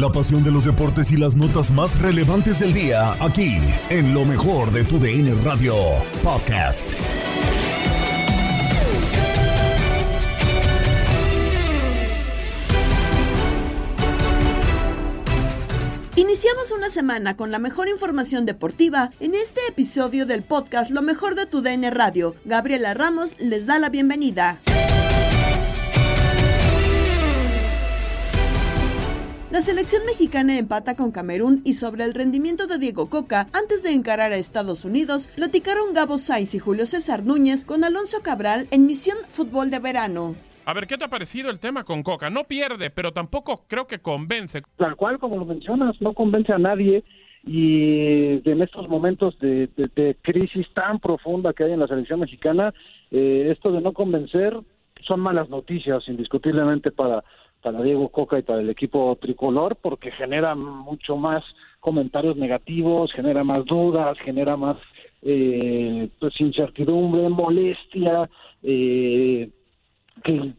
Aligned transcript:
La 0.00 0.10
pasión 0.10 0.42
de 0.42 0.50
los 0.50 0.64
deportes 0.64 1.12
y 1.12 1.18
las 1.18 1.36
notas 1.36 1.70
más 1.70 2.00
relevantes 2.00 2.58
del 2.58 2.72
día, 2.72 3.12
aquí, 3.22 3.58
en 3.90 4.14
lo 4.14 4.24
mejor 4.24 4.72
de 4.72 4.82
tu 4.82 4.98
DN 4.98 5.34
Radio 5.44 5.74
Podcast. 6.22 6.94
Iniciamos 16.16 16.72
una 16.72 16.88
semana 16.88 17.36
con 17.36 17.50
la 17.50 17.58
mejor 17.58 17.90
información 17.90 18.46
deportiva 18.46 19.10
en 19.20 19.34
este 19.34 19.60
episodio 19.68 20.24
del 20.24 20.42
podcast 20.42 20.90
Lo 20.90 21.02
mejor 21.02 21.34
de 21.34 21.44
tu 21.44 21.60
DN 21.60 21.90
Radio. 21.90 22.34
Gabriela 22.46 22.94
Ramos 22.94 23.36
les 23.38 23.66
da 23.66 23.78
la 23.78 23.90
bienvenida. 23.90 24.60
La 29.50 29.60
selección 29.60 30.02
mexicana 30.06 30.58
empata 30.58 30.94
con 30.94 31.10
Camerún 31.10 31.60
y 31.64 31.74
sobre 31.74 32.04
el 32.04 32.14
rendimiento 32.14 32.68
de 32.68 32.78
Diego 32.78 33.10
Coca 33.10 33.48
antes 33.52 33.82
de 33.82 33.90
encarar 33.92 34.30
a 34.32 34.36
Estados 34.36 34.84
Unidos, 34.84 35.28
platicaron 35.34 35.92
Gabo 35.92 36.18
Sainz 36.18 36.54
y 36.54 36.60
Julio 36.60 36.86
César 36.86 37.24
Núñez 37.24 37.64
con 37.64 37.82
Alonso 37.82 38.18
Cabral 38.22 38.68
en 38.70 38.86
Misión 38.86 39.16
Fútbol 39.28 39.70
de 39.72 39.80
Verano. 39.80 40.36
A 40.66 40.72
ver, 40.72 40.86
¿qué 40.86 40.96
te 40.96 41.04
ha 41.04 41.08
parecido 41.08 41.50
el 41.50 41.58
tema 41.58 41.82
con 41.82 42.04
Coca? 42.04 42.30
No 42.30 42.44
pierde, 42.44 42.90
pero 42.90 43.12
tampoco 43.12 43.64
creo 43.66 43.88
que 43.88 43.98
convence. 43.98 44.62
Tal 44.76 44.94
cual, 44.94 45.18
como 45.18 45.36
lo 45.36 45.44
mencionas, 45.44 46.00
no 46.00 46.12
convence 46.14 46.52
a 46.52 46.58
nadie 46.58 47.02
y 47.44 48.48
en 48.48 48.62
estos 48.62 48.88
momentos 48.88 49.36
de, 49.40 49.68
de- 49.76 49.90
de 49.96 50.16
crisis 50.22 50.66
tan 50.74 51.00
profunda 51.00 51.52
que 51.54 51.64
hay 51.64 51.72
en 51.72 51.80
la 51.80 51.88
selección 51.88 52.20
mexicana, 52.20 52.72
eh, 53.10 53.48
esto 53.50 53.72
de 53.72 53.80
no 53.80 53.92
convencer 53.94 54.56
son 55.08 55.20
malas 55.20 55.48
noticias 55.48 56.04
indiscutiblemente 56.06 56.92
para, 56.92 57.24
para 57.62 57.82
Diego 57.82 58.08
Coca 58.08 58.38
y 58.38 58.42
para 58.42 58.60
el 58.60 58.70
equipo 58.70 59.16
tricolor 59.20 59.76
porque 59.76 60.10
genera 60.12 60.54
mucho 60.54 61.16
más 61.16 61.44
comentarios 61.80 62.36
negativos, 62.36 63.12
genera 63.12 63.44
más 63.44 63.64
dudas, 63.64 64.18
genera 64.18 64.56
más 64.56 64.76
eh, 65.22 66.08
pues 66.18 66.40
incertidumbre, 66.40 67.28
molestia, 67.28 68.22
eh, 68.62 69.50
que 70.22 70.52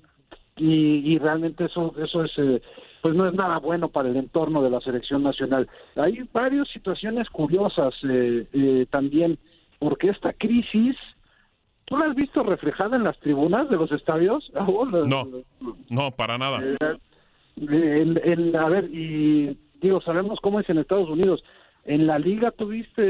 y, 0.58 1.18
realmente 1.18 1.66
eso 1.66 1.94
eso 1.98 2.24
es 2.24 2.32
eh, 2.38 2.62
pues 3.02 3.16
no 3.16 3.28
es 3.28 3.34
nada 3.34 3.58
bueno 3.58 3.90
para 3.90 4.10
el 4.10 4.16
entorno 4.16 4.62
de 4.62 4.70
la 4.70 4.80
selección 4.80 5.24
nacional. 5.24 5.68
Hay 5.96 6.20
varias 6.32 6.68
situaciones 6.70 7.30
curiosas 7.30 7.94
eh, 8.04 8.46
eh, 8.54 8.86
también 8.92 9.40
porque 9.80 10.10
esta 10.10 10.34
crisis 10.34 10.96
tú 11.92 11.98
la 11.98 12.06
has 12.06 12.16
visto 12.16 12.42
reflejada 12.42 12.96
en 12.96 13.04
las 13.04 13.20
tribunas 13.20 13.70
de 13.70 13.76
los 13.76 13.92
estadios 13.92 14.50
Raúl? 14.56 15.08
No, 15.10 15.28
no, 15.90 16.12
para 16.12 16.38
nada. 16.38 16.62
Eh, 16.64 16.78
en- 17.58 18.22
en- 18.24 18.56
a 18.56 18.70
ver, 18.70 18.86
y 18.86 19.58
digo, 19.82 20.00
sabemos 20.02 20.40
cómo 20.42 20.62
es 20.62 20.70
en 20.70 20.78
Estados 20.78 21.10
Unidos. 21.10 21.44
En 21.84 22.08
la 22.08 22.18
liga 22.18 22.52
tuviste 22.52 23.04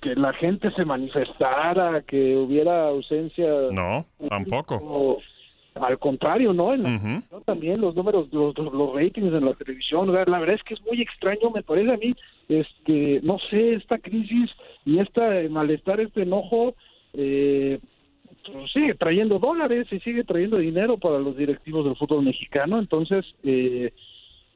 que 0.00 0.14
la 0.16 0.32
gente 0.32 0.70
se 0.72 0.84
manifestara, 0.86 2.00
que 2.02 2.36
hubiera 2.36 2.88
ausencia. 2.88 3.46
No, 3.70 4.06
tampoco. 4.30 4.76
O, 4.82 5.18
al 5.74 5.98
contrario, 5.98 6.54
¿no? 6.54 6.72
En 6.72 6.84
la-. 6.84 7.20
También 7.44 7.80
los 7.82 7.94
números, 7.94 8.28
los, 8.32 8.54
ratings 8.94 9.34
en 9.34 9.44
la 9.44 9.52
televisión, 9.52 10.10
la 10.10 10.24
la 10.24 10.38
verdad 10.38 10.54
es 10.56 10.62
que 10.62 10.72
es 10.74 10.82
muy 10.86 11.02
extraño, 11.02 11.50
me 11.54 11.62
parece 11.62 11.92
a 11.92 11.96
mí, 11.98 12.14
este, 12.48 13.20
no 13.22 13.36
sé, 13.50 13.74
esta 13.74 13.98
crisis 13.98 14.50
y 14.86 14.98
este 15.00 15.48
malestar, 15.50 16.00
este 16.00 16.22
enojo, 16.22 16.74
eh, 17.12 17.78
pues, 18.44 18.72
sigue 18.72 18.94
trayendo 18.94 19.38
dólares 19.38 19.86
y 19.90 20.00
sigue 20.00 20.24
trayendo 20.24 20.58
dinero 20.58 20.98
para 20.98 21.18
los 21.18 21.36
directivos 21.36 21.84
del 21.84 21.96
fútbol 21.96 22.24
mexicano, 22.24 22.78
entonces, 22.78 23.24
eh, 23.42 23.92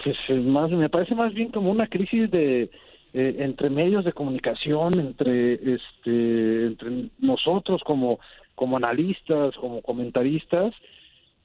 pues 0.03 0.17
más, 0.45 0.71
me 0.71 0.89
parece 0.89 1.15
más 1.15 1.35
bien 1.35 1.51
como 1.51 1.71
una 1.71 1.87
crisis 1.87 2.31
de 2.31 2.71
eh, 3.13 3.37
entre 3.39 3.71
medios 3.71 4.05
de 4.05 4.13
comunicación, 4.13 4.99
entre 4.99 5.55
este, 5.55 6.67
entre 6.67 7.11
nosotros 7.19 7.83
como 7.85 8.21
como 8.55 8.77
analistas, 8.77 9.55
como 9.57 9.81
comentaristas, 9.81 10.75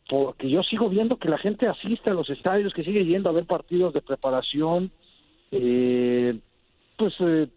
porque 0.10 0.50
yo 0.50 0.62
sigo 0.64 0.90
viendo 0.90 1.18
que 1.18 1.30
la 1.30 1.38
gente 1.38 1.66
asiste 1.66 2.12
a 2.12 2.14
los 2.14 2.30
estadios, 2.30 2.74
que 2.74 2.84
sigue 2.84 3.06
yendo 3.06 3.30
a 3.30 3.34
ver 3.34 3.46
partidos 3.46 3.94
de 3.94 4.02
preparación, 4.02 4.92
eh, 5.52 6.38
pues 6.98 7.14
eh, 7.22 7.48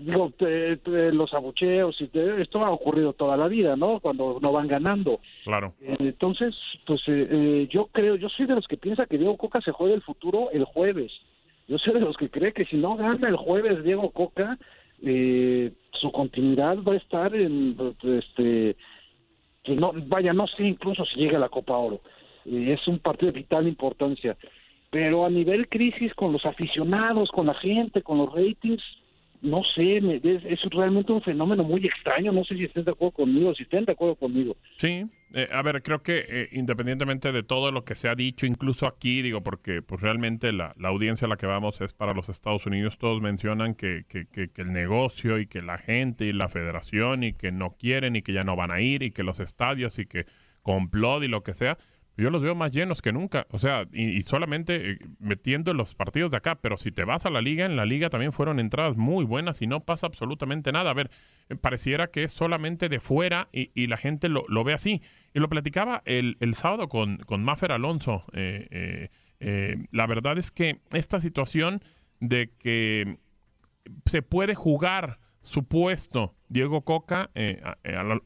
digo, 0.00 0.32
te- 0.36 0.76
te- 0.78 1.12
los 1.12 1.32
abucheos 1.34 2.00
y 2.00 2.08
te- 2.08 2.40
esto 2.42 2.64
ha 2.64 2.70
ocurrido 2.70 3.12
toda 3.12 3.36
la 3.36 3.48
vida, 3.48 3.76
¿no? 3.76 4.00
Cuando 4.00 4.38
no 4.40 4.52
van 4.52 4.68
ganando. 4.68 5.20
Claro. 5.44 5.74
Eh, 5.80 5.96
Entonces, 6.00 6.54
pues 6.86 7.00
eh, 7.08 7.28
eh, 7.30 7.68
yo 7.70 7.86
creo, 7.92 8.16
yo 8.16 8.28
soy 8.28 8.46
de 8.46 8.54
los 8.54 8.66
que 8.66 8.76
piensa 8.76 9.06
que 9.06 9.18
Diego 9.18 9.36
Coca 9.36 9.60
se 9.60 9.72
juega 9.72 9.94
el 9.94 10.02
futuro 10.02 10.50
el 10.52 10.64
jueves. 10.64 11.12
Yo 11.68 11.78
soy 11.78 11.94
de 11.94 12.00
los 12.00 12.16
que 12.16 12.28
cree 12.30 12.52
que 12.52 12.64
si 12.64 12.76
no 12.76 12.96
gana 12.96 13.28
el 13.28 13.36
jueves 13.36 13.84
Diego 13.84 14.10
Coca, 14.10 14.58
eh, 15.02 15.72
su 15.92 16.10
continuidad 16.10 16.78
va 16.82 16.94
a 16.94 16.96
estar 16.96 17.34
en, 17.34 17.76
este, 18.02 18.76
pues 19.64 19.80
no, 19.80 19.92
vaya, 20.06 20.32
no 20.32 20.46
sé 20.48 20.64
incluso 20.64 21.04
si 21.04 21.20
llega 21.20 21.36
a 21.36 21.40
la 21.40 21.48
Copa 21.48 21.76
Oro. 21.76 22.00
Es 22.44 22.86
un 22.88 22.98
partido 22.98 23.30
de 23.32 23.38
vital 23.38 23.68
importancia. 23.68 24.36
pero 24.92 25.24
a 25.24 25.30
nivel 25.30 25.68
crisis 25.68 26.12
con 26.14 26.32
los 26.32 26.44
aficionados, 26.44 27.30
con 27.30 27.46
la 27.46 27.54
gente, 27.54 28.02
con 28.02 28.18
los 28.18 28.32
ratings, 28.34 28.82
no 29.42 29.62
sé, 29.74 29.98
es, 29.98 30.60
realmente 30.70 31.12
un 31.12 31.22
fenómeno 31.22 31.64
muy 31.64 31.84
extraño. 31.86 32.32
No 32.32 32.44
sé 32.44 32.56
si 32.56 32.64
estén 32.64 32.84
de 32.84 32.92
acuerdo 32.92 33.12
conmigo, 33.12 33.54
si 33.54 33.62
estén 33.62 33.84
de 33.84 33.92
acuerdo 33.92 34.16
conmigo. 34.16 34.56
Sí, 34.76 35.04
eh, 35.32 35.48
a 35.50 35.62
ver, 35.62 35.82
creo 35.82 36.02
que 36.02 36.24
eh, 36.28 36.48
independientemente 36.52 37.32
de 37.32 37.42
todo 37.42 37.72
lo 37.72 37.84
que 37.84 37.94
se 37.94 38.08
ha 38.08 38.14
dicho, 38.14 38.46
incluso 38.46 38.86
aquí, 38.86 39.22
digo, 39.22 39.42
porque 39.42 39.82
pues 39.82 40.00
realmente 40.00 40.52
la, 40.52 40.74
audiencia 40.82 41.26
a 41.26 41.28
la 41.28 41.36
que 41.36 41.46
vamos 41.46 41.80
es 41.80 41.92
para 41.92 42.12
los 42.12 42.28
Estados 42.28 42.66
Unidos, 42.66 42.98
todos 42.98 43.22
mencionan 43.22 43.74
que, 43.74 44.04
que, 44.08 44.26
que, 44.26 44.50
el 44.60 44.72
negocio 44.72 45.38
y 45.38 45.46
que 45.46 45.62
la 45.62 45.78
gente 45.78 46.26
y 46.26 46.32
la 46.32 46.48
federación 46.48 47.22
y 47.22 47.32
que 47.32 47.52
no 47.52 47.76
quieren 47.78 48.16
y 48.16 48.22
que 48.22 48.32
ya 48.32 48.44
no 48.44 48.56
van 48.56 48.70
a 48.70 48.80
ir 48.80 49.02
y 49.02 49.10
que 49.10 49.22
los 49.22 49.40
estadios 49.40 49.98
y 49.98 50.06
que 50.06 50.26
complot 50.62 51.22
y 51.22 51.28
lo 51.28 51.42
que 51.42 51.54
sea 51.54 51.78
yo 52.20 52.30
los 52.30 52.42
veo 52.42 52.54
más 52.54 52.72
llenos 52.72 53.02
que 53.02 53.12
nunca. 53.12 53.46
O 53.50 53.58
sea, 53.58 53.86
y, 53.92 54.22
solamente 54.22 54.92
eh, 54.92 54.98
metiendo 55.18 55.72
los 55.74 55.94
partidos 55.94 56.30
de 56.30 56.36
acá. 56.36 56.56
Pero 56.56 56.76
si 56.76 56.92
te 56.92 57.04
vas 57.04 57.26
a 57.26 57.30
la 57.30 57.40
liga, 57.40 57.66
en 57.66 57.76
la 57.76 57.86
liga 57.86 58.10
también 58.10 58.32
fueron 58.32 58.60
entradas 58.60 58.96
muy 58.96 59.24
buenas 59.24 59.62
y 59.62 59.66
no 59.66 59.80
pasa 59.80 60.06
absolutamente 60.06 60.72
nada. 60.72 60.90
A 60.90 60.94
ver, 60.94 61.10
eh, 61.48 61.56
pareciera 61.56 62.08
que 62.08 62.24
es 62.24 62.32
solamente 62.32 62.88
de 62.88 63.00
fuera 63.00 63.48
y, 63.52 63.86
la 63.86 63.96
gente 63.96 64.28
lo, 64.28 64.64
ve 64.64 64.72
así. 64.72 65.02
Y 65.34 65.40
lo 65.40 65.48
platicaba 65.48 66.02
el, 66.04 66.36
sábado 66.54 66.88
con, 66.88 67.18
con 67.18 67.42
Maffer 67.42 67.72
Alonso. 67.72 68.24
Eh, 68.32 69.08
la 69.90 70.06
verdad 70.06 70.36
es 70.36 70.50
que 70.50 70.80
esta 70.92 71.20
situación 71.20 71.82
de 72.20 72.50
que 72.58 73.18
se 74.04 74.20
puede 74.20 74.54
jugar 74.54 75.18
su 75.42 75.64
puesto 75.64 76.34
Diego 76.48 76.82
Coca, 76.82 77.30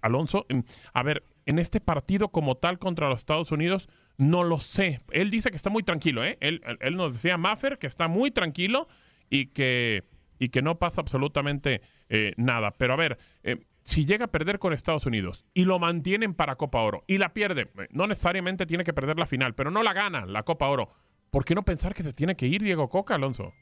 Alonso, 0.02 0.46
a 0.92 1.02
ver, 1.04 1.22
en 1.46 1.58
este 1.58 1.80
partido 1.80 2.28
como 2.28 2.56
tal 2.56 2.78
contra 2.78 3.08
los 3.08 3.18
Estados 3.18 3.52
Unidos, 3.52 3.88
no 4.16 4.44
lo 4.44 4.58
sé. 4.58 5.00
Él 5.10 5.30
dice 5.30 5.50
que 5.50 5.56
está 5.56 5.70
muy 5.70 5.82
tranquilo, 5.82 6.24
¿eh? 6.24 6.38
Él, 6.40 6.60
nos 6.96 7.14
decía, 7.14 7.36
Maffer, 7.36 7.78
que 7.78 7.86
está 7.86 8.08
muy 8.08 8.30
tranquilo 8.30 8.88
y 9.30 9.46
que, 9.46 10.04
y 10.38 10.48
que 10.48 10.62
no 10.62 10.78
pasa 10.78 11.00
absolutamente 11.00 11.82
eh, 12.08 12.32
nada. 12.36 12.72
Pero 12.72 12.94
a 12.94 12.96
ver, 12.96 13.18
eh, 13.42 13.58
si 13.82 14.06
llega 14.06 14.26
a 14.26 14.30
perder 14.30 14.58
con 14.58 14.72
Estados 14.72 15.06
Unidos 15.06 15.44
y 15.52 15.64
lo 15.64 15.78
mantienen 15.78 16.34
para 16.34 16.56
Copa 16.56 16.80
Oro 16.80 17.04
y 17.06 17.18
la 17.18 17.34
pierde, 17.34 17.62
eh, 17.78 17.88
no 17.90 18.06
necesariamente 18.06 18.66
tiene 18.66 18.84
que 18.84 18.94
perder 18.94 19.18
la 19.18 19.26
final, 19.26 19.54
pero 19.54 19.70
no 19.70 19.82
la 19.82 19.92
gana 19.92 20.26
la 20.26 20.42
Copa 20.42 20.68
Oro, 20.68 20.90
¿por 21.30 21.44
qué 21.44 21.54
no 21.54 21.64
pensar 21.64 21.94
que 21.94 22.02
se 22.02 22.12
tiene 22.12 22.36
que 22.36 22.46
ir 22.46 22.62
Diego 22.62 22.88
Coca, 22.88 23.14
Alonso? 23.14 23.52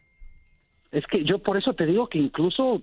Es 0.92 1.06
que 1.06 1.24
yo 1.24 1.38
por 1.38 1.56
eso 1.56 1.72
te 1.72 1.86
digo 1.86 2.08
que 2.08 2.18
incluso 2.18 2.82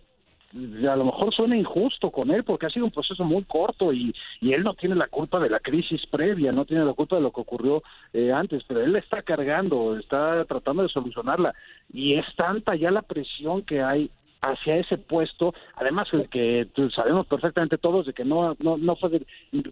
a 0.51 0.96
lo 0.96 1.06
mejor 1.06 1.34
suena 1.34 1.56
injusto 1.56 2.10
con 2.10 2.31
él 2.31 2.44
porque 2.44 2.66
ha 2.66 2.69
sido 2.69 2.86
un 2.86 2.92
proceso 2.92 3.24
muy 3.24 3.44
corto 3.44 3.94
y, 3.94 4.13
y 4.42 4.54
él 4.54 4.63
no 4.63 4.74
tiene 4.74 4.96
la 4.96 5.07
culpa 5.07 5.40
de 5.40 5.50
la 5.50 5.60
crisis 5.60 6.01
previa, 6.07 6.51
no 6.51 6.66
tiene 6.66 6.86
la 6.86 6.94
culpa 6.94 7.18
de 7.18 7.22
lo 7.22 7.31
que 7.31 7.42
ocurrió 7.42 7.84
eh, 8.13 8.31
antes, 8.31 8.63
pero 8.68 8.81
él 8.81 8.96
está 8.96 9.22
cargando, 9.22 9.98
está 9.98 10.44
tratando 10.46 10.84
de 10.84 10.90
solucionarla 10.90 11.54
y 11.94 12.16
es 12.16 12.25
tanta 12.36 12.75
ya 12.75 12.90
la 12.90 13.04
presión 13.04 13.62
que 13.62 13.81
hay 13.81 14.10
hacia 14.42 14.78
ese 14.78 14.98
puesto, 14.98 15.54
además 15.75 16.07
el 16.13 16.30
que 16.30 16.68
sabemos 16.96 17.28
perfectamente 17.28 17.78
todos 17.78 18.06
de 18.06 18.13
que 18.13 18.24
no, 18.24 18.56
no, 18.63 18.78
no 18.78 18.96
fue 18.96 19.22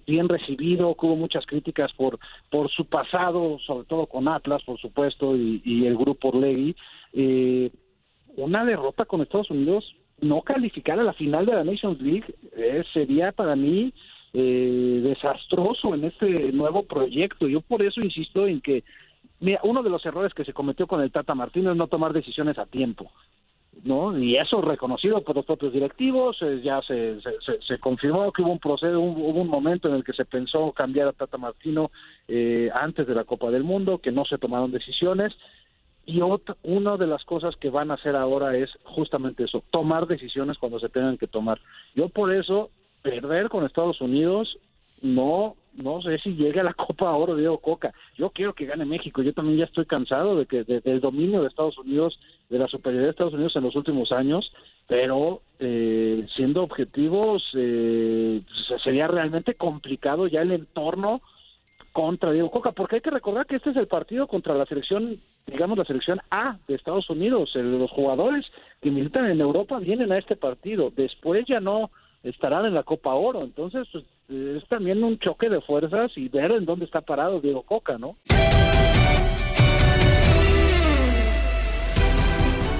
bien 0.05 0.27
recibido, 0.27 0.93
que 0.95 1.05
hubo 1.05 1.15
muchas 1.15 1.45
críticas 1.45 1.93
por, 1.93 2.19
por 2.49 2.69
su 2.69 2.85
pasado, 2.85 3.59
sobre 3.65 3.85
todo 3.85 4.07
con 4.07 4.27
Atlas, 4.27 4.63
por 4.63 4.77
supuesto, 4.79 5.35
y, 5.37 5.85
el 5.85 5.97
grupo 5.97 6.29
Orlegui, 6.29 6.75
eh, 7.13 7.71
una 8.35 8.65
derrota 8.65 9.05
con 9.05 9.21
Estados 9.21 9.49
Unidos 9.49 9.95
no 10.21 10.41
calificar 10.41 10.99
a 10.99 11.03
la 11.03 11.13
final 11.13 11.45
de 11.45 11.53
la 11.53 11.63
Nations 11.63 12.01
League 12.01 12.25
eh, 12.55 12.83
sería 12.93 13.31
para 13.31 13.55
mí 13.55 13.93
eh, 14.33 14.99
desastroso 15.03 15.93
en 15.93 16.05
este 16.05 16.51
nuevo 16.51 16.83
proyecto. 16.83 17.47
Yo 17.47 17.61
por 17.61 17.83
eso 17.83 18.01
insisto 18.01 18.47
en 18.47 18.61
que 18.61 18.83
mira, 19.39 19.59
uno 19.63 19.83
de 19.83 19.89
los 19.89 20.05
errores 20.05 20.33
que 20.33 20.45
se 20.45 20.53
cometió 20.53 20.87
con 20.87 21.01
el 21.01 21.11
Tata 21.11 21.35
Martino 21.35 21.71
es 21.71 21.77
no 21.77 21.87
tomar 21.87 22.13
decisiones 22.13 22.57
a 22.57 22.65
tiempo. 22.65 23.11
¿no? 23.83 24.17
Y 24.17 24.37
eso 24.37 24.59
reconocido 24.59 25.21
por 25.21 25.35
los 25.35 25.45
propios 25.45 25.71
directivos, 25.71 26.37
eh, 26.41 26.61
ya 26.63 26.81
se, 26.81 27.21
se, 27.21 27.61
se, 27.61 27.77
confirmó 27.77 28.31
que 28.31 28.41
hubo 28.41 28.51
un 28.51 28.59
proceso, 28.59 28.99
hubo 28.99 29.39
un 29.39 29.47
momento 29.47 29.87
en 29.87 29.93
el 29.93 30.03
que 30.03 30.13
se 30.13 30.25
pensó 30.25 30.71
cambiar 30.71 31.09
a 31.09 31.13
Tata 31.13 31.37
Martino 31.37 31.91
antes 32.73 33.05
de 33.05 33.13
la 33.13 33.23
Copa 33.23 33.51
del 33.51 33.63
Mundo, 33.63 33.99
que 33.99 34.11
no 34.11 34.25
se 34.25 34.39
tomaron 34.39 34.71
decisiones, 34.71 35.31
y 36.07 36.21
otra, 36.21 36.55
una 36.63 36.95
de 36.95 37.05
las 37.05 37.23
cosas 37.25 37.55
que 37.57 37.69
van 37.69 37.91
a 37.91 37.95
hacer 37.95 38.15
ahora 38.15 38.55
es 38.55 38.69
justamente 38.85 39.43
eso, 39.43 39.61
tomar 39.69 40.07
decisiones 40.07 40.57
cuando 40.57 40.79
se 40.79 40.87
tengan 40.87 41.17
que 41.17 41.27
tomar. 41.27 41.59
Yo 41.95 42.07
por 42.07 42.33
eso, 42.33 42.69
perder 43.01 43.49
con 43.49 43.65
Estados 43.65 43.99
Unidos, 43.99 44.57
no, 45.01 45.57
no 45.73 46.01
sé 46.01 46.17
si 46.19 46.33
llegue 46.35 46.61
a 46.61 46.63
la 46.63 46.73
Copa 46.87 47.11
Oro 47.11 47.35
Diego 47.35 47.57
Coca. 47.57 47.93
Yo 48.17 48.29
quiero 48.29 48.53
que 48.53 48.65
gane 48.65 48.85
México. 48.85 49.21
Yo 49.21 49.33
también 49.33 49.57
ya 49.57 49.65
estoy 49.65 49.85
cansado 49.85 50.37
de 50.37 50.45
que 50.45 50.63
del 50.63 51.01
dominio 51.01 51.41
de 51.41 51.49
Estados 51.49 51.77
Unidos, 51.77 52.17
de 52.49 52.57
la 52.57 52.67
superioridad 52.67 53.07
de 53.07 53.11
Estados 53.11 53.33
Unidos 53.33 53.57
en 53.57 53.63
los 53.63 53.75
últimos 53.75 54.13
años, 54.13 54.49
pero 54.87 55.41
eh, 55.59 56.25
siendo 56.37 56.63
objetivos, 56.63 57.43
eh, 57.53 58.41
sería 58.81 59.09
realmente 59.09 59.55
complicado 59.55 60.27
ya 60.27 60.41
el 60.41 60.53
entorno 60.53 61.21
contra 61.97 62.31
Diego 62.31 62.51
Coca, 62.51 62.73
porque 62.73 62.97
hay 62.97 63.01
que 63.01 63.09
recordar 63.09 63.47
que 63.47 63.55
este 63.55 63.71
es 63.71 63.75
el 63.75 63.87
partido 63.87 64.27
contra 64.27 64.53
la 64.53 64.67
selección, 64.67 65.19
digamos 65.47 65.79
la 65.79 65.83
selección 65.83 66.21
A 66.29 66.59
de 66.67 66.75
Estados 66.75 67.09
Unidos, 67.09 67.55
los 67.55 67.89
jugadores 67.89 68.45
que 68.83 68.91
militan 68.91 69.25
en 69.25 69.41
Europa 69.41 69.79
vienen 69.79 70.11
a 70.11 70.19
este 70.19 70.35
partido, 70.35 70.93
después 70.95 71.43
ya 71.47 71.59
no 71.59 71.89
estarán 72.21 72.67
en 72.67 72.75
la 72.75 72.83
Copa 72.83 73.15
Oro, 73.15 73.41
entonces 73.41 73.87
pues, 73.91 74.03
es 74.29 74.63
también 74.67 75.03
un 75.03 75.17
choque 75.17 75.49
de 75.49 75.59
fuerzas 75.59 76.11
y 76.17 76.29
ver 76.29 76.51
en 76.51 76.65
dónde 76.65 76.85
está 76.85 77.01
parado 77.01 77.41
Diego 77.41 77.63
Coca, 77.63 77.97
¿no? 77.97 78.15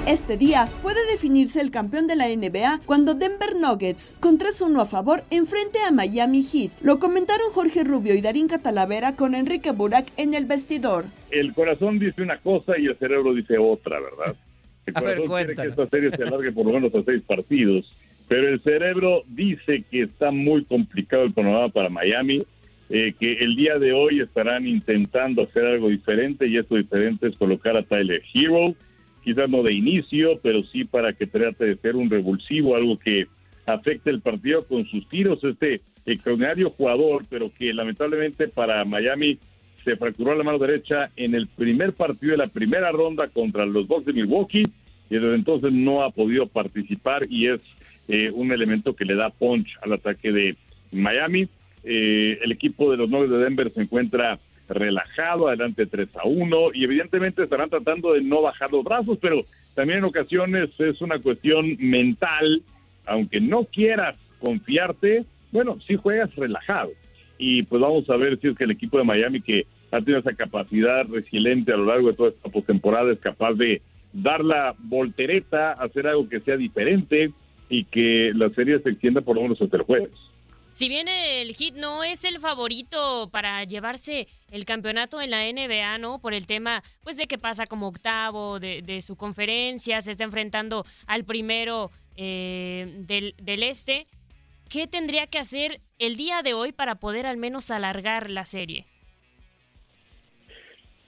Este 0.07 0.37
día 0.37 0.69
puede 0.81 1.05
definirse 1.11 1.59
el 1.59 1.69
campeón 1.69 2.07
de 2.07 2.15
la 2.15 2.29
NBA 2.29 2.79
cuando 2.85 3.13
Denver 3.13 3.57
Nuggets, 3.59 4.15
con 4.21 4.37
3-1 4.39 4.81
a 4.81 4.85
favor, 4.85 5.23
enfrente 5.31 5.79
a 5.85 5.91
Miami 5.91 6.43
Heat. 6.43 6.79
Lo 6.81 6.97
comentaron 6.97 7.51
Jorge 7.51 7.83
Rubio 7.83 8.15
y 8.15 8.21
Darín 8.21 8.47
Catalavera 8.47 9.17
con 9.17 9.35
Enrique 9.35 9.71
Burak 9.71 10.07
en 10.15 10.33
el 10.33 10.45
vestidor. 10.45 11.07
El 11.29 11.53
corazón 11.53 11.99
dice 11.99 12.21
una 12.21 12.37
cosa 12.37 12.79
y 12.79 12.85
el 12.85 12.97
cerebro 12.97 13.33
dice 13.33 13.57
otra, 13.57 13.99
¿verdad? 13.99 14.33
El 14.85 14.93
corazón 14.93 15.27
quiere 15.27 15.55
que 15.55 15.67
esta 15.67 15.89
serie 15.89 16.11
se 16.15 16.23
alargue 16.23 16.53
por 16.53 16.65
lo 16.65 16.71
menos 16.71 16.95
a 16.95 17.03
seis 17.03 17.21
partidos, 17.27 17.93
pero 18.29 18.47
el 18.47 18.61
cerebro 18.61 19.23
dice 19.27 19.83
que 19.91 20.03
está 20.03 20.31
muy 20.31 20.63
complicado 20.63 21.23
el 21.23 21.33
panorama 21.33 21.67
para 21.67 21.89
Miami. 21.89 22.43
Eh, 22.89 23.13
que 23.19 23.33
el 23.33 23.57
día 23.57 23.77
de 23.79 23.91
hoy 23.91 24.21
estarán 24.21 24.65
intentando 24.65 25.41
hacer 25.43 25.65
algo 25.65 25.89
diferente 25.89 26.47
y 26.47 26.55
eso 26.55 26.75
diferente 26.75 27.27
es 27.27 27.35
colocar 27.35 27.75
a 27.75 27.83
Tyler 27.83 28.21
Hero 28.33 28.73
quizás 29.27 29.49
no 29.49 29.61
de 29.61 29.73
inicio, 29.73 30.39
pero 30.41 30.63
sí 30.71 30.85
para 30.85 31.11
que 31.11 31.27
trate 31.27 31.65
de 31.65 31.75
ser 31.75 31.97
un 31.97 32.09
revulsivo, 32.09 32.77
algo 32.77 32.97
que 32.97 33.27
afecte 33.65 34.09
el 34.09 34.21
partido 34.21 34.65
con 34.65 34.85
sus 34.85 35.05
tiros. 35.09 35.43
Este 35.43 35.81
extraordinario 36.05 36.69
jugador, 36.69 37.25
pero 37.29 37.51
que 37.53 37.73
lamentablemente 37.73 38.47
para 38.47 38.85
Miami 38.85 39.37
se 39.83 39.97
fracturó 39.97 40.33
la 40.33 40.45
mano 40.45 40.59
derecha 40.59 41.11
en 41.17 41.35
el 41.35 41.47
primer 41.47 41.91
partido 41.91 42.31
de 42.31 42.37
la 42.37 42.47
primera 42.47 42.89
ronda 42.93 43.27
contra 43.27 43.65
los 43.65 43.85
Bucks 43.85 44.05
de 44.05 44.13
Milwaukee 44.13 44.63
y 45.09 45.15
desde 45.15 45.35
entonces 45.35 45.73
no 45.73 46.03
ha 46.03 46.11
podido 46.11 46.47
participar 46.47 47.23
y 47.29 47.47
es 47.47 47.59
eh, 48.07 48.31
un 48.33 48.53
elemento 48.53 48.95
que 48.95 49.03
le 49.03 49.15
da 49.15 49.29
punch 49.29 49.67
al 49.81 49.91
ataque 49.91 50.31
de 50.31 50.55
Miami. 50.93 51.49
Eh, 51.83 52.39
el 52.41 52.53
equipo 52.53 52.89
de 52.89 52.95
los 52.95 53.09
Nuggets 53.09 53.31
de 53.31 53.39
Denver 53.39 53.73
se 53.73 53.81
encuentra 53.81 54.39
relajado, 54.69 55.47
adelante 55.47 55.85
3 55.85 56.09
a 56.15 56.27
1, 56.27 56.57
y 56.73 56.83
evidentemente 56.83 57.43
estarán 57.43 57.69
tratando 57.69 58.13
de 58.13 58.21
no 58.21 58.41
bajar 58.41 58.71
los 58.71 58.83
brazos, 58.83 59.17
pero 59.21 59.45
también 59.75 59.99
en 59.99 60.05
ocasiones 60.05 60.69
es 60.79 61.01
una 61.01 61.19
cuestión 61.19 61.77
mental, 61.79 62.61
aunque 63.05 63.39
no 63.39 63.65
quieras 63.65 64.15
confiarte, 64.39 65.25
bueno, 65.51 65.77
si 65.87 65.95
juegas 65.95 66.33
relajado. 66.35 66.91
Y 67.37 67.63
pues 67.63 67.81
vamos 67.81 68.09
a 68.09 68.17
ver 68.17 68.39
si 68.39 68.47
es 68.47 68.57
que 68.57 68.63
el 68.63 68.71
equipo 68.71 68.97
de 68.97 69.03
Miami, 69.03 69.41
que 69.41 69.65
ha 69.91 69.99
tenido 69.99 70.19
esa 70.19 70.33
capacidad 70.33 71.05
resiliente 71.07 71.71
a 71.71 71.77
lo 71.77 71.85
largo 71.85 72.09
de 72.09 72.15
toda 72.15 72.29
esta 72.29 72.49
postemporada, 72.49 73.11
es 73.11 73.19
capaz 73.19 73.53
de 73.53 73.81
dar 74.13 74.43
la 74.43 74.75
voltereta, 74.79 75.73
hacer 75.73 76.07
algo 76.07 76.27
que 76.27 76.39
sea 76.39 76.57
diferente 76.57 77.31
y 77.69 77.83
que 77.85 78.31
la 78.33 78.49
serie 78.49 78.79
se 78.79 78.89
extienda 78.89 79.21
por 79.21 79.35
lo 79.35 79.43
menos 79.43 79.61
hasta 79.61 79.77
el 79.77 79.83
jueves. 79.83 80.11
Si 80.77 80.89
bien 80.89 81.07
el 81.07 81.55
Hit 81.55 81.73
no 81.73 82.03
es 82.03 82.23
el 82.23 82.37
favorito 82.37 83.31
para 83.31 83.63
llevarse 83.63 84.27
el 84.51 84.63
campeonato 84.63 85.19
en 85.19 85.31
la 85.31 85.51
NBA, 85.51 85.97
¿no? 85.97 86.19
Por 86.21 86.35
el 86.35 86.45
tema, 86.45 86.83
pues, 87.03 87.17
de 87.17 87.25
que 87.25 87.39
pasa 87.39 87.65
como 87.65 87.87
octavo 87.87 88.59
de, 88.59 89.01
su 89.01 89.15
conferencia, 89.15 90.01
se 90.01 90.11
está 90.11 90.23
enfrentando 90.23 90.83
al 91.07 91.23
primero 91.23 91.89
eh, 92.15 92.93
del, 93.07 93.33
del 93.41 93.63
este. 93.63 94.05
¿Qué 94.69 94.85
tendría 94.85 95.25
que 95.25 95.39
hacer 95.39 95.81
el 95.97 96.15
día 96.15 96.43
de 96.43 96.53
hoy 96.53 96.73
para 96.73 96.93
poder 96.93 97.25
al 97.25 97.37
menos 97.37 97.71
alargar 97.71 98.29
la 98.29 98.45
serie? 98.45 98.85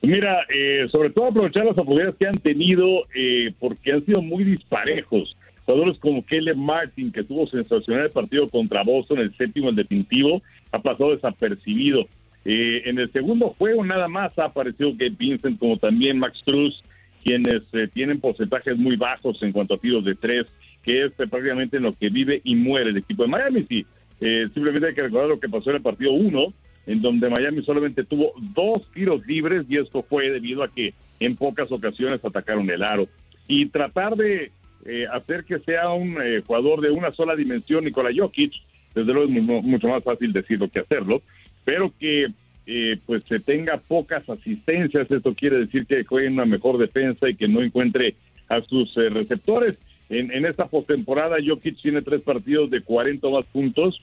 Mira, 0.02 0.48
eh, 0.52 0.88
sobre 0.92 1.12
todo 1.12 1.28
aprovechar 1.28 1.66
las 1.66 1.74
oportunidades 1.74 2.16
que 2.18 2.26
han 2.26 2.40
tenido 2.40 3.06
eh, 3.14 3.54
porque 3.60 3.92
han 3.92 4.04
sido 4.04 4.24
muy 4.24 4.46
disparejos. 4.46 5.38
Jugadores 5.70 6.00
como 6.00 6.26
Kelly 6.26 6.56
Martin, 6.56 7.12
que 7.12 7.24
tuvo 7.24 7.46
sensacional 7.46 8.06
el 8.06 8.12
partido 8.12 8.50
contra 8.50 8.82
Boston, 8.82 9.20
el 9.20 9.38
séptimo, 9.38 9.70
el 9.70 9.76
definitivo, 9.76 10.42
ha 10.72 10.82
pasado 10.82 11.12
desapercibido. 11.12 12.08
Eh, 12.44 12.82
en 12.86 12.98
el 12.98 13.12
segundo 13.12 13.54
juego 13.56 13.86
nada 13.86 14.08
más 14.08 14.36
ha 14.40 14.46
aparecido 14.46 14.94
Gabe 14.94 15.12
Vincent 15.12 15.60
como 15.60 15.78
también 15.78 16.18
Max 16.18 16.42
Cruz, 16.44 16.84
quienes 17.24 17.62
eh, 17.74 17.88
tienen 17.94 18.20
porcentajes 18.20 18.78
muy 18.78 18.96
bajos 18.96 19.44
en 19.44 19.52
cuanto 19.52 19.76
a 19.76 19.78
tiros 19.78 20.04
de 20.04 20.16
tres, 20.16 20.48
que 20.82 21.06
es 21.06 21.12
prácticamente 21.12 21.78
en 21.78 21.84
lo 21.84 21.94
que 21.94 22.10
vive 22.10 22.42
y 22.44 22.56
muere 22.56 22.90
el 22.90 22.98
equipo 22.98 23.22
de 23.22 23.30
Miami. 23.30 23.64
Sí, 23.70 23.86
simplemente 24.20 24.88
hay 24.88 24.96
que 24.96 25.04
recordar 25.04 25.30
lo 25.30 25.40
que 25.40 25.50
pasó 25.50 25.70
en 25.70 25.76
el 25.76 25.84
partido 25.84 26.14
1, 26.14 26.54
en 26.88 27.02
donde 27.04 27.30
Miami 27.30 27.62
solamente 27.62 28.04
tuvo 28.06 28.34
dos 28.56 28.90
tiros 28.96 29.24
libres 29.28 29.68
y 29.70 29.78
esto 29.78 30.02
fue 30.02 30.32
debido 30.32 30.64
a 30.64 30.74
que 30.74 30.96
en 31.20 31.36
pocas 31.36 31.72
ocasiones 31.72 32.26
atacaron 32.26 32.68
el 32.72 32.82
aro. 32.82 33.08
Y 33.48 33.68
tratar 33.68 34.16
de 34.16 34.52
eh, 34.86 35.06
hacer 35.12 35.44
que 35.44 35.60
sea 35.60 35.90
un 35.90 36.22
eh, 36.22 36.42
jugador 36.46 36.82
de 36.82 36.92
una 36.92 37.12
sola 37.12 37.36
dimensión, 37.36 37.84
Nikola 37.84 38.12
Jokic, 38.16 38.54
desde 38.96 39.14
luego 39.14 39.32
es 39.32 39.64
mucho 39.64 39.88
más 39.88 40.04
fácil 40.04 40.34
decirlo 40.34 40.70
que 40.70 40.80
hacerlo, 40.80 41.22
pero 41.64 41.94
que 42.00 42.28
eh, 42.66 42.98
pues 43.06 43.24
se 43.28 43.40
tenga 43.40 43.78
pocas 43.78 44.28
asistencias, 44.30 45.10
esto 45.10 45.34
quiere 45.34 45.60
decir 45.60 45.86
que 45.86 46.04
juegue 46.04 46.28
una 46.28 46.46
mejor 46.46 46.78
defensa 46.78 47.30
y 47.30 47.36
que 47.36 47.48
no 47.48 47.62
encuentre 47.62 48.16
a 48.48 48.62
sus 48.62 48.94
receptores. 48.96 49.76
En, 50.10 50.32
en 50.32 50.46
esta 50.46 50.68
postemporada, 50.68 51.38
Jokic 51.46 51.80
tiene 51.82 52.02
tres 52.02 52.22
partidos 52.22 52.72
de 52.72 52.82
40 52.82 53.30
más 53.30 53.46
puntos, 53.46 54.02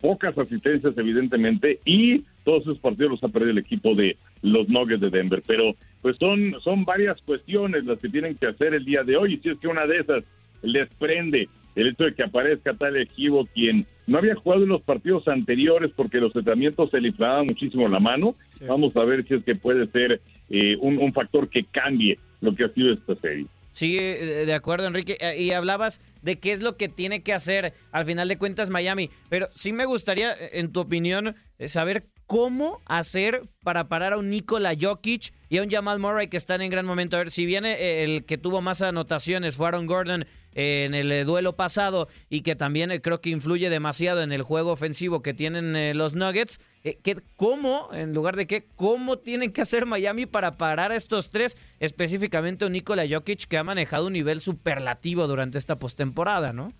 pocas 0.00 0.36
asistencias 0.36 0.96
evidentemente 0.96 1.80
y 1.84 2.24
todos 2.44 2.62
esos 2.62 2.78
partidos 2.78 3.12
los 3.12 3.24
ha 3.24 3.28
perdido 3.28 3.52
el 3.52 3.58
equipo 3.58 3.94
de 3.94 4.16
los 4.42 4.68
Nuggets 4.68 5.00
de 5.00 5.10
Denver, 5.10 5.42
pero 5.46 5.74
pues 6.06 6.18
son 6.18 6.54
son 6.62 6.84
varias 6.84 7.20
cuestiones 7.22 7.84
las 7.84 7.98
que 7.98 8.08
tienen 8.08 8.36
que 8.36 8.46
hacer 8.46 8.74
el 8.74 8.84
día 8.84 9.02
de 9.02 9.16
hoy 9.16 9.34
y 9.34 9.38
si 9.38 9.48
es 9.48 9.58
que 9.58 9.66
una 9.66 9.88
de 9.88 9.98
esas 9.98 10.22
les 10.62 10.88
prende 11.00 11.48
el 11.74 11.88
hecho 11.88 12.04
de 12.04 12.14
que 12.14 12.22
aparezca 12.22 12.74
tal 12.74 12.96
equipo 12.96 13.44
quien 13.52 13.84
no 14.06 14.18
había 14.18 14.36
jugado 14.36 14.62
en 14.62 14.68
los 14.68 14.82
partidos 14.82 15.26
anteriores 15.26 15.90
porque 15.96 16.18
los 16.18 16.32
tratamientos 16.32 16.92
se 16.92 17.00
le 17.00 17.08
inflamaban 17.08 17.46
muchísimo 17.46 17.88
la 17.88 17.98
mano. 17.98 18.36
Vamos 18.68 18.96
a 18.96 19.04
ver 19.04 19.26
si 19.26 19.34
es 19.34 19.42
que 19.42 19.56
puede 19.56 19.88
ser 19.88 20.20
eh, 20.48 20.76
un, 20.80 20.98
un 20.98 21.12
factor 21.12 21.48
que 21.48 21.64
cambie 21.64 22.20
lo 22.40 22.54
que 22.54 22.66
ha 22.66 22.68
sido 22.68 22.92
esta 22.92 23.16
serie. 23.16 23.46
Sí, 23.76 23.98
eh, 23.98 24.46
de 24.46 24.54
acuerdo, 24.54 24.86
Enrique. 24.86 25.18
Eh, 25.20 25.42
y 25.42 25.50
hablabas 25.50 26.00
de 26.22 26.38
qué 26.38 26.52
es 26.52 26.62
lo 26.62 26.78
que 26.78 26.88
tiene 26.88 27.22
que 27.22 27.34
hacer 27.34 27.74
al 27.92 28.06
final 28.06 28.26
de 28.26 28.38
cuentas 28.38 28.70
Miami. 28.70 29.10
Pero 29.28 29.48
sí 29.54 29.74
me 29.74 29.84
gustaría, 29.84 30.32
eh, 30.32 30.50
en 30.54 30.72
tu 30.72 30.80
opinión, 30.80 31.36
saber 31.66 32.06
cómo 32.26 32.82
hacer 32.86 33.48
para 33.62 33.88
parar 33.88 34.12
a 34.12 34.18
un 34.18 34.30
Nikola 34.30 34.74
Jokic 34.78 35.32
y 35.48 35.58
a 35.58 35.62
un 35.62 35.70
Jamal 35.70 36.00
Murray 36.00 36.28
que 36.28 36.36
están 36.36 36.60
en 36.60 36.70
gran 36.70 36.86
momento. 36.86 37.16
A 37.16 37.20
ver, 37.20 37.30
si 37.30 37.46
viene 37.46 37.74
eh, 37.74 38.04
el 38.04 38.24
que 38.24 38.38
tuvo 38.38 38.60
más 38.60 38.82
anotaciones 38.82 39.56
fue 39.56 39.68
Aaron 39.68 39.86
Gordon 39.86 40.26
eh, 40.52 40.84
en 40.86 40.94
el 40.94 41.10
eh, 41.12 41.24
duelo 41.24 41.56
pasado 41.56 42.08
y 42.28 42.40
que 42.40 42.56
también 42.56 42.90
creo 43.00 43.20
que 43.20 43.30
influye 43.30 43.70
demasiado 43.70 44.22
en 44.22 44.32
el 44.32 44.42
juego 44.42 44.72
ofensivo 44.72 45.22
que 45.22 45.34
tienen 45.34 45.96
los 45.96 46.14
Nuggets, 46.14 46.60
¿cómo, 47.36 47.90
en 47.92 48.12
lugar 48.12 48.36
de 48.36 48.46
qué, 48.46 48.66
cómo 48.74 49.18
tienen 49.18 49.52
que 49.52 49.62
hacer 49.62 49.86
Miami 49.86 50.26
para 50.26 50.56
parar 50.56 50.92
a 50.92 50.96
estos 50.96 51.30
tres, 51.30 51.56
específicamente 51.80 52.64
a 52.64 52.68
un 52.68 52.72
Nikola 52.72 53.04
Jokic 53.08 53.46
que 53.46 53.58
ha 53.58 53.64
manejado 53.64 54.06
un 54.06 54.12
nivel 54.12 54.40
superlativo 54.40 55.26
durante 55.26 55.58
esta 55.58 55.78
postemporada, 55.78 56.52
¿no? 56.52 56.72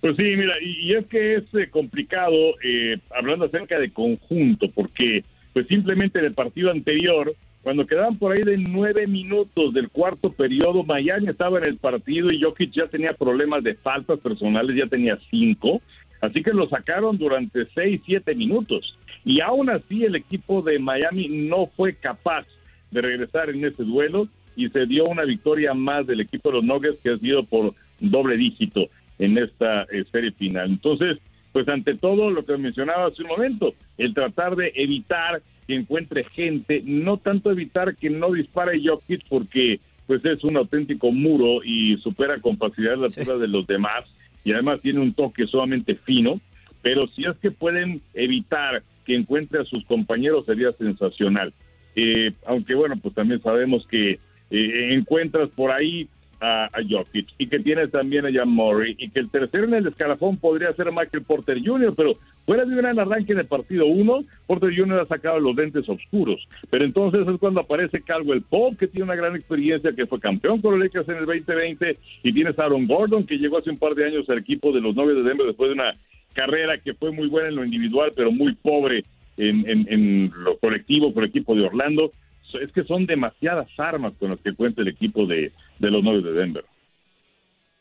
Pues 0.00 0.16
sí, 0.16 0.22
mira, 0.22 0.54
y, 0.62 0.94
es 0.94 1.06
que 1.06 1.34
es 1.36 1.54
eh, 1.54 1.68
complicado 1.68 2.34
eh, 2.64 2.98
hablando 3.14 3.44
acerca 3.44 3.78
de 3.78 3.92
conjunto, 3.92 4.70
porque 4.74 5.24
pues 5.52 5.66
simplemente 5.66 6.18
en 6.18 6.24
el 6.24 6.32
partido 6.32 6.70
anterior, 6.70 7.34
cuando 7.62 7.86
quedaban 7.86 8.16
por 8.16 8.32
ahí 8.32 8.42
de 8.42 8.56
nueve 8.56 9.06
minutos 9.06 9.74
del 9.74 9.90
cuarto 9.90 10.32
periodo, 10.32 10.84
Miami 10.84 11.28
estaba 11.28 11.58
en 11.58 11.66
el 11.66 11.76
partido 11.76 12.28
y 12.32 12.40
Jokic 12.40 12.72
ya 12.72 12.86
tenía 12.86 13.10
problemas 13.18 13.62
de 13.62 13.74
faltas 13.74 14.18
personales, 14.20 14.74
ya 14.74 14.86
tenía 14.86 15.18
cinco, 15.30 15.82
así 16.22 16.42
que 16.42 16.52
lo 16.52 16.66
sacaron 16.70 17.18
durante 17.18 17.66
seis, 17.74 18.00
siete 18.06 18.34
minutos. 18.34 18.96
Y 19.22 19.42
aún 19.42 19.68
así 19.68 20.04
el 20.04 20.16
equipo 20.16 20.62
de 20.62 20.78
Miami 20.78 21.28
no 21.28 21.66
fue 21.76 21.94
capaz 21.94 22.46
de 22.90 23.02
regresar 23.02 23.50
en 23.50 23.66
ese 23.66 23.84
duelo 23.84 24.28
y 24.56 24.70
se 24.70 24.86
dio 24.86 25.04
una 25.04 25.24
victoria 25.24 25.74
más 25.74 26.06
del 26.06 26.20
equipo 26.20 26.48
de 26.48 26.56
los 26.56 26.64
Nuggets 26.64 27.00
que 27.02 27.10
ha 27.10 27.18
sido 27.18 27.44
por 27.44 27.74
doble 28.00 28.38
dígito 28.38 28.88
en 29.20 29.38
esta 29.38 29.82
eh, 29.84 30.04
serie 30.10 30.32
final. 30.32 30.70
Entonces, 30.70 31.18
pues 31.52 31.68
ante 31.68 31.94
todo 31.94 32.30
lo 32.30 32.44
que 32.44 32.56
mencionaba 32.56 33.06
hace 33.06 33.22
un 33.22 33.28
momento, 33.28 33.74
el 33.98 34.14
tratar 34.14 34.56
de 34.56 34.72
evitar 34.74 35.42
que 35.66 35.74
encuentre 35.74 36.24
gente, 36.24 36.82
no 36.84 37.18
tanto 37.18 37.50
evitar 37.50 37.96
que 37.96 38.10
no 38.10 38.32
dispare 38.32 38.80
Jokic 38.84 39.22
porque 39.28 39.78
pues 40.06 40.24
es 40.24 40.42
un 40.42 40.56
auténtico 40.56 41.12
muro 41.12 41.62
y 41.62 41.96
supera 41.98 42.40
con 42.40 42.56
facilidad 42.56 42.96
la 42.96 43.06
altura 43.06 43.36
de 43.36 43.46
los 43.46 43.66
demás 43.66 44.04
y 44.42 44.52
además 44.52 44.80
tiene 44.80 45.00
un 45.00 45.12
toque 45.12 45.46
sumamente 45.46 45.94
fino, 45.94 46.40
pero 46.82 47.06
si 47.08 47.24
es 47.24 47.36
que 47.36 47.50
pueden 47.50 48.00
evitar 48.14 48.82
que 49.04 49.14
encuentre 49.14 49.60
a 49.60 49.64
sus 49.64 49.84
compañeros 49.84 50.46
sería 50.46 50.72
sensacional. 50.72 51.52
Eh, 51.94 52.32
aunque 52.46 52.74
bueno, 52.74 52.96
pues 53.00 53.14
también 53.14 53.42
sabemos 53.42 53.86
que 53.86 54.18
eh, 54.50 54.94
encuentras 54.94 55.48
por 55.50 55.70
ahí 55.70 56.08
a, 56.40 56.70
Jokic 56.88 57.28
y 57.38 57.46
que 57.46 57.58
tiene 57.60 57.88
también 57.88 58.26
a 58.26 58.32
Jan 58.32 58.48
Murray 58.48 58.96
y 58.98 59.10
que 59.10 59.20
el 59.20 59.30
tercero 59.30 59.64
en 59.64 59.74
el 59.74 59.86
escalafón 59.86 60.38
podría 60.38 60.72
ser 60.72 60.90
Michael 60.90 61.24
Porter 61.24 61.58
Jr., 61.62 61.94
pero 61.96 62.14
fuera 62.46 62.64
de 62.64 62.70
un 62.70 62.78
gran 62.78 62.98
arranque 62.98 63.32
en 63.32 63.40
el 63.40 63.46
partido 63.46 63.86
1, 63.86 64.24
Porter 64.46 64.74
Jr. 64.74 65.00
ha 65.00 65.06
sacado 65.06 65.38
los 65.38 65.54
lentes 65.54 65.88
oscuros, 65.88 66.46
pero 66.70 66.84
entonces 66.84 67.26
es 67.28 67.38
cuando 67.38 67.60
aparece 67.60 68.02
Caldwell 68.02 68.42
Pope, 68.42 68.76
que 68.78 68.86
tiene 68.88 69.04
una 69.04 69.14
gran 69.14 69.36
experiencia, 69.36 69.92
que 69.92 70.06
fue 70.06 70.18
campeón 70.18 70.60
con 70.60 70.72
los 70.72 70.80
Lakers 70.80 71.08
en 71.08 71.16
el 71.16 71.26
2020, 71.26 71.98
y 72.22 72.32
tienes 72.32 72.58
a 72.58 72.64
Aaron 72.64 72.86
Gordon, 72.86 73.26
que 73.26 73.38
llegó 73.38 73.58
hace 73.58 73.70
un 73.70 73.78
par 73.78 73.94
de 73.94 74.06
años 74.06 74.28
al 74.30 74.38
equipo 74.38 74.72
de 74.72 74.80
los 74.80 74.94
novios 74.94 75.22
de 75.22 75.28
Denver 75.28 75.46
después 75.46 75.68
de 75.68 75.74
una 75.74 75.94
carrera 76.32 76.78
que 76.78 76.94
fue 76.94 77.12
muy 77.12 77.28
buena 77.28 77.48
en 77.48 77.56
lo 77.56 77.64
individual, 77.64 78.12
pero 78.14 78.32
muy 78.32 78.54
pobre 78.54 79.04
en, 79.36 79.64
en 79.66 80.32
lo 80.44 80.56
colectivo 80.58 81.12
el 81.16 81.24
equipo 81.24 81.54
de 81.54 81.66
Orlando 81.66 82.12
es 82.54 82.72
que 82.72 82.84
son 82.84 83.06
demasiadas 83.06 83.68
armas 83.78 84.12
con 84.18 84.30
las 84.30 84.40
que 84.40 84.54
cuenta 84.54 84.82
el 84.82 84.88
equipo 84.88 85.26
de, 85.26 85.52
los 85.78 86.02
Nuggets 86.02 86.24
de 86.24 86.32
Denver. 86.32 86.64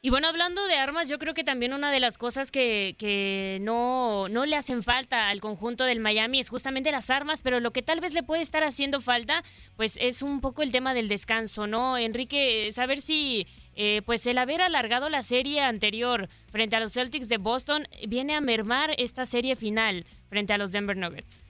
Y 0.01 0.11
bueno, 0.11 0.29
hablando 0.29 0.65
de 0.65 0.75
armas, 0.75 1.09
yo 1.09 1.19
creo 1.19 1.33
que 1.33 1.43
también 1.43 1.73
una 1.73 1.91
de 1.91 1.99
las 1.99 2.17
cosas 2.17 2.51
que, 2.51 2.95
que 2.97 3.57
no, 3.61 4.29
no, 4.29 4.45
le 4.45 4.55
hacen 4.55 4.81
falta 4.81 5.27
al 5.27 5.41
conjunto 5.41 5.83
del 5.83 5.99
Miami 5.99 6.39
es 6.39 6.49
justamente 6.49 6.89
las 6.89 7.09
armas, 7.09 7.41
pero 7.41 7.59
lo 7.59 7.71
que 7.71 7.81
tal 7.81 7.99
vez 7.99 8.13
le 8.13 8.23
puede 8.23 8.41
estar 8.41 8.63
haciendo 8.63 9.01
falta, 9.01 9.43
pues 9.75 9.97
es 9.99 10.21
un 10.21 10.39
poco 10.39 10.61
el 10.61 10.71
tema 10.71 10.93
del 10.93 11.09
descanso, 11.09 11.67
¿no? 11.67 11.97
Enrique, 11.97 12.69
saber 12.71 12.99
si 13.01 13.45
eh, 13.75 14.01
pues 14.05 14.25
el 14.25 14.37
haber 14.37 14.61
alargado 14.61 15.09
la 15.09 15.21
serie 15.21 15.59
anterior 15.59 16.29
frente 16.47 16.77
a 16.77 16.79
los 16.79 16.93
Celtics 16.93 17.27
de 17.27 17.37
Boston 17.37 17.85
viene 18.07 18.35
a 18.35 18.41
mermar 18.41 18.91
esta 18.97 19.25
serie 19.25 19.57
final 19.57 20.05
frente 20.29 20.53
a 20.53 20.57
los 20.57 20.71
Denver 20.71 20.95
Nuggets. 20.95 21.43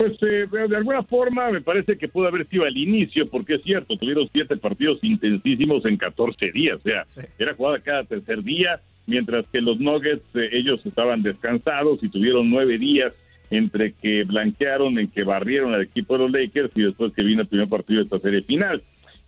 Pues 0.00 0.14
eh, 0.22 0.46
de 0.50 0.76
alguna 0.78 1.02
forma 1.02 1.50
me 1.50 1.60
parece 1.60 1.98
que 1.98 2.08
pudo 2.08 2.26
haber 2.26 2.48
sido 2.48 2.64
al 2.64 2.74
inicio, 2.74 3.28
porque 3.28 3.56
es 3.56 3.62
cierto, 3.62 3.98
tuvieron 3.98 4.30
siete 4.32 4.56
partidos 4.56 4.98
intensísimos 5.02 5.84
en 5.84 5.98
14 5.98 6.52
días, 6.52 6.78
o 6.78 6.80
sea, 6.80 7.04
era 7.38 7.52
jugada 7.52 7.80
cada 7.80 8.04
tercer 8.04 8.42
día, 8.42 8.80
mientras 9.06 9.44
que 9.52 9.60
los 9.60 9.78
Nuggets, 9.78 10.24
eh, 10.36 10.48
ellos 10.52 10.80
estaban 10.86 11.22
descansados 11.22 12.02
y 12.02 12.08
tuvieron 12.08 12.48
nueve 12.48 12.78
días 12.78 13.12
entre 13.50 13.92
que 13.92 14.24
blanquearon, 14.24 14.98
en 14.98 15.08
que 15.08 15.22
barrieron 15.22 15.74
al 15.74 15.82
equipo 15.82 16.16
de 16.16 16.20
los 16.20 16.32
Lakers 16.32 16.72
y 16.76 16.80
después 16.80 17.12
que 17.12 17.22
vino 17.22 17.42
el 17.42 17.48
primer 17.48 17.68
partido 17.68 17.98
de 17.98 18.04
esta 18.04 18.20
serie 18.20 18.40
final. 18.40 18.82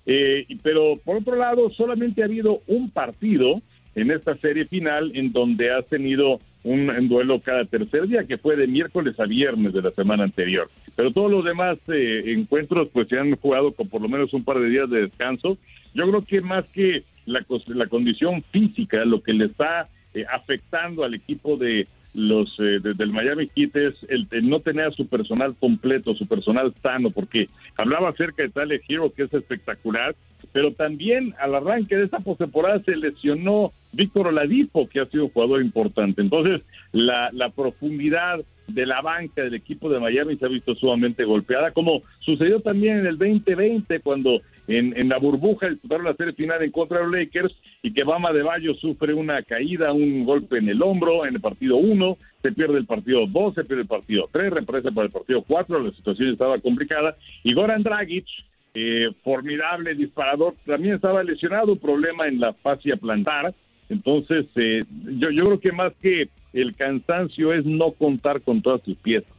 Eh, 0.06 0.46
pero 0.62 0.98
por 1.04 1.16
otro 1.18 1.36
lado, 1.36 1.68
solamente 1.68 2.22
ha 2.22 2.24
habido 2.24 2.62
un 2.66 2.90
partido 2.90 3.60
en 3.94 4.10
esta 4.10 4.38
serie 4.38 4.64
final 4.64 5.12
en 5.14 5.32
donde 5.32 5.70
ha 5.70 5.82
tenido 5.82 6.40
un, 6.64 7.08
duelo 7.08 7.40
cada 7.40 7.64
tercer 7.64 8.06
día, 8.06 8.24
que 8.24 8.38
fue 8.38 8.56
de 8.56 8.66
miércoles 8.66 9.18
a 9.18 9.24
viernes 9.24 9.72
de 9.72 9.82
la 9.82 9.90
semana 9.92 10.24
anterior. 10.24 10.70
Pero 10.96 11.12
todos 11.12 11.30
los 11.30 11.44
demás 11.44 11.78
eh, 11.88 12.22
encuentros 12.26 12.88
pues 12.92 13.08
se 13.08 13.18
han 13.18 13.34
jugado 13.36 13.72
con 13.72 13.88
por 13.88 14.00
lo 14.00 14.08
menos 14.08 14.32
un 14.32 14.44
par 14.44 14.58
de 14.58 14.68
días 14.68 14.88
de 14.88 15.02
descanso. 15.02 15.58
Yo 15.94 16.08
creo 16.08 16.24
que 16.24 16.40
más 16.40 16.64
que 16.72 17.04
la, 17.26 17.44
la 17.66 17.86
condición 17.86 18.42
física, 18.52 19.04
lo 19.04 19.22
que 19.22 19.32
le 19.32 19.46
está 19.46 19.88
eh, 20.14 20.24
afectando 20.30 21.04
al 21.04 21.14
equipo 21.14 21.56
de 21.56 21.86
los 22.14 22.54
eh, 22.58 22.78
del 22.82 23.12
Miami 23.12 23.48
Heat 23.54 23.76
es 23.76 23.94
el, 24.08 24.28
no 24.48 24.60
tener 24.60 24.92
su 24.94 25.06
personal 25.06 25.54
completo, 25.58 26.14
su 26.14 26.26
personal 26.26 26.74
sano, 26.82 27.10
porque 27.10 27.48
hablaba 27.76 28.10
acerca 28.10 28.42
de 28.42 28.50
Tyler 28.50 28.80
Hero, 28.88 29.12
que 29.14 29.24
es 29.24 29.34
espectacular, 29.34 30.14
pero 30.52 30.72
también 30.72 31.34
al 31.40 31.54
arranque 31.54 31.96
de 31.96 32.04
esta 32.04 32.20
postemporada 32.20 32.82
se 32.84 32.96
lesionó 32.96 33.72
Víctor 33.92 34.28
Oladipo, 34.28 34.88
que 34.88 35.00
ha 35.00 35.06
sido 35.06 35.28
jugador 35.28 35.62
importante. 35.62 36.20
Entonces, 36.20 36.62
la, 36.92 37.30
la 37.32 37.50
profundidad 37.50 38.40
de 38.66 38.86
la 38.86 39.00
banca 39.00 39.42
del 39.42 39.54
equipo 39.54 39.88
de 39.90 40.00
Miami 40.00 40.36
se 40.36 40.46
ha 40.46 40.48
visto 40.48 40.74
sumamente 40.74 41.24
golpeada, 41.24 41.72
como 41.72 42.02
sucedió 42.20 42.60
también 42.60 42.98
en 42.98 43.06
el 43.06 43.18
2020 43.18 44.00
cuando 44.00 44.40
en, 44.68 45.08
la 45.08 45.18
burbuja 45.18 45.68
disputaron 45.68 46.04
la 46.04 46.14
serie 46.14 46.34
final 46.34 46.62
en 46.62 46.70
contra 46.70 46.98
de 46.98 47.04
los 47.04 47.12
Lakers 47.12 47.54
y 47.82 47.92
que 47.92 48.04
Bama 48.04 48.32
de 48.32 48.42
Bayo 48.42 48.74
sufre 48.74 49.12
una 49.12 49.42
caída, 49.42 49.92
un 49.92 50.24
golpe 50.24 50.58
en 50.58 50.68
el 50.68 50.82
hombro 50.82 51.26
en 51.26 51.34
el 51.34 51.40
partido 51.40 51.76
1, 51.76 52.16
se 52.42 52.52
pierde 52.52 52.78
el 52.78 52.86
partido 52.86 53.26
2, 53.26 53.54
se 53.54 53.64
pierde 53.64 53.82
el 53.82 53.88
partido 53.88 54.28
3, 54.32 54.52
represa 54.52 54.90
para 54.92 55.06
el 55.06 55.12
partido 55.12 55.42
4, 55.42 55.80
la 55.80 55.90
situación 55.92 56.28
estaba 56.30 56.58
complicada 56.58 57.16
y 57.42 57.54
Goran 57.54 57.82
Dragic 57.82 58.26
eh, 58.74 59.10
formidable 59.24 59.94
disparador, 59.94 60.54
también 60.64 60.94
estaba 60.94 61.22
lesionado, 61.22 61.76
problema 61.76 62.28
en 62.28 62.40
la 62.40 62.52
fascia 62.52 62.96
plantar, 62.96 63.54
entonces 63.88 64.46
eh, 64.56 64.80
yo, 65.18 65.30
yo 65.30 65.44
creo 65.44 65.60
que 65.60 65.72
más 65.72 65.92
que 66.00 66.28
el 66.52 66.74
cansancio 66.76 67.52
es 67.52 67.64
no 67.64 67.92
contar 67.92 68.42
con 68.42 68.62
todas 68.62 68.82
tus 68.82 68.96
piezas. 68.98 69.32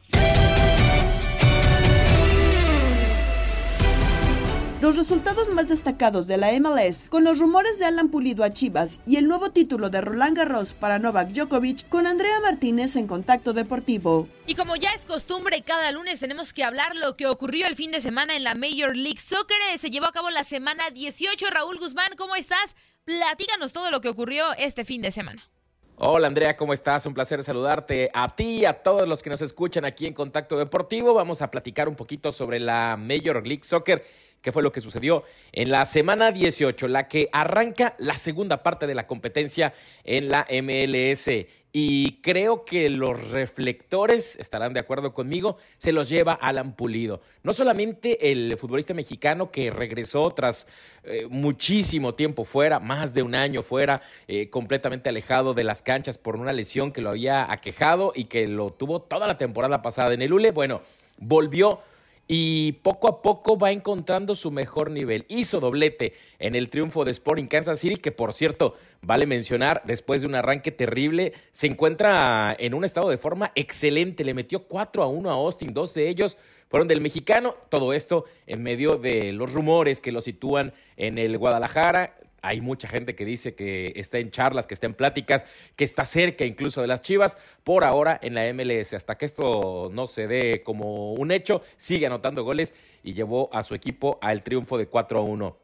Los 4.84 4.96
resultados 4.96 5.48
más 5.48 5.70
destacados 5.70 6.26
de 6.26 6.36
la 6.36 6.52
MLS, 6.60 7.08
con 7.08 7.24
los 7.24 7.38
rumores 7.38 7.78
de 7.78 7.86
Alan 7.86 8.10
Pulido 8.10 8.44
a 8.44 8.52
Chivas 8.52 9.00
y 9.06 9.16
el 9.16 9.26
nuevo 9.26 9.50
título 9.50 9.88
de 9.88 10.02
Roland 10.02 10.36
Garros 10.36 10.74
para 10.74 10.98
Novak 10.98 11.30
Djokovic, 11.30 11.88
con 11.88 12.06
Andrea 12.06 12.38
Martínez 12.40 12.94
en 12.96 13.06
Contacto 13.06 13.54
Deportivo. 13.54 14.28
Y 14.46 14.54
como 14.54 14.76
ya 14.76 14.90
es 14.90 15.06
costumbre, 15.06 15.62
cada 15.62 15.90
lunes 15.90 16.20
tenemos 16.20 16.52
que 16.52 16.64
hablar 16.64 16.96
lo 16.96 17.16
que 17.16 17.26
ocurrió 17.26 17.66
el 17.66 17.76
fin 17.76 17.92
de 17.92 18.02
semana 18.02 18.36
en 18.36 18.44
la 18.44 18.54
Major 18.54 18.94
League 18.94 19.22
Soccer. 19.22 19.56
Se 19.78 19.88
llevó 19.88 20.04
a 20.04 20.12
cabo 20.12 20.28
la 20.28 20.44
semana 20.44 20.90
18. 20.90 21.46
Raúl 21.48 21.78
Guzmán, 21.78 22.10
¿cómo 22.18 22.36
estás? 22.36 22.76
Platícanos 23.06 23.72
todo 23.72 23.90
lo 23.90 24.02
que 24.02 24.10
ocurrió 24.10 24.44
este 24.58 24.84
fin 24.84 25.00
de 25.00 25.10
semana. 25.10 25.48
Hola 25.96 26.26
Andrea, 26.26 26.56
¿cómo 26.56 26.74
estás? 26.74 27.06
Un 27.06 27.14
placer 27.14 27.42
saludarte 27.44 28.10
a 28.12 28.28
ti 28.34 28.58
y 28.58 28.64
a 28.64 28.82
todos 28.82 29.08
los 29.08 29.22
que 29.22 29.30
nos 29.30 29.40
escuchan 29.40 29.84
aquí 29.84 30.06
en 30.08 30.12
Contacto 30.12 30.58
Deportivo. 30.58 31.14
Vamos 31.14 31.40
a 31.40 31.52
platicar 31.52 31.88
un 31.88 31.94
poquito 31.94 32.32
sobre 32.32 32.58
la 32.58 32.96
Major 32.98 33.46
League 33.46 33.62
Soccer 33.62 34.04
qué 34.44 34.52
fue 34.52 34.62
lo 34.62 34.72
que 34.72 34.82
sucedió 34.82 35.24
en 35.52 35.70
la 35.70 35.86
semana 35.86 36.30
18, 36.30 36.86
la 36.86 37.08
que 37.08 37.30
arranca 37.32 37.96
la 37.98 38.18
segunda 38.18 38.62
parte 38.62 38.86
de 38.86 38.94
la 38.94 39.06
competencia 39.06 39.72
en 40.04 40.28
la 40.28 40.46
MLS. 40.62 41.30
Y 41.72 42.20
creo 42.20 42.64
que 42.66 42.88
los 42.90 43.30
reflectores, 43.30 44.36
estarán 44.36 44.74
de 44.74 44.80
acuerdo 44.80 45.14
conmigo, 45.14 45.56
se 45.78 45.92
los 45.92 46.10
lleva 46.10 46.34
Alan 46.34 46.76
Pulido. 46.76 47.22
No 47.42 47.52
solamente 47.54 48.30
el 48.30 48.56
futbolista 48.58 48.92
mexicano 48.92 49.50
que 49.50 49.70
regresó 49.70 50.30
tras 50.30 50.68
eh, 51.04 51.26
muchísimo 51.28 52.14
tiempo 52.14 52.44
fuera, 52.44 52.78
más 52.78 53.14
de 53.14 53.22
un 53.22 53.34
año 53.34 53.62
fuera, 53.62 54.02
eh, 54.28 54.50
completamente 54.50 55.08
alejado 55.08 55.54
de 55.54 55.64
las 55.64 55.82
canchas 55.82 56.18
por 56.18 56.36
una 56.36 56.52
lesión 56.52 56.92
que 56.92 57.00
lo 57.00 57.08
había 57.08 57.50
aquejado 57.50 58.12
y 58.14 58.26
que 58.26 58.46
lo 58.46 58.70
tuvo 58.70 59.00
toda 59.00 59.26
la 59.26 59.38
temporada 59.38 59.80
pasada 59.80 60.12
en 60.12 60.20
el 60.20 60.34
ULE. 60.34 60.52
Bueno, 60.52 60.82
volvió 61.16 61.80
y 62.26 62.72
poco 62.82 63.08
a 63.08 63.22
poco 63.22 63.58
va 63.58 63.72
encontrando 63.72 64.34
su 64.34 64.50
mejor 64.50 64.90
nivel. 64.90 65.26
Hizo 65.28 65.60
doblete 65.60 66.14
en 66.38 66.54
el 66.54 66.70
triunfo 66.70 67.04
de 67.04 67.10
Sporting 67.10 67.46
Kansas 67.46 67.78
City, 67.78 67.96
que 67.96 68.12
por 68.12 68.32
cierto, 68.32 68.74
vale 69.02 69.26
mencionar, 69.26 69.82
después 69.84 70.22
de 70.22 70.26
un 70.26 70.34
arranque 70.34 70.72
terrible, 70.72 71.32
se 71.52 71.66
encuentra 71.66 72.56
en 72.58 72.74
un 72.74 72.84
estado 72.84 73.10
de 73.10 73.18
forma 73.18 73.52
excelente. 73.54 74.24
Le 74.24 74.34
metió 74.34 74.64
4 74.64 75.02
a 75.02 75.06
1 75.06 75.30
a 75.30 75.34
Austin, 75.34 75.74
dos 75.74 75.94
de 75.94 76.08
ellos 76.08 76.38
fueron 76.74 76.88
del 76.88 77.00
mexicano. 77.00 77.54
Todo 77.68 77.92
esto 77.92 78.24
en 78.48 78.62
medio 78.62 78.96
de 78.96 79.32
los 79.32 79.52
rumores 79.52 80.00
que 80.00 80.10
lo 80.10 80.20
sitúan 80.20 80.72
en 80.96 81.18
el 81.18 81.38
Guadalajara. 81.38 82.16
Hay 82.44 82.60
mucha 82.60 82.88
gente 82.88 83.14
que 83.14 83.24
dice 83.24 83.54
que 83.54 83.94
está 83.96 84.18
en 84.18 84.30
charlas, 84.30 84.66
que 84.66 84.74
está 84.74 84.86
en 84.86 84.92
pláticas, 84.92 85.46
que 85.76 85.84
está 85.84 86.04
cerca 86.04 86.44
incluso 86.44 86.82
de 86.82 86.86
las 86.86 87.00
Chivas. 87.00 87.38
Por 87.62 87.84
ahora 87.84 88.18
en 88.22 88.34
la 88.34 88.52
MLS, 88.52 88.92
hasta 88.92 89.16
que 89.16 89.24
esto 89.24 89.88
no 89.90 90.06
se 90.06 90.26
dé 90.26 90.62
como 90.62 91.14
un 91.14 91.30
hecho, 91.30 91.62
sigue 91.78 92.04
anotando 92.04 92.44
goles 92.44 92.74
y 93.02 93.14
llevó 93.14 93.48
a 93.50 93.62
su 93.62 93.74
equipo 93.74 94.18
al 94.20 94.42
triunfo 94.42 94.76
de 94.76 94.88
4 94.88 95.18
a 95.18 95.22
1. 95.22 95.56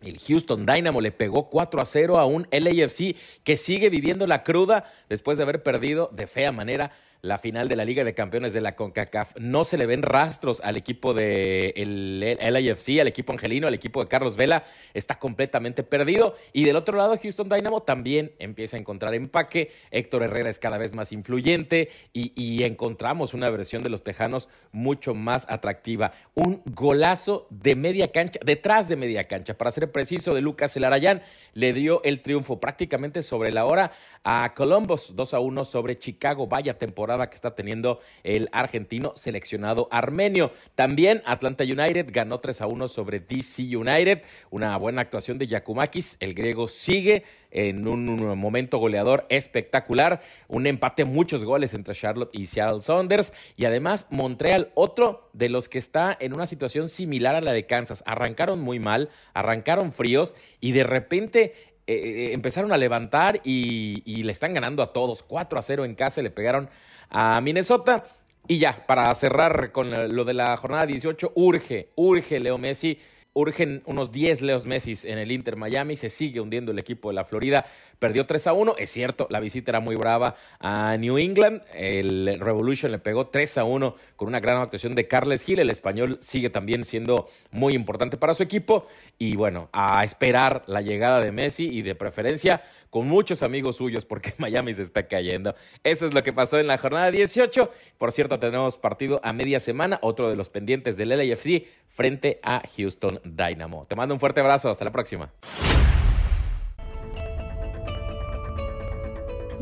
El 0.00 0.18
Houston 0.18 0.64
Dynamo 0.64 1.02
le 1.02 1.12
pegó 1.12 1.50
4 1.50 1.82
a 1.82 1.84
0 1.84 2.18
a 2.18 2.24
un 2.24 2.48
LAFC 2.50 3.14
que 3.44 3.58
sigue 3.58 3.90
viviendo 3.90 4.26
la 4.26 4.42
cruda 4.42 4.90
después 5.10 5.36
de 5.36 5.44
haber 5.44 5.62
perdido 5.62 6.08
de 6.12 6.26
fea 6.26 6.50
manera 6.50 6.92
la 7.24 7.38
final 7.38 7.68
de 7.68 7.76
la 7.76 7.84
Liga 7.84 8.02
de 8.02 8.14
Campeones 8.14 8.52
de 8.52 8.60
la 8.60 8.74
CONCACAF. 8.74 9.36
No 9.38 9.62
se 9.62 9.78
le 9.78 9.86
ven 9.86 10.02
rastros 10.02 10.60
al 10.60 10.76
equipo 10.76 11.14
de 11.14 11.72
el 11.76 12.18
LAFC, 12.18 12.98
al 13.00 13.06
equipo 13.06 13.32
angelino, 13.32 13.68
al 13.68 13.74
equipo 13.74 14.02
de 14.02 14.08
Carlos 14.08 14.36
Vela. 14.36 14.64
Está 14.92 15.20
completamente 15.20 15.84
perdido. 15.84 16.34
Y 16.52 16.64
del 16.64 16.74
otro 16.74 16.98
lado, 16.98 17.16
Houston 17.16 17.48
Dynamo 17.48 17.84
también 17.84 18.32
empieza 18.40 18.76
a 18.76 18.80
encontrar 18.80 19.14
empaque. 19.14 19.70
Héctor 19.92 20.24
Herrera 20.24 20.50
es 20.50 20.58
cada 20.58 20.78
vez 20.78 20.94
más 20.94 21.12
influyente 21.12 21.90
y, 22.12 22.64
encontramos 22.64 23.34
una 23.34 23.50
versión 23.50 23.84
de 23.84 23.88
los 23.88 24.02
Tejanos 24.02 24.48
mucho 24.72 25.14
más 25.14 25.46
atractiva. 25.48 26.12
Un 26.34 26.62
golazo 26.64 27.46
de 27.50 27.76
media 27.76 28.10
cancha, 28.10 28.40
detrás 28.44 28.88
de 28.88 28.96
media 28.96 29.24
cancha, 29.24 29.54
para 29.54 29.70
ser 29.70 29.92
preciso, 29.92 30.34
de 30.34 30.40
Lucas 30.40 30.76
Elarayán, 30.76 31.22
le 31.54 31.72
dio 31.72 32.02
el 32.02 32.20
triunfo 32.20 32.58
prácticamente 32.58 33.22
sobre 33.22 33.52
la 33.52 33.64
hora 33.64 33.92
a 34.24 34.52
Columbus, 34.54 35.14
2 35.14 35.34
a 35.34 35.38
1 35.38 35.64
sobre 35.64 35.98
Chicago. 35.98 36.48
Vaya 36.48 36.78
temporada 36.78 37.11
que 37.28 37.34
está 37.34 37.54
teniendo 37.54 38.00
el 38.24 38.48
argentino 38.52 39.12
seleccionado 39.16 39.88
armenio. 39.90 40.52
También 40.74 41.22
Atlanta 41.24 41.64
United 41.64 42.08
ganó 42.12 42.40
3 42.40 42.62
a 42.62 42.66
1 42.66 42.88
sobre 42.88 43.20
DC 43.20 43.76
United. 43.76 44.22
Una 44.50 44.76
buena 44.76 45.02
actuación 45.02 45.38
de 45.38 45.46
Yakumakis. 45.46 46.16
El 46.20 46.34
griego 46.34 46.68
sigue 46.68 47.24
en 47.50 47.86
un 47.86 48.38
momento 48.38 48.78
goleador 48.78 49.26
espectacular. 49.28 50.20
Un 50.48 50.66
empate, 50.66 51.04
muchos 51.04 51.44
goles 51.44 51.74
entre 51.74 51.94
Charlotte 51.94 52.30
y 52.32 52.46
Seattle 52.46 52.80
Saunders. 52.80 53.32
Y 53.56 53.64
además 53.64 54.06
Montreal, 54.10 54.70
otro 54.74 55.30
de 55.32 55.48
los 55.48 55.68
que 55.68 55.78
está 55.78 56.16
en 56.18 56.32
una 56.32 56.46
situación 56.46 56.88
similar 56.88 57.34
a 57.34 57.40
la 57.40 57.52
de 57.52 57.66
Kansas. 57.66 58.02
Arrancaron 58.06 58.60
muy 58.60 58.78
mal, 58.78 59.10
arrancaron 59.34 59.92
fríos 59.92 60.34
y 60.60 60.72
de 60.72 60.84
repente 60.84 61.71
eh, 61.86 61.94
eh, 61.94 62.32
empezaron 62.32 62.72
a 62.72 62.76
levantar 62.76 63.40
y, 63.44 64.02
y, 64.04 64.22
le 64.22 64.32
están 64.32 64.54
ganando 64.54 64.82
a 64.82 64.92
todos. 64.92 65.22
4 65.22 65.58
a 65.58 65.62
0 65.62 65.84
en 65.84 65.94
casa, 65.94 66.22
le 66.22 66.30
pegaron 66.30 66.70
a 67.10 67.40
Minnesota. 67.40 68.04
Y 68.48 68.58
ya, 68.58 68.86
para 68.86 69.14
cerrar 69.14 69.72
con 69.72 70.14
lo 70.14 70.24
de 70.24 70.34
la 70.34 70.56
jornada 70.56 70.86
18, 70.86 71.32
urge, 71.34 71.90
urge 71.94 72.40
Leo 72.40 72.58
Messi 72.58 72.98
urgen 73.34 73.82
unos 73.86 74.12
10 74.12 74.42
Leos 74.42 74.66
Messi 74.66 74.94
en 75.08 75.18
el 75.18 75.32
Inter 75.32 75.56
Miami, 75.56 75.96
se 75.96 76.10
sigue 76.10 76.40
hundiendo 76.40 76.72
el 76.72 76.78
equipo 76.78 77.08
de 77.08 77.14
la 77.14 77.24
Florida, 77.24 77.64
perdió 77.98 78.26
3 78.26 78.46
a 78.48 78.52
1, 78.52 78.74
es 78.78 78.90
cierto, 78.90 79.26
la 79.30 79.40
visita 79.40 79.70
era 79.70 79.80
muy 79.80 79.96
brava 79.96 80.36
a 80.60 80.96
New 80.98 81.18
England, 81.18 81.62
el 81.74 82.38
Revolution 82.40 82.92
le 82.92 82.98
pegó 82.98 83.28
3 83.28 83.58
a 83.58 83.64
1 83.64 83.96
con 84.16 84.28
una 84.28 84.40
gran 84.40 84.60
actuación 84.60 84.94
de 84.94 85.08
Carles 85.08 85.44
Gil, 85.44 85.58
el 85.58 85.70
español 85.70 86.18
sigue 86.20 86.50
también 86.50 86.84
siendo 86.84 87.28
muy 87.50 87.74
importante 87.74 88.16
para 88.16 88.34
su 88.34 88.42
equipo 88.42 88.86
y 89.18 89.36
bueno, 89.36 89.68
a 89.72 90.04
esperar 90.04 90.64
la 90.66 90.82
llegada 90.82 91.20
de 91.20 91.32
Messi 91.32 91.68
y 91.68 91.82
de 91.82 91.94
preferencia 91.94 92.62
con 92.92 93.08
muchos 93.08 93.42
amigos 93.42 93.76
suyos 93.76 94.04
porque 94.04 94.34
Miami 94.38 94.74
se 94.74 94.82
está 94.82 95.08
cayendo. 95.08 95.54
Eso 95.82 96.04
es 96.04 96.12
lo 96.12 96.22
que 96.22 96.34
pasó 96.34 96.58
en 96.58 96.66
la 96.66 96.76
jornada 96.76 97.10
18. 97.10 97.70
Por 97.96 98.12
cierto, 98.12 98.38
tenemos 98.38 98.76
partido 98.76 99.18
a 99.24 99.32
media 99.32 99.60
semana, 99.60 99.98
otro 100.02 100.28
de 100.28 100.36
los 100.36 100.50
pendientes 100.50 100.98
del 100.98 101.08
LAFC 101.08 101.66
frente 101.88 102.38
a 102.42 102.62
Houston 102.76 103.18
Dynamo. 103.24 103.86
Te 103.86 103.96
mando 103.96 104.14
un 104.14 104.20
fuerte 104.20 104.40
abrazo, 104.40 104.68
hasta 104.68 104.84
la 104.84 104.92
próxima. 104.92 105.32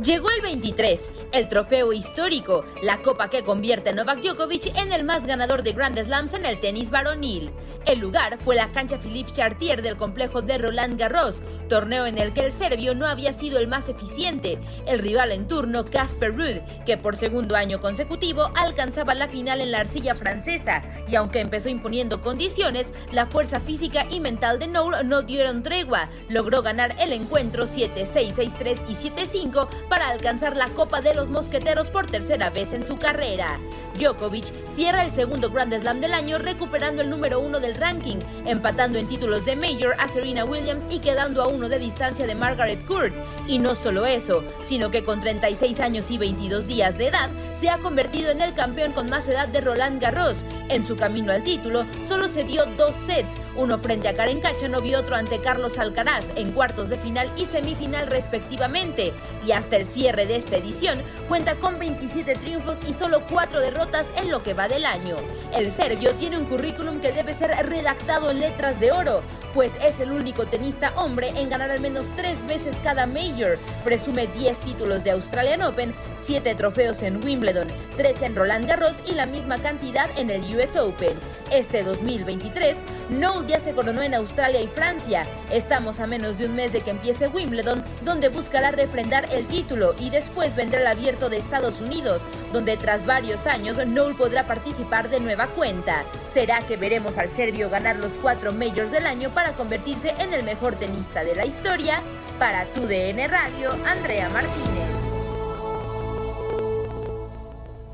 Llegó 0.02 0.30
el 0.30 0.40
23, 0.40 1.12
el 1.32 1.48
trofeo 1.48 1.92
histórico, 1.92 2.64
la 2.80 3.02
copa 3.02 3.28
que 3.28 3.44
convierte 3.44 3.90
a 3.90 3.92
Novak 3.92 4.22
Djokovic 4.22 4.74
en 4.74 4.92
el 4.92 5.04
más 5.04 5.26
ganador 5.26 5.62
de 5.62 5.74
Grand 5.74 5.98
Slams 5.98 6.32
en 6.32 6.46
el 6.46 6.58
tenis 6.58 6.88
varonil. 6.88 7.50
El 7.84 7.98
lugar 7.98 8.38
fue 8.38 8.56
la 8.56 8.72
cancha 8.72 8.98
Philippe 8.98 9.32
Chartier 9.32 9.82
del 9.82 9.98
complejo 9.98 10.40
de 10.40 10.56
Roland 10.56 10.98
Garros, 10.98 11.42
torneo 11.70 12.04
en 12.04 12.18
el 12.18 12.34
que 12.34 12.44
el 12.44 12.52
serbio 12.52 12.94
no 12.94 13.06
había 13.06 13.32
sido 13.32 13.58
el 13.58 13.68
más 13.68 13.88
eficiente. 13.88 14.58
El 14.86 14.98
rival 14.98 15.32
en 15.32 15.48
turno, 15.48 15.86
Casper 15.86 16.36
Ruud, 16.36 16.58
que 16.84 16.98
por 16.98 17.16
segundo 17.16 17.56
año 17.56 17.80
consecutivo 17.80 18.50
alcanzaba 18.56 19.14
la 19.14 19.28
final 19.28 19.62
en 19.62 19.70
la 19.70 19.78
arcilla 19.80 20.14
francesa, 20.14 20.82
y 21.08 21.14
aunque 21.14 21.40
empezó 21.40 21.70
imponiendo 21.70 22.20
condiciones, 22.20 22.92
la 23.12 23.24
fuerza 23.24 23.60
física 23.60 24.06
y 24.10 24.20
mental 24.20 24.58
de 24.58 24.66
Noel 24.66 25.08
no 25.08 25.22
dieron 25.22 25.62
tregua. 25.62 26.08
Logró 26.28 26.60
ganar 26.60 26.94
el 27.00 27.12
encuentro 27.12 27.66
7-6, 27.66 28.34
6-3 28.34 28.78
y 28.88 28.94
7-5 28.94 29.68
para 29.88 30.08
alcanzar 30.08 30.56
la 30.56 30.68
Copa 30.70 31.00
de 31.00 31.14
los 31.14 31.30
Mosqueteros 31.30 31.88
por 31.88 32.06
tercera 32.06 32.50
vez 32.50 32.72
en 32.72 32.84
su 32.84 32.98
carrera. 32.98 33.58
Djokovic 33.98 34.44
cierra 34.74 35.04
el 35.04 35.12
segundo 35.12 35.50
Grand 35.50 35.72
Slam 35.78 36.00
del 36.00 36.14
año 36.14 36.38
recuperando 36.38 37.02
el 37.02 37.10
número 37.10 37.40
uno 37.40 37.60
del 37.60 37.74
ranking, 37.74 38.16
empatando 38.46 38.98
en 38.98 39.08
títulos 39.08 39.44
de 39.44 39.56
Major 39.56 39.94
a 39.98 40.08
Serena 40.08 40.44
Williams 40.44 40.84
y 40.90 41.00
quedando 41.00 41.42
a 41.42 41.48
uno 41.48 41.68
de 41.68 41.78
distancia 41.78 42.26
de 42.26 42.34
Margaret 42.34 42.84
Court. 42.86 43.14
Y 43.46 43.58
no 43.58 43.74
solo 43.74 44.06
eso, 44.06 44.44
sino 44.62 44.90
que 44.90 45.04
con 45.04 45.20
36 45.20 45.80
años 45.80 46.10
y 46.10 46.18
22 46.18 46.66
días 46.66 46.98
de 46.98 47.08
edad, 47.08 47.30
se 47.54 47.68
ha 47.68 47.78
convertido 47.78 48.30
en 48.30 48.40
el 48.40 48.54
campeón 48.54 48.92
con 48.92 49.10
más 49.10 49.28
edad 49.28 49.48
de 49.48 49.60
Roland 49.60 50.00
Garros. 50.00 50.38
En 50.68 50.86
su 50.86 50.96
camino 50.96 51.32
al 51.32 51.42
título, 51.42 51.84
solo 52.08 52.28
se 52.28 52.44
dio 52.44 52.64
dos 52.76 52.94
sets, 52.94 53.36
uno 53.56 53.78
frente 53.78 54.08
a 54.08 54.14
Karen 54.14 54.40
Khachanov 54.40 54.84
y 54.86 54.94
otro 54.94 55.16
ante 55.16 55.40
Carlos 55.40 55.78
Alcaraz 55.78 56.24
en 56.36 56.52
cuartos 56.52 56.88
de 56.88 56.96
final 56.96 57.28
y 57.36 57.46
semifinal 57.46 58.06
respectivamente. 58.06 59.12
Y 59.46 59.52
hasta 59.52 59.76
el 59.76 59.86
cierre 59.86 60.26
de 60.26 60.36
esta 60.36 60.56
edición, 60.56 61.00
cuenta 61.28 61.56
con 61.56 61.78
27 61.78 62.34
triunfos 62.34 62.78
y 62.88 62.92
solo 62.92 63.22
4 63.30 63.60
derrotas 63.60 64.06
en 64.16 64.30
lo 64.30 64.42
que 64.42 64.54
va 64.54 64.68
del 64.68 64.84
año. 64.84 65.16
El 65.56 65.72
serbio 65.72 66.14
tiene 66.14 66.38
un 66.38 66.44
currículum 66.44 67.00
que 67.00 67.12
debe 67.12 67.34
ser 67.34 67.50
redactado 67.66 68.30
en 68.30 68.40
letras 68.40 68.78
de 68.80 68.92
oro, 68.92 69.22
pues 69.54 69.72
es 69.82 69.98
el 70.00 70.12
único 70.12 70.46
tenista 70.46 70.92
hombre 70.96 71.32
en 71.36 71.48
ganar 71.48 71.70
al 71.70 71.80
menos 71.80 72.06
3 72.16 72.46
veces 72.46 72.76
cada 72.84 73.06
Major. 73.06 73.58
Presume 73.84 74.26
10 74.28 74.58
títulos 74.58 75.04
de 75.04 75.12
Australian 75.12 75.62
Open, 75.62 75.94
7 76.22 76.54
trofeos 76.54 77.02
en 77.02 77.24
Wimbledon, 77.24 77.68
tres 77.96 78.22
en 78.22 78.36
Roland 78.36 78.66
Garros 78.66 78.94
y 79.06 79.14
la 79.14 79.26
misma 79.26 79.58
cantidad 79.58 80.08
en 80.16 80.30
el 80.30 80.42
US 80.54 80.76
Open. 80.76 81.14
Este 81.50 81.82
2023, 81.82 82.76
Noel 83.10 83.46
ya 83.46 83.58
se 83.58 83.72
coronó 83.72 84.02
en 84.02 84.14
Australia 84.14 84.60
y 84.60 84.68
Francia. 84.68 85.26
Estamos 85.52 85.98
a 86.00 86.06
menos 86.06 86.38
de 86.38 86.46
un 86.46 86.54
mes 86.54 86.72
de 86.72 86.82
que 86.82 86.90
empiece 86.90 87.28
Wimbledon, 87.28 87.82
donde 88.02 88.28
buscará 88.28 88.70
refrendar 88.70 89.26
el 89.32 89.46
título 89.46 89.94
y 89.98 90.10
después 90.10 90.54
vendrá 90.56 90.80
el 90.80 90.86
abierto 90.86 91.28
de 91.28 91.38
Estados 91.38 91.80
Unidos, 91.80 92.22
donde 92.52 92.76
tras 92.76 93.06
varios 93.06 93.46
años 93.46 93.78
Noel 93.86 94.14
podrá 94.14 94.46
participar 94.46 95.10
de 95.10 95.20
nueva 95.20 95.46
cuenta. 95.48 96.04
¿Será 96.32 96.60
que 96.60 96.76
veremos 96.76 97.18
al 97.18 97.30
serbio 97.30 97.70
ganar 97.70 97.96
los 97.96 98.12
cuatro 98.14 98.52
majors 98.52 98.90
del 98.90 99.06
año 99.06 99.30
para 99.30 99.54
convertirse 99.54 100.14
en 100.18 100.32
el 100.32 100.44
mejor 100.44 100.76
tenista 100.76 101.24
de 101.24 101.34
la 101.34 101.46
historia? 101.46 102.02
Para 102.38 102.66
tu 102.72 102.86
DN 102.86 103.26
Radio, 103.28 103.70
Andrea 103.86 104.28
Martínez. 104.30 104.89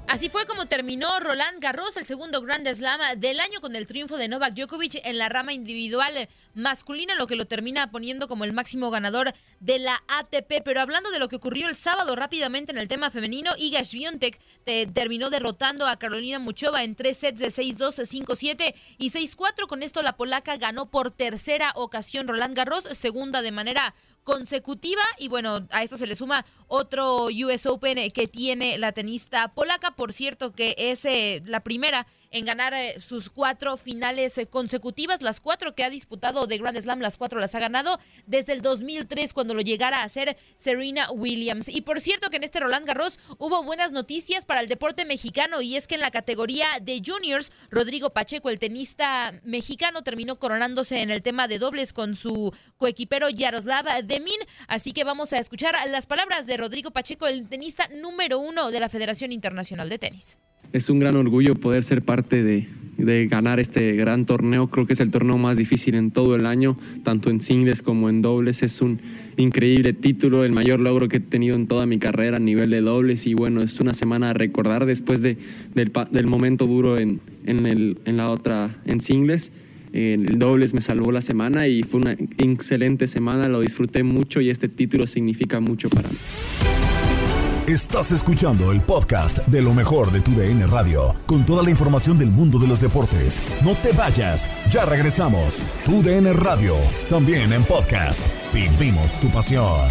Así 0.09 0.29
fue 0.29 0.47
como 0.47 0.67
terminó 0.67 1.09
Roland 1.19 1.61
Garros, 1.61 1.97
el 1.97 2.07
segundo 2.07 2.41
Grand 2.41 2.67
Slam 2.67 3.01
del 3.19 3.41
año 3.41 3.61
con 3.61 3.75
el 3.75 3.89
triunfo 3.89 4.17
de 4.17 4.29
Novak 4.29 4.55
Djokovic 4.55 5.01
en 5.05 5.19
la 5.19 5.29
rama 5.29 5.53
individual 5.53 6.29
masculina, 6.55 7.17
lo 7.17 7.27
que 7.27 7.35
lo 7.35 7.47
termina 7.47 7.91
poniendo 7.91 8.29
como 8.29 8.45
el 8.45 8.53
máximo 8.53 8.91
ganador 8.91 9.35
de 9.59 9.81
la 9.81 10.01
ATP. 10.07 10.63
Pero 10.65 10.81
hablando 10.81 11.11
de 11.11 11.19
lo 11.19 11.29
que 11.29 11.37
ocurrió 11.37 11.69
el 11.69 11.75
sábado 11.75 12.15
rápidamente 12.15 12.71
en 12.71 12.79
el 12.79 12.87
tema 12.87 13.11
femenino, 13.11 13.51
Iga 13.59 13.85
Swiatek 13.85 14.41
terminó 14.95 15.29
derrotando 15.29 15.89
a 15.89 15.99
Carolina 15.99 16.39
Muchova 16.39 16.85
en 16.85 16.95
tres 16.95 17.19
sets 17.19 17.41
de 17.41 17.49
6-2, 17.49 18.25
5-7 18.25 18.75
y 18.99 19.11
6-4. 19.11 19.67
Con 19.67 19.83
esto 19.83 20.03
la 20.03 20.17
polaca 20.17 20.57
ganó 20.57 20.89
por 20.89 21.11
tercera 21.11 21.73
ocasión 21.75 22.29
Roland 22.29 22.57
Garros, 22.57 22.85
segunda 22.85 23.43
de 23.43 23.51
manera 23.51 23.93
consecutiva 24.27 25.03
y 25.19 25.29
bueno, 25.29 25.69
a 25.71 25.85
esto 25.85 25.97
se 25.97 26.07
le 26.07 26.17
suma 26.17 26.45
otro 26.69 27.27
US 27.27 27.67
Open 27.67 28.11
que 28.11 28.29
tiene 28.29 28.79
la 28.79 28.93
tenista 28.93 29.49
polaca, 29.49 29.93
por 29.93 30.13
cierto 30.13 30.53
que 30.53 30.75
es 30.77 31.05
eh, 31.05 31.43
la 31.47 31.61
primera 31.61 32.07
en 32.31 32.45
ganar 32.45 32.75
eh, 32.75 33.01
sus 33.01 33.31
cuatro 33.31 33.77
finales 33.77 34.37
eh, 34.39 34.47
consecutivas, 34.47 35.23
las 35.23 35.41
cuatro 35.41 35.75
que 35.75 35.85
ha 35.85 35.91
disputado 35.91 36.47
de 36.47 36.59
Grand 36.59 36.79
Slam, 36.79 37.01
las 37.01 37.17
cuatro 37.17 37.41
las 37.41 37.55
ha 37.55 37.61
ganado 37.61 37.99
desde 38.27 38.53
el 38.53 38.63
2003 38.63 39.33
cuando 39.33 39.55
lo 39.55 39.61
llegara 39.63 40.01
a 40.01 40.05
hacer 40.05 40.37
Serena 40.57 41.11
Williams. 41.13 41.69
Y 41.69 41.83
por 41.83 42.01
cierto 42.01 42.31
que 42.31 42.37
en 42.37 42.45
este 42.45 42.61
Roland 42.61 42.87
Garros 42.87 43.19
hubo 43.39 43.63
buenas 43.63 43.93
noticias 43.93 44.45
para 44.45 44.61
el 44.61 44.69
deporte 44.69 45.05
mexicano 45.05 45.63
y 45.63 45.77
es 45.77 45.87
que 45.87 45.95
en 45.95 46.01
la 46.01 46.11
categoría 46.11 46.67
de 46.83 47.03
juniors, 47.05 47.53
Rodrigo 47.71 48.11
Pacheco, 48.11 48.51
el 48.51 48.59
tenista 48.59 49.33
mexicano, 49.45 50.03
terminó 50.03 50.39
coronándose 50.39 51.01
en 51.01 51.11
el 51.11 51.23
tema 51.23 51.49
de 51.49 51.59
dobles 51.59 51.93
con 51.93 52.17
su 52.17 52.55
coequipero 52.77 53.29
Yaroslav 53.29 54.05
Demin. 54.05 54.39
Así 54.69 54.93
que 54.93 55.05
vamos 55.05 55.33
a 55.33 55.39
escuchar 55.39 55.75
las 55.89 56.07
palabras 56.07 56.47
de 56.47 56.56
Rodrigo 56.57 56.91
Pacheco, 56.91 57.27
el 57.27 57.47
tenista 57.49 57.89
número 58.01 58.39
uno 58.39 58.71
de 58.71 58.81
la 58.81 58.89
Federación 58.89 59.33
Internacional 59.33 59.89
de 59.89 59.99
Tenis 59.99 60.37
es 60.73 60.91
un 60.91 60.99
gran 60.99 61.17
orgullo 61.17 61.55
poder 61.55 61.83
ser 61.83 62.03
parte 62.03 62.43
de, 62.43 62.67
ganar 63.29 63.61
este 63.61 63.93
gran 63.93 64.25
torneo. 64.25 64.69
Creo 64.69 64.87
que 64.87 64.95
es 64.95 65.01
el 65.01 65.11
torneo 65.11 65.37
más 65.37 65.59
difícil 65.59 65.95
en 65.97 66.11
todo 66.11 66.35
el 66.35 66.47
año, 66.47 66.77
tanto 67.05 67.29
en 67.29 67.43
singles 67.43 67.83
como 67.83 68.09
en 68.09 68.23
dobles. 68.23 68.63
Es 68.63 68.81
un 68.81 69.01
increíble 69.37 69.93
título, 69.93 70.45
el 70.45 70.53
mayor 70.53 70.81
logro 70.81 71.07
que 71.09 71.19
he 71.19 71.21
tenido 71.21 71.57
en 71.57 71.67
toda 71.67 71.85
mi 71.85 71.99
carrera 71.99 72.39
a 72.39 72.41
nivel 72.41 72.71
de 72.71 72.81
dobles 72.81 73.27
y 73.27 73.35
bueno, 73.35 73.61
es 73.61 73.81
una 73.81 73.93
semana 73.93 74.31
a 74.31 74.33
recordar 74.33 74.87
después 74.87 75.21
de, 75.21 75.37
del, 75.75 76.27
momento 76.27 76.67
duro 76.67 76.99
en 76.99 77.21
la 78.07 78.31
otra, 78.31 78.75
en 78.87 79.01
singles. 79.03 79.53
El 79.93 80.39
dobles 80.39 80.75
me 80.75 80.81
salvó 80.81 81.13
la 81.13 81.21
semana 81.21 81.67
y 81.67 81.83
fue 81.83 82.01
una 82.01 82.13
excelente 82.13 83.07
semana, 83.07 83.49
lo 83.49 83.61
disfruté 83.61 84.03
mucho 84.03 84.41
y 84.41 84.51
este 84.51 84.69
título 84.69 85.07
significa 85.07 85.61
mucho 85.61 85.89
para 85.89 86.09
mí. 86.09 86.17
Estás 87.67 88.13
escuchando 88.13 88.71
el 88.71 88.81
podcast 88.81 89.39
de 89.49 89.61
lo 89.61 89.75
mejor 89.75 90.13
de 90.13 90.21
tu 90.21 90.31
DN 90.31 90.69
Radio, 90.69 91.17
con 91.27 91.45
toda 91.45 91.65
la 91.65 91.71
información 91.71 92.17
del 92.17 92.31
mundo 92.31 92.61
de 92.61 92.69
los 92.69 92.81
deportes. 92.81 93.43
No 93.65 93.75
te 93.75 93.91
vayas, 93.91 94.49
ya 94.71 94.85
regresamos. 94.85 95.65
Tu 95.85 96.01
DN 96.01 96.33
Radio, 96.33 96.77
también 97.11 97.53
en 97.53 97.65
podcast. 97.65 98.25
Vivimos 98.55 99.19
tu 99.19 99.29
pasión. 99.31 99.91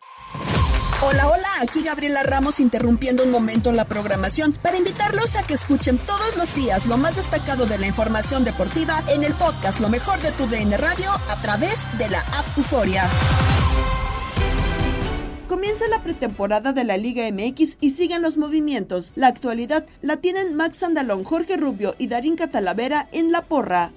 Hola, 1.03 1.27
hola, 1.29 1.47
aquí 1.61 1.81
Gabriela 1.83 2.21
Ramos 2.21 2.59
interrumpiendo 2.59 3.23
un 3.23 3.31
momento 3.31 3.71
la 3.71 3.85
programación 3.85 4.53
para 4.53 4.77
invitarlos 4.77 5.35
a 5.35 5.41
que 5.41 5.55
escuchen 5.55 5.97
todos 5.97 6.37
los 6.37 6.53
días 6.53 6.85
lo 6.85 6.95
más 6.95 7.15
destacado 7.15 7.65
de 7.65 7.79
la 7.79 7.87
información 7.87 8.45
deportiva 8.45 9.03
en 9.07 9.23
el 9.23 9.33
podcast 9.33 9.79
Lo 9.79 9.89
mejor 9.89 10.21
de 10.21 10.31
tu 10.31 10.45
DN 10.45 10.77
Radio 10.77 11.09
a 11.27 11.41
través 11.41 11.75
de 11.97 12.07
la 12.07 12.19
app 12.19 12.45
Euforia. 12.55 13.09
Comienza 15.47 15.87
la 15.89 16.03
pretemporada 16.03 16.71
de 16.71 16.83
la 16.83 16.97
Liga 16.97 17.23
MX 17.31 17.77
y 17.81 17.89
siguen 17.89 18.21
los 18.21 18.37
movimientos. 18.37 19.11
La 19.15 19.27
actualidad 19.27 19.85
la 20.01 20.17
tienen 20.17 20.55
Max 20.55 20.83
Andalón, 20.83 21.23
Jorge 21.23 21.57
Rubio 21.57 21.95
y 21.97 22.07
Darín 22.07 22.35
Catalavera 22.35 23.09
en 23.11 23.31
la 23.31 23.41
porra. 23.41 23.91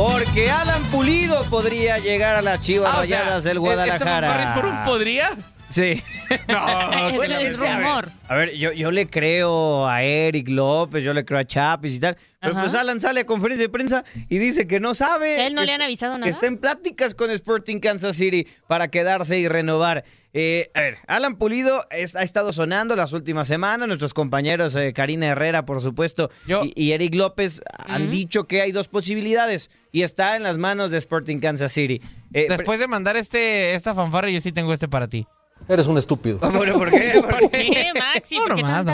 Porque 0.00 0.50
Alan 0.50 0.82
Pulido 0.84 1.44
podría 1.50 1.98
llegar 1.98 2.34
a 2.34 2.40
las 2.40 2.60
Chivas 2.60 2.90
ah, 2.90 3.00
Rayadas 3.00 3.44
del 3.44 3.58
Guadalajara. 3.58 4.44
¿Este 4.44 4.54
por 4.54 4.64
un 4.64 4.82
podría? 4.82 5.36
Sí. 5.70 6.02
No, 6.48 7.08
Eso 7.22 7.38
es 7.38 7.56
rumor. 7.56 8.10
A 8.28 8.34
ver, 8.34 8.54
yo, 8.56 8.72
yo 8.72 8.90
le 8.90 9.06
creo 9.06 9.88
a 9.88 10.02
Eric 10.02 10.48
López, 10.48 11.02
yo 11.02 11.12
le 11.12 11.24
creo 11.24 11.38
a 11.38 11.44
Chapis 11.44 11.94
y 11.94 12.00
tal. 12.00 12.16
Pero 12.40 12.54
pues 12.54 12.74
Alan 12.74 13.00
sale 13.00 13.20
a 13.20 13.26
conferencia 13.26 13.66
de 13.66 13.68
prensa 13.68 14.04
y 14.28 14.38
dice 14.38 14.66
que 14.66 14.80
no 14.80 14.94
sabe. 14.94 15.36
¿Que 15.36 15.46
él 15.46 15.54
no 15.54 15.62
le 15.62 15.72
han 15.72 15.82
avisado 15.82 16.14
nada? 16.14 16.24
Que 16.24 16.30
está 16.30 16.46
en 16.46 16.58
pláticas 16.58 17.14
con 17.14 17.30
Sporting 17.30 17.80
Kansas 17.80 18.16
City 18.16 18.46
para 18.66 18.88
quedarse 18.88 19.38
y 19.38 19.46
renovar. 19.46 20.04
Eh, 20.32 20.70
a 20.74 20.80
ver, 20.80 20.98
Alan 21.06 21.36
Pulido 21.36 21.86
ha 21.90 22.22
estado 22.22 22.52
sonando 22.52 22.96
las 22.96 23.12
últimas 23.12 23.46
semanas. 23.46 23.88
Nuestros 23.88 24.14
compañeros 24.14 24.74
eh, 24.74 24.92
Karina 24.92 25.26
Herrera, 25.26 25.66
por 25.66 25.80
supuesto, 25.80 26.30
y, 26.46 26.92
Eric 26.92 27.14
López 27.14 27.62
han 27.78 28.10
dicho 28.10 28.44
que 28.44 28.62
hay 28.62 28.72
dos 28.72 28.88
posibilidades 28.88 29.70
y 29.92 30.02
está 30.02 30.36
en 30.36 30.42
las 30.42 30.56
manos 30.56 30.90
de 30.90 30.98
Sporting 30.98 31.40
Kansas 31.40 31.72
City. 31.72 32.00
Eh, 32.32 32.46
Después 32.48 32.80
de 32.80 32.88
mandar 32.88 33.16
este 33.16 33.74
esta 33.74 33.94
fanfarra, 33.94 34.30
yo 34.30 34.40
sí 34.40 34.52
tengo 34.52 34.72
este 34.72 34.88
para 34.88 35.08
ti. 35.08 35.26
Eres 35.70 35.86
un 35.86 35.98
estúpido. 35.98 36.40
¿por 36.40 36.90
qué? 36.90 37.20
¿Por 37.20 37.50
qué, 37.50 37.92
Maxi? 37.96 38.36
¿Por 38.36 38.56
qué 38.56 38.62
nomás, 38.62 38.84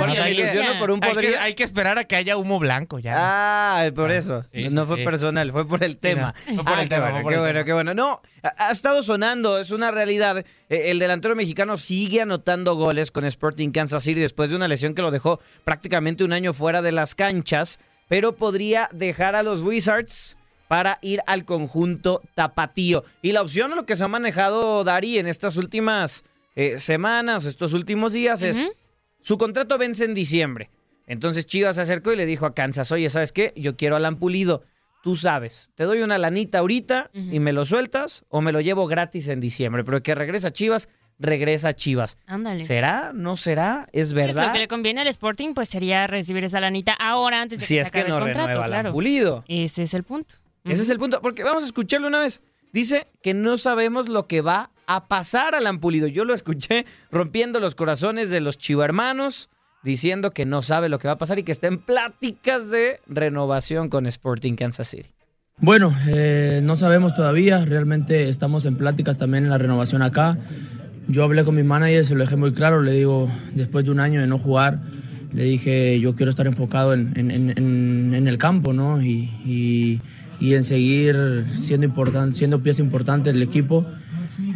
por 0.78 0.90
un 0.90 1.02
hay, 1.02 1.16
que, 1.16 1.36
hay 1.38 1.54
que 1.54 1.64
esperar 1.64 1.96
a 1.96 2.04
que 2.04 2.16
haya 2.16 2.36
humo 2.36 2.58
blanco 2.58 2.98
ya. 2.98 3.14
Ah, 3.16 3.90
por 3.94 4.12
eso. 4.12 4.44
no 4.52 4.84
fue 4.84 4.98
personal, 4.98 5.50
fue 5.52 5.66
por 5.66 5.82
el 5.82 5.96
tema. 5.96 6.34
fue 6.44 6.62
por 6.62 6.78
el 6.78 6.88
tema. 6.90 7.22
qué 7.26 7.38
bueno, 7.38 7.64
qué 7.64 7.72
bueno. 7.72 7.94
No, 7.94 8.20
ha, 8.42 8.70
estado 8.70 9.02
sonando, 9.02 9.58
es 9.58 9.70
una 9.70 9.90
realidad. 9.90 10.44
Eh, 10.68 10.90
el 10.90 10.98
delantero 10.98 11.34
mexicano 11.34 11.78
sigue 11.78 12.20
anotando 12.20 12.74
goles 12.74 13.10
con 13.10 13.24
Sporting 13.24 13.70
Kansas 13.70 14.02
City 14.02 14.20
después 14.20 14.50
de 14.50 14.56
una 14.56 14.68
lesión 14.68 14.94
que 14.94 15.00
lo 15.00 15.10
dejó 15.10 15.40
prácticamente 15.64 16.24
un 16.24 16.34
año 16.34 16.52
fuera 16.52 16.82
de 16.82 16.92
las 16.92 17.14
canchas, 17.14 17.78
pero 18.06 18.36
podría 18.36 18.90
dejar 18.92 19.34
a 19.34 19.42
los 19.42 19.62
Wizards 19.62 20.36
para 20.68 20.98
ir 21.00 21.20
al 21.26 21.46
conjunto 21.46 22.20
tapatío. 22.34 23.02
Y 23.22 23.32
la 23.32 23.40
opción 23.40 23.72
a 23.72 23.76
lo 23.76 23.86
que 23.86 23.96
se 23.96 24.04
ha 24.04 24.08
manejado 24.08 24.84
Dari 24.84 25.18
en 25.18 25.26
estas 25.26 25.56
últimas 25.56 26.24
eh, 26.57 26.79
semanas, 26.79 27.45
estos 27.45 27.75
últimos 27.75 28.12
días, 28.12 28.42
es 28.42 28.64
su 29.21 29.38
contrato 29.38 29.79
vence 29.79 30.05
en 30.05 30.14
diciembre. 30.14 30.71
Entonces 31.07 31.47
Chivas 31.47 31.77
se 31.77 31.83
acercó 31.83 32.12
y 32.12 32.16
le 32.16 32.27
dijo 32.27 32.47
a 32.47 32.55
Kansas, 32.55 32.90
oye, 32.92 33.09
¿sabes 33.11 33.31
qué? 33.31 33.53
Yo 33.57 33.77
quiero 33.77 33.95
a 33.95 33.99
Alan 33.99 34.19
Pulido. 34.19 34.64
Tú 35.03 35.14
sabes, 35.14 35.71
te 35.77 35.85
doy 35.85 36.03
una 36.03 36.19
lanita 36.19 36.59
ahorita 36.59 37.11
y 37.12 37.38
me 37.38 37.53
lo 37.53 37.64
sueltas 37.64 38.25
o 38.29 38.40
me 38.40 38.51
lo 38.51 38.61
llevo 38.61 38.88
gratis 38.88 39.29
en 39.29 39.38
diciembre. 39.38 39.85
Pero 39.85 40.03
que 40.03 40.16
regresa 40.16 40.49
a 40.49 40.53
Chivas, 40.53 40.88
regresa 41.19 41.69
a 41.69 41.75
Chivas. 41.75 42.19
Ándale. 42.27 42.64
¿Será? 42.64 43.12
¿No 43.14 43.37
será? 43.37 43.88
¿Es 43.92 44.14
verdad? 44.14 44.35
Pues 44.35 44.47
lo 44.47 44.53
que 44.53 44.59
le 44.59 44.69
conviene 44.69 45.03
al 45.03 45.07
Sporting 45.09 45.55
pues 45.55 45.69
sería 45.69 46.07
recibir 46.09 46.45
esa 46.45 46.59
lanita 46.59 46.92
ahora 46.92 47.42
antes 47.42 47.61
de 47.61 47.62
que 47.62 47.66
si 47.66 47.75
se 47.75 47.81
es 47.83 47.90
que 47.92 48.05
no 48.05 48.16
el 48.16 48.23
contrato, 48.23 48.49
renueva 48.49 48.66
claro. 48.66 48.92
Pulido. 48.92 49.45
Ese 49.47 49.85
es 49.85 49.95
el 49.95 50.03
punto. 50.03 50.35
Ese 50.64 50.83
es 50.83 50.88
el 50.88 50.99
punto, 50.99 51.21
porque 51.21 51.45
vamos 51.45 51.62
a 51.62 51.66
escucharlo 51.66 52.09
una 52.09 52.21
vez. 52.21 52.40
Dice 52.73 53.07
que 53.23 53.35
no 53.35 53.59
sabemos 53.59 54.09
lo 54.09 54.27
que 54.27 54.40
va 54.40 54.71
a 54.87 55.09
pasar 55.09 55.55
al 55.55 55.66
Ampulido. 55.66 56.07
Yo 56.07 56.25
lo 56.25 56.35
escuché 56.35 56.87
rompiendo 57.11 57.61
los 57.61 57.75
corazones 57.75 58.31
de 58.31 58.40
los 58.40 58.59
chivarmanos, 58.59 59.51
diciendo 59.83 60.33
que 60.33 60.46
no 60.46 60.62
sabe 60.62 60.88
lo 60.88 60.99
que 60.99 61.09
va 61.09 61.14
a 61.14 61.18
pasar 61.18 61.38
y 61.38 61.42
que 61.42 61.53
está 61.53 61.68
en 61.68 61.79
pláticas 61.79 62.70
de 62.70 63.01
renovación 63.07 63.88
con 63.88 64.07
Sporting 64.07 64.55
Kansas 64.55 64.88
City. 64.88 65.11
Bueno, 65.59 65.94
eh, 66.09 66.61
no 66.62 66.77
sabemos 66.77 67.16
todavía, 67.16 67.64
realmente 67.64 68.29
estamos 68.29 68.66
en 68.66 68.77
pláticas 68.77 69.16
también 69.16 69.44
en 69.44 69.51
la 69.51 69.59
renovación 69.59 70.03
acá. 70.03 70.37
Yo 71.09 71.25
hablé 71.25 71.44
con 71.44 71.55
mi 71.55 71.62
manager, 71.62 72.05
se 72.05 72.14
lo 72.14 72.20
dejé 72.25 72.37
muy 72.37 72.53
claro, 72.53 72.83
le 72.83 72.92
digo, 72.92 73.31
después 73.55 73.85
de 73.85 73.90
un 73.90 74.01
año 74.01 74.20
de 74.20 74.27
no 74.27 74.38
jugar, 74.38 74.81
le 75.33 75.44
dije, 75.44 75.99
yo 76.01 76.14
quiero 76.14 76.31
estar 76.31 76.46
enfocado 76.46 76.92
en, 76.92 77.12
el 78.27 78.38
campo, 78.38 78.72
¿no? 78.72 79.01
Y, 79.03 80.01
en 80.40 80.64
seguir 80.64 81.46
siendo, 81.55 81.87
importante, 81.87 82.37
siendo 82.37 82.62
pieza 82.62 82.83
importante 82.83 83.33
del 83.33 83.42
equipo. 83.42 83.87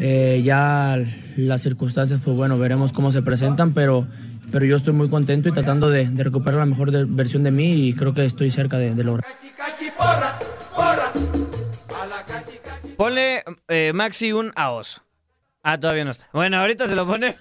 Eh, 0.01 0.43
ya 0.45 0.99
las 1.37 1.63
circunstancias, 1.63 2.21
pues 2.25 2.37
bueno, 2.37 2.59
veremos 2.59 2.93
cómo 2.93 3.13
se 3.13 3.23
presentan, 3.23 3.73
pero, 3.73 4.07
pero 4.51 4.65
yo 4.65 4.77
estoy 4.77 4.93
muy 4.93 5.09
contento 5.09 5.49
y 5.49 5.53
tratando 5.53 5.89
de, 5.91 6.11
recuperar 6.17 6.61
la 6.61 6.67
mejor 6.67 6.91
versión 7.09 7.43
de 7.43 7.51
mí 7.51 7.89
y 7.89 7.93
creo 7.95 8.13
que 8.15 8.25
estoy 8.25 8.51
cerca 8.51 8.79
de, 8.79 8.91
de 8.91 9.05
lograr. 9.05 9.27
Ponle 12.97 13.43
eh, 13.69 13.93
Maxi 13.95 14.33
un 14.33 14.53
AOS. 14.55 15.01
Ah, 15.63 15.79
todavía 15.79 16.05
no 16.05 16.11
está. 16.11 16.29
Bueno, 16.33 16.59
ahorita 16.59 16.87
se 16.87 16.97
lo 16.97 17.07
pone. 17.07 17.37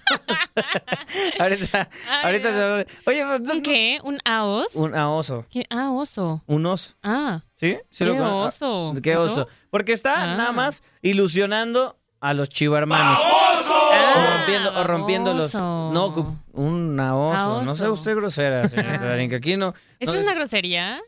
ahorita, 1.38 1.88
ahorita 2.22 2.52
se 2.52 2.60
lo 2.60 2.68
pone. 2.68 2.86
Oye, 3.06 3.24
¿Un 3.54 3.62
qué? 3.62 3.98
¿Un 4.04 4.18
aos? 4.24 4.74
Un 4.74 4.94
aoso. 4.94 5.46
¿Qué? 5.50 5.64
Ah, 5.70 5.90
oso. 5.90 6.42
Un 6.46 6.66
oso. 6.66 6.92
Ah. 7.02 7.42
¿Sí? 7.56 7.78
¿Qué 7.96 8.10
oso? 8.10 8.94
¿Qué 9.02 9.16
oso? 9.16 9.48
Porque 9.70 9.92
está 9.92 10.22
Ah. 10.22 10.36
nada 10.36 10.52
más 10.52 10.82
ilusionando 11.02 11.98
a 12.20 12.34
los 12.34 12.48
chivarmanos. 12.48 13.18
Ah, 13.22 14.14
O 14.16 14.36
rompiendo, 14.36 14.80
o 14.80 14.84
rompiendo 14.84 15.34
los. 15.34 15.54
No, 15.54 16.12
cu- 16.12 16.36
un 16.52 16.98
aoso. 17.00 17.62
No 17.62 17.74
sea 17.74 17.90
usted 17.90 18.14
grosera, 18.16 18.68
señorita 18.68 19.04
Darín, 19.04 19.30
que 19.30 19.36
aquí 19.36 19.56
no. 19.56 19.74
¿Esto 19.98 20.14
no 20.14 20.20
es 20.20 20.26
una 20.26 20.34
grosería? 20.34 21.00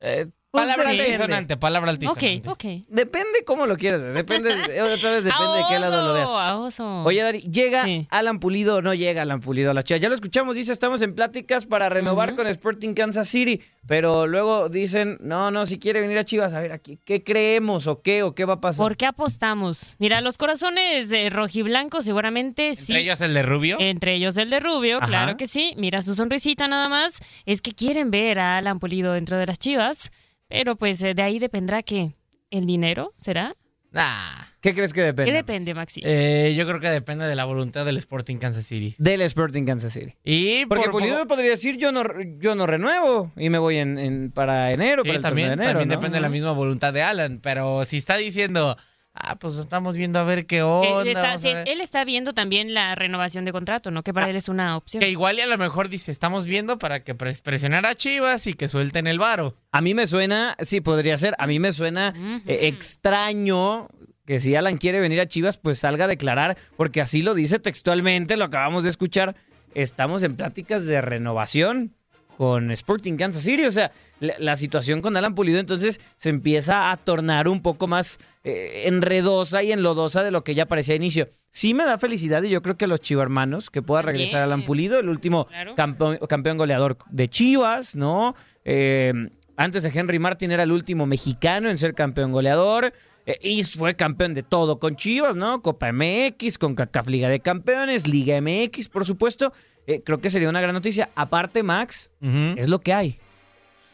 eh, 0.00 0.28
Palabra 0.52 0.90
depende. 0.90 1.04
altisonante, 1.04 1.56
palabra 1.56 1.90
altisonante. 1.92 2.42
Ok, 2.44 2.52
ok. 2.52 2.64
Depende 2.88 3.44
cómo 3.46 3.66
lo 3.66 3.76
quieras 3.76 4.02
ver. 4.02 4.14
Depende, 4.14 4.50
otra 4.50 5.10
vez 5.12 5.24
depende 5.24 5.56
de 5.58 5.64
qué 5.68 5.78
lado 5.78 6.08
lo 6.08 6.12
veas. 6.12 6.80
Oye, 6.80 7.22
Dari, 7.22 7.40
¿llega 7.42 7.84
Alan 8.10 8.40
Pulido 8.40 8.76
o 8.76 8.82
no 8.82 8.92
llega 8.92 9.22
Alan 9.22 9.40
Pulido 9.40 9.70
a 9.70 9.74
las 9.74 9.84
Chivas? 9.84 10.00
Ya 10.00 10.08
lo 10.08 10.14
escuchamos, 10.16 10.56
dice, 10.56 10.72
estamos 10.72 11.02
en 11.02 11.14
pláticas 11.14 11.66
para 11.66 11.88
renovar 11.88 12.34
con 12.34 12.48
Sporting 12.48 12.94
Kansas 12.94 13.28
City, 13.28 13.62
pero 13.86 14.26
luego 14.26 14.68
dicen, 14.68 15.18
no, 15.20 15.52
no, 15.52 15.66
si 15.66 15.78
quiere 15.78 16.00
venir 16.00 16.18
a 16.18 16.24
Chivas, 16.24 16.52
a 16.52 16.58
ver, 16.58 16.72
aquí, 16.72 16.98
¿qué 17.04 17.22
creemos 17.22 17.86
o 17.86 18.02
qué 18.02 18.24
o 18.24 18.34
qué 18.34 18.44
va 18.44 18.54
a 18.54 18.60
pasar? 18.60 18.84
¿Por 18.84 18.96
qué 18.96 19.06
apostamos? 19.06 19.94
Mira, 19.98 20.20
los 20.20 20.36
corazones 20.36 21.10
de 21.10 21.30
rojiblancos 21.30 22.04
seguramente 22.04 22.74
sí. 22.74 22.92
¿Entre 22.92 23.02
ellos 23.02 23.20
el 23.20 23.34
de 23.34 23.42
Rubio? 23.42 23.76
Entre 23.78 24.14
ellos 24.14 24.36
el 24.36 24.50
de 24.50 24.58
Rubio, 24.58 24.96
Ajá. 24.96 25.06
claro 25.06 25.36
que 25.36 25.46
sí. 25.46 25.74
Mira 25.76 26.02
su 26.02 26.14
sonrisita 26.16 26.66
nada 26.66 26.88
más. 26.88 27.20
Es 27.46 27.62
que 27.62 27.72
quieren 27.72 28.10
ver 28.10 28.40
a 28.40 28.56
Alan 28.58 28.80
Pulido 28.80 29.12
dentro 29.12 29.36
de 29.36 29.46
las 29.46 29.58
chivas. 29.60 30.10
Pero 30.50 30.76
pues 30.76 31.02
eh, 31.02 31.14
de 31.14 31.22
ahí 31.22 31.38
dependerá 31.38 31.82
que 31.82 32.14
el 32.50 32.66
dinero, 32.66 33.14
¿será? 33.16 33.54
Nah. 33.92 34.44
¿Qué 34.60 34.74
crees 34.74 34.92
que 34.92 35.00
depende? 35.00 35.30
¿Qué 35.32 35.36
depende, 35.36 35.72
Maxi? 35.74 36.00
Eh, 36.04 36.52
yo 36.56 36.66
creo 36.66 36.80
que 36.80 36.88
depende 36.90 37.24
de 37.26 37.34
la 37.34 37.44
voluntad 37.46 37.84
del 37.86 37.96
Sporting 37.96 38.36
Kansas 38.36 38.66
City. 38.66 38.94
Del 38.98 39.22
Sporting 39.22 39.64
Kansas 39.64 39.92
City. 39.94 40.12
Y 40.22 40.66
Porque 40.66 40.84
por- 40.84 40.92
Pulido 41.00 41.26
podría 41.26 41.50
decir, 41.50 41.78
yo 41.78 41.90
no, 41.90 42.02
yo 42.38 42.54
no 42.54 42.66
renuevo 42.66 43.32
y 43.36 43.48
me 43.48 43.58
voy 43.58 43.78
en, 43.78 43.98
en- 43.98 44.30
para 44.32 44.70
enero, 44.72 45.02
Sí, 45.02 45.08
para 45.08 45.16
el 45.16 45.22
también, 45.22 45.48
de 45.48 45.54
enero, 45.54 45.70
también 45.70 45.88
¿no? 45.88 45.94
depende 45.96 46.16
de 46.18 46.20
la 46.20 46.28
misma 46.28 46.52
voluntad 46.52 46.92
de 46.92 47.02
Alan. 47.02 47.40
Pero 47.42 47.84
si 47.86 47.96
está 47.96 48.16
diciendo, 48.18 48.76
ah, 49.14 49.36
pues 49.36 49.56
estamos 49.56 49.96
viendo 49.96 50.18
a 50.18 50.22
ver 50.24 50.46
qué 50.46 50.62
onda. 50.62 51.02
él, 51.02 51.08
está, 51.08 51.22
vamos 51.22 51.36
a 51.44 51.48
sí, 51.48 51.52
ver". 51.54 51.68
él 51.68 51.80
está 51.80 52.04
viendo 52.04 52.32
también 52.32 52.72
la 52.74 52.94
renovación 52.94 53.44
de 53.44 53.52
contrato, 53.52 53.90
¿no? 53.90 54.02
Que 54.02 54.12
para 54.14 54.28
él 54.30 54.36
es 54.36 54.48
una 54.48 54.76
opción. 54.76 55.00
Que 55.00 55.08
igual 55.10 55.38
y 55.38 55.42
a 55.42 55.46
lo 55.46 55.58
mejor 55.58 55.88
dice, 55.88 56.10
estamos 56.12 56.46
viendo 56.46 56.78
para 56.78 57.02
que 57.04 57.16
pres- 57.16 57.42
presionar 57.42 57.86
a 57.86 57.94
Chivas 57.94 58.46
y 58.46 58.54
que 58.54 58.68
suelten 58.68 59.06
el 59.06 59.18
varo. 59.18 59.56
A 59.72 59.80
mí 59.80 59.94
me 59.94 60.06
suena, 60.06 60.56
sí, 60.60 60.80
podría 60.80 61.16
ser, 61.18 61.34
a 61.38 61.46
mí 61.46 61.58
me 61.58 61.72
suena 61.72 62.14
eh, 62.46 62.68
extraño 62.68 63.88
que 64.26 64.38
si 64.38 64.54
Alan 64.54 64.76
quiere 64.78 65.00
venir 65.00 65.20
a 65.20 65.26
Chivas, 65.26 65.58
pues 65.58 65.78
salga 65.80 66.04
a 66.04 66.08
declarar, 66.08 66.56
porque 66.76 67.00
así 67.00 67.22
lo 67.22 67.34
dice 67.34 67.58
textualmente, 67.58 68.36
lo 68.36 68.44
acabamos 68.44 68.84
de 68.84 68.90
escuchar, 68.90 69.34
estamos 69.74 70.22
en 70.22 70.36
pláticas 70.36 70.86
de 70.86 71.00
renovación 71.00 71.96
con 72.40 72.70
Sporting 72.70 73.18
Kansas 73.18 73.42
City, 73.42 73.66
o 73.66 73.70
sea, 73.70 73.92
la, 74.18 74.32
la 74.38 74.56
situación 74.56 75.02
con 75.02 75.14
Alan 75.14 75.34
Pulido 75.34 75.58
entonces 75.58 76.00
se 76.16 76.30
empieza 76.30 76.90
a 76.90 76.96
tornar 76.96 77.48
un 77.48 77.60
poco 77.60 77.86
más 77.86 78.18
eh, 78.44 78.84
enredosa 78.86 79.62
y 79.62 79.72
enlodosa 79.72 80.22
de 80.22 80.30
lo 80.30 80.42
que 80.42 80.54
ya 80.54 80.64
parecía 80.64 80.94
a 80.94 80.96
inicio. 80.96 81.28
Sí 81.50 81.74
me 81.74 81.84
da 81.84 81.98
felicidad 81.98 82.42
y 82.42 82.48
yo 82.48 82.62
creo 82.62 82.78
que 82.78 82.86
los 82.86 83.02
chivarmanos, 83.02 83.68
que 83.68 83.82
pueda 83.82 84.00
regresar 84.00 84.40
Alan 84.40 84.64
Pulido, 84.64 84.98
el 84.98 85.10
último 85.10 85.48
campeón, 85.76 86.18
campeón 86.30 86.56
goleador 86.56 86.96
de 87.10 87.28
Chivas, 87.28 87.94
¿no? 87.94 88.34
Eh, 88.64 89.12
antes 89.58 89.82
de 89.82 89.90
Henry 89.92 90.18
Martin 90.18 90.50
era 90.50 90.62
el 90.62 90.72
último 90.72 91.04
mexicano 91.04 91.68
en 91.68 91.76
ser 91.76 91.92
campeón 91.92 92.32
goleador. 92.32 92.94
Eh, 93.26 93.38
y 93.42 93.62
fue 93.64 93.94
campeón 93.94 94.34
de 94.34 94.42
todo 94.42 94.78
con 94.78 94.96
Chivas, 94.96 95.36
¿no? 95.36 95.62
Copa 95.62 95.92
MX, 95.92 96.58
con 96.58 96.74
CACAF 96.74 97.08
Liga 97.08 97.28
de 97.28 97.40
Campeones, 97.40 98.06
Liga 98.06 98.40
MX, 98.40 98.88
por 98.88 99.04
supuesto. 99.04 99.52
Eh, 99.86 100.02
creo 100.04 100.20
que 100.20 100.30
sería 100.30 100.48
una 100.48 100.60
gran 100.60 100.74
noticia. 100.74 101.10
Aparte, 101.14 101.62
Max, 101.62 102.10
es 102.56 102.68
lo 102.68 102.80
que 102.80 102.92
hay. 102.92 103.18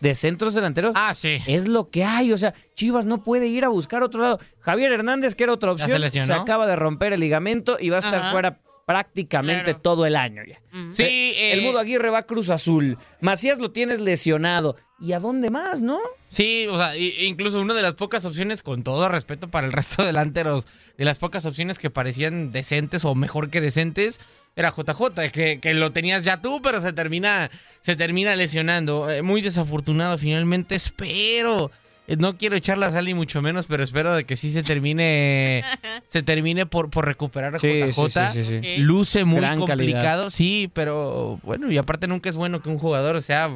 De 0.01 0.15
centros 0.15 0.55
delanteros. 0.55 0.93
Ah, 0.95 1.15
sí. 1.15 1.39
Es 1.47 1.69
lo 1.69 1.89
que 1.89 2.05
hay. 2.05 2.33
O 2.33 2.39
sea, 2.39 2.53
Chivas 2.75 3.07
no 3.07 3.23
puede 3.25 3.47
ir 3.47 3.65
a 3.65 3.69
buscar 3.69 4.03
otro 4.03 4.21
lado. 4.21 4.39
Javier 4.61 4.93
Hernández, 4.93 5.35
que 5.35 5.45
era 5.45 5.55
otra 5.55 5.73
opción, 5.73 6.11
se 6.11 6.33
acaba 6.33 6.67
de 6.67 6.77
romper 6.77 7.15
el 7.15 7.21
ligamento 7.21 7.79
y 7.81 7.89
va 7.89 7.97
a 7.97 8.01
estar 8.01 8.21
Ajá. 8.21 8.31
fuera 8.31 8.59
prácticamente 8.87 9.65
Claro. 9.65 9.81
todo 9.81 10.07
el 10.07 10.17
año 10.17 10.43
ya. 10.49 10.61
Sí, 10.95 11.03
Eh, 11.37 11.53
el 11.53 11.63
Mudo 11.63 11.79
Aguirre 11.81 12.09
va 12.11 12.19
a 12.19 12.27
Cruz 12.27 12.49
Azul. 12.51 12.97
Macías 13.21 13.59
lo 13.59 13.73
tienes 13.73 14.01
lesionado. 14.01 14.77
¿Y 14.99 15.13
a 15.13 15.19
dónde 15.21 15.51
más, 15.51 15.83
no? 15.83 15.99
Sí, 16.31 16.67
o 16.71 16.77
sea, 16.79 16.97
incluso 16.97 17.61
una 17.61 17.75
de 17.75 17.83
las 17.83 17.95
pocas 17.95 18.25
opciones, 18.25 18.63
con 18.63 18.83
todo 18.83 19.09
respeto 19.11 19.49
para 19.49 19.67
el 19.67 19.73
resto 19.73 20.03
de 20.03 20.07
delanteros, 20.07 20.67
de 20.97 21.05
las 21.05 21.19
pocas 21.19 21.45
opciones 21.45 21.79
que 21.79 21.91
parecían 21.91 22.51
decentes 22.53 23.05
o 23.05 23.15
mejor 23.15 23.51
que 23.51 23.61
decentes, 23.61 24.21
era 24.55 24.73
JJ, 24.75 25.31
que, 25.33 25.59
que 25.61 25.75
lo 25.75 25.93
tenías 25.93 26.25
ya 26.25 26.41
tú, 26.41 26.63
pero 26.63 26.81
se 26.81 26.95
termina, 26.95 27.51
se 27.83 27.95
termina 27.97 28.35
lesionando. 28.37 29.11
Eh, 29.11 29.21
muy 29.21 29.43
desafortunado 29.43 30.17
finalmente, 30.17 30.77
espero. 30.77 31.71
Eh, 32.09 32.17
No 32.17 32.37
quiero 32.37 32.57
echar 32.57 32.79
la 32.79 32.91
sal 32.91 33.05
ni 33.07 33.15
mucho 33.15 33.43
menos, 33.43 33.67
pero 33.67 33.83
espero 33.85 34.15
de 34.15 34.25
que 34.25 34.37
sí 34.37 34.51
se 34.51 34.63
termine, 34.63 35.65
se 36.07 36.23
termine 36.23 36.67
por, 36.67 36.91
por 36.91 37.05
recuperar 37.07 37.57
a 37.57 37.59
Sí, 37.59 37.69
JJ. 37.69 37.93
sí, 37.93 38.11
sí, 38.11 38.45
sí, 38.45 38.61
sí. 38.63 38.77
Luce 38.79 39.25
muy 39.25 39.41
Gran 39.41 39.65
calidad. 39.65 39.77
complicado, 39.93 40.31
sí, 40.31 40.71
pero 40.73 41.39
bueno, 41.43 41.71
y 41.71 41.79
aparte 41.79 42.07
nunca 42.09 42.29
es 42.29 42.35
bueno 42.35 42.61
que 42.63 42.69
un 42.69 42.79
jugador 42.79 43.21
sea 43.23 43.51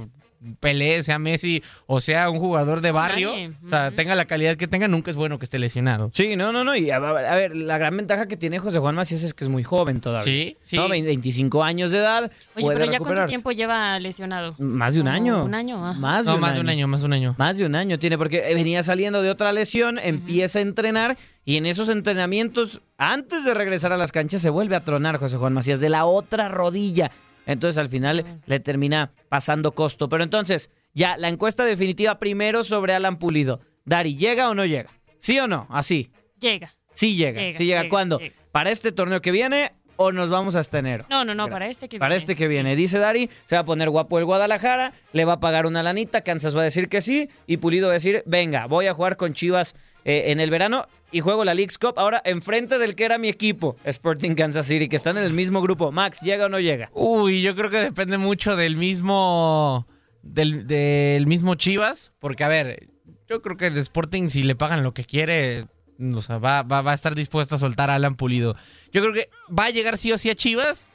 Pelé, 0.58 1.02
sea 1.02 1.18
Messi 1.18 1.62
o 1.86 2.00
sea 2.00 2.30
un 2.30 2.38
jugador 2.38 2.80
de 2.80 2.92
barrio, 2.92 3.30
Nadie. 3.32 3.52
o 3.64 3.68
sea, 3.68 3.90
tenga 3.90 4.14
la 4.14 4.24
calidad 4.24 4.56
que 4.56 4.66
tenga, 4.66 4.88
nunca 4.88 5.10
es 5.10 5.16
bueno 5.16 5.38
que 5.38 5.44
esté 5.44 5.58
lesionado. 5.58 6.10
Sí, 6.14 6.34
no, 6.36 6.52
no, 6.52 6.64
no. 6.64 6.74
Y 6.74 6.90
a, 6.90 6.96
a 6.96 7.34
ver, 7.34 7.54
la 7.54 7.76
gran 7.78 7.96
ventaja 7.96 8.26
que 8.26 8.36
tiene 8.36 8.58
José 8.58 8.78
Juan 8.78 8.94
Macías 8.94 9.22
es 9.22 9.34
que 9.34 9.44
es 9.44 9.50
muy 9.50 9.62
joven 9.64 10.00
todavía. 10.00 10.24
Sí, 10.24 10.56
sí. 10.62 10.76
¿no? 10.76 10.88
Vein- 10.88 11.04
25 11.04 11.62
años 11.62 11.90
de 11.92 11.98
edad. 11.98 12.32
Oye, 12.54 12.64
puede 12.64 12.78
pero 12.78 12.90
ya 12.92 12.98
cuánto 13.00 13.26
tiempo 13.26 13.52
lleva 13.52 13.98
lesionado? 13.98 14.54
Más 14.58 14.94
de 14.94 15.02
un 15.02 15.08
año. 15.08 15.44
Un 15.44 15.54
año, 15.54 15.86
ajá. 15.86 15.98
Más 15.98 16.24
de 16.24 16.30
No, 16.30 16.34
un 16.36 16.40
más 16.40 16.50
año. 16.52 16.56
de 16.56 16.60
un 16.62 16.68
año, 16.70 16.88
más 16.88 17.00
de 17.00 17.06
un 17.06 17.12
año. 17.12 17.34
Más 17.36 17.58
de 17.58 17.66
un 17.66 17.74
año 17.74 17.98
tiene, 17.98 18.16
porque 18.16 18.40
venía 18.54 18.82
saliendo 18.82 19.20
de 19.22 19.30
otra 19.30 19.52
lesión, 19.52 19.98
empieza 19.98 20.58
a 20.58 20.62
entrenar 20.62 21.16
y 21.44 21.56
en 21.56 21.66
esos 21.66 21.88
entrenamientos, 21.88 22.80
antes 22.96 23.44
de 23.44 23.54
regresar 23.54 23.92
a 23.92 23.96
las 23.98 24.12
canchas, 24.12 24.40
se 24.42 24.50
vuelve 24.50 24.76
a 24.76 24.84
tronar 24.84 25.16
José 25.18 25.36
Juan 25.36 25.52
Macías 25.52 25.80
de 25.80 25.88
la 25.88 26.04
otra 26.04 26.48
rodilla. 26.48 27.10
Entonces 27.46 27.78
al 27.78 27.88
final 27.88 28.40
le 28.46 28.60
termina 28.60 29.12
pasando 29.28 29.72
costo. 29.72 30.08
Pero 30.08 30.22
entonces, 30.22 30.70
ya 30.92 31.16
la 31.16 31.28
encuesta 31.28 31.64
definitiva 31.64 32.18
primero 32.18 32.64
sobre 32.64 32.94
Alan 32.94 33.18
Pulido. 33.18 33.60
Dari, 33.84 34.16
¿llega 34.16 34.48
o 34.50 34.54
no 34.54 34.64
llega? 34.64 34.90
¿Sí 35.18 35.38
o 35.38 35.48
no? 35.48 35.66
Así. 35.70 36.10
Llega. 36.40 36.70
Sí 36.92 37.14
llega. 37.16 37.40
Llega, 37.40 37.58
sí 37.58 37.64
llega. 37.64 37.80
llega, 37.82 37.90
¿Cuándo? 37.90 38.18
llega. 38.18 38.34
¿Para 38.52 38.70
este 38.70 38.92
torneo 38.92 39.20
que 39.20 39.30
viene 39.30 39.72
o 40.02 40.12
nos 40.12 40.30
vamos 40.30 40.56
hasta 40.56 40.78
enero? 40.78 41.04
No, 41.10 41.26
no, 41.26 41.34
no, 41.34 41.46
para 41.50 41.68
este 41.68 41.86
que 41.86 41.98
Para 41.98 42.14
viene. 42.14 42.16
este 42.22 42.34
que 42.34 42.48
viene, 42.48 42.74
dice 42.74 42.98
Dari, 42.98 43.28
se 43.44 43.56
va 43.56 43.60
a 43.60 43.64
poner 43.66 43.90
guapo 43.90 44.18
el 44.18 44.24
Guadalajara, 44.24 44.94
le 45.12 45.26
va 45.26 45.34
a 45.34 45.40
pagar 45.40 45.66
una 45.66 45.82
lanita, 45.82 46.22
Kansas 46.22 46.56
va 46.56 46.62
a 46.62 46.64
decir 46.64 46.88
que 46.88 47.02
sí, 47.02 47.28
y 47.46 47.58
Pulido 47.58 47.88
va 47.88 47.92
a 47.92 47.94
decir, 47.94 48.22
venga, 48.24 48.64
voy 48.64 48.86
a 48.86 48.94
jugar 48.94 49.18
con 49.18 49.34
Chivas 49.34 49.74
eh, 50.06 50.24
en 50.28 50.40
el 50.40 50.48
verano 50.48 50.86
y 51.12 51.20
juego 51.20 51.44
la 51.44 51.52
League's 51.52 51.76
Cup 51.76 51.98
ahora 51.98 52.22
enfrente 52.24 52.78
del 52.78 52.94
que 52.94 53.04
era 53.04 53.18
mi 53.18 53.28
equipo, 53.28 53.76
Sporting 53.84 54.34
Kansas 54.36 54.64
City, 54.66 54.88
que 54.88 54.96
están 54.96 55.18
en 55.18 55.24
el 55.24 55.34
mismo 55.34 55.60
grupo. 55.60 55.92
Max, 55.92 56.22
¿llega 56.22 56.46
o 56.46 56.48
no 56.48 56.60
llega? 56.60 56.90
Uy, 56.94 57.42
yo 57.42 57.54
creo 57.54 57.68
que 57.68 57.80
depende 57.80 58.16
mucho 58.16 58.56
del 58.56 58.76
mismo 58.76 59.86
del, 60.22 60.66
del 60.66 61.26
mismo 61.26 61.56
Chivas, 61.56 62.12
porque 62.20 62.44
a 62.44 62.48
ver, 62.48 62.88
yo 63.28 63.42
creo 63.42 63.58
que 63.58 63.66
el 63.66 63.76
Sporting 63.76 64.28
si 64.28 64.44
le 64.44 64.54
pagan 64.54 64.82
lo 64.82 64.94
que 64.94 65.04
quiere, 65.04 65.66
o 66.14 66.22
sea, 66.22 66.38
va, 66.38 66.62
va, 66.62 66.82
va 66.82 66.92
a 66.92 66.94
estar 66.94 67.14
dispuesto 67.14 67.56
a 67.56 67.58
soltar 67.58 67.90
a 67.90 67.94
Alan 67.94 68.14
Pulido. 68.14 68.56
Yo 68.92 69.02
creo 69.02 69.12
que 69.12 69.28
va 69.56 69.66
a 69.66 69.70
llegar 69.70 69.96
sí 69.98 70.12
o 70.12 70.18
sí 70.18 70.30
a 70.30 70.34
Chivas, 70.34 70.86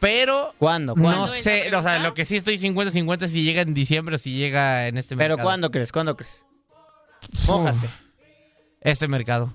pero 0.00 0.54
¿Cuándo? 0.58 0.94
¿Cuándo? 0.94 1.22
no 1.22 1.28
sé, 1.28 1.74
o 1.74 1.82
sea, 1.82 1.98
lo 2.00 2.12
que 2.14 2.24
sí 2.24 2.36
estoy 2.36 2.56
50-50 2.58 3.28
si 3.28 3.42
llega 3.44 3.62
en 3.62 3.72
diciembre 3.74 4.16
o 4.16 4.18
si 4.18 4.32
llega 4.36 4.88
en 4.88 4.98
este 4.98 5.16
Pero 5.16 5.34
mercado. 5.34 5.46
¿cuándo 5.46 5.70
crees? 5.70 5.92
¿Cuándo 5.92 6.16
crees? 6.16 6.44
Mójate. 7.46 7.88
Este 8.80 9.06
mercado. 9.06 9.54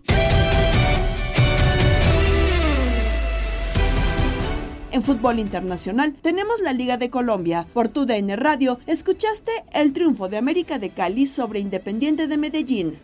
En 4.89 5.03
fútbol 5.03 5.37
internacional 5.39 6.13
tenemos 6.13 6.61
la 6.61 6.71
Liga 6.73 6.97
de 6.97 7.09
Colombia. 7.09 7.67
Por 7.73 7.89
tu 7.89 8.05
DN 8.05 8.35
Radio, 8.37 8.79
escuchaste 8.87 9.51
el 9.73 9.91
triunfo 9.93 10.29
de 10.29 10.37
América 10.37 10.79
de 10.79 10.91
Cali 10.91 11.27
sobre 11.27 11.59
Independiente 11.59 12.27
de 12.27 12.37
Medellín. 12.37 12.99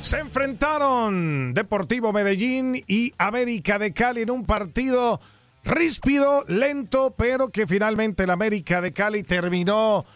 Se 0.00 0.18
enfrentaron 0.18 1.52
Deportivo 1.54 2.12
Medellín 2.12 2.82
y 2.86 3.12
América 3.18 3.78
de 3.78 3.92
Cali 3.92 4.22
en 4.22 4.30
un 4.30 4.44
partido 4.44 5.20
ríspido, 5.64 6.44
lento, 6.48 7.14
pero 7.16 7.50
que 7.50 7.66
finalmente 7.66 8.22
el 8.22 8.30
América 8.30 8.80
de 8.80 8.92
Cali 8.92 9.22
terminó 9.22 10.06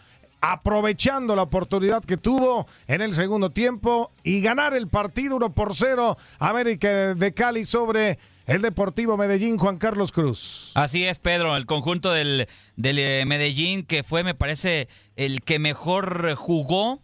aprovechando 0.41 1.35
la 1.35 1.43
oportunidad 1.43 2.03
que 2.03 2.17
tuvo 2.17 2.65
en 2.87 3.01
el 3.01 3.13
segundo 3.13 3.51
tiempo 3.51 4.11
y 4.23 4.41
ganar 4.41 4.73
el 4.73 4.87
partido 4.87 5.35
1 5.35 5.53
por 5.53 5.75
0 5.75 6.17
América 6.39 7.13
de 7.13 7.33
Cali 7.33 7.65
sobre 7.65 8.17
el 8.47 8.61
Deportivo 8.61 9.15
Medellín, 9.15 9.57
Juan 9.57 9.77
Carlos 9.77 10.11
Cruz. 10.11 10.71
Así 10.75 11.05
es, 11.05 11.19
Pedro, 11.19 11.55
el 11.55 11.65
conjunto 11.65 12.11
del, 12.11 12.47
del 12.77 12.99
eh, 12.99 13.25
Medellín 13.25 13.83
que 13.83 14.03
fue, 14.03 14.23
me 14.23 14.33
parece, 14.33 14.87
el 15.17 15.41
que 15.43 15.59
mejor 15.59 16.35
jugó 16.35 17.01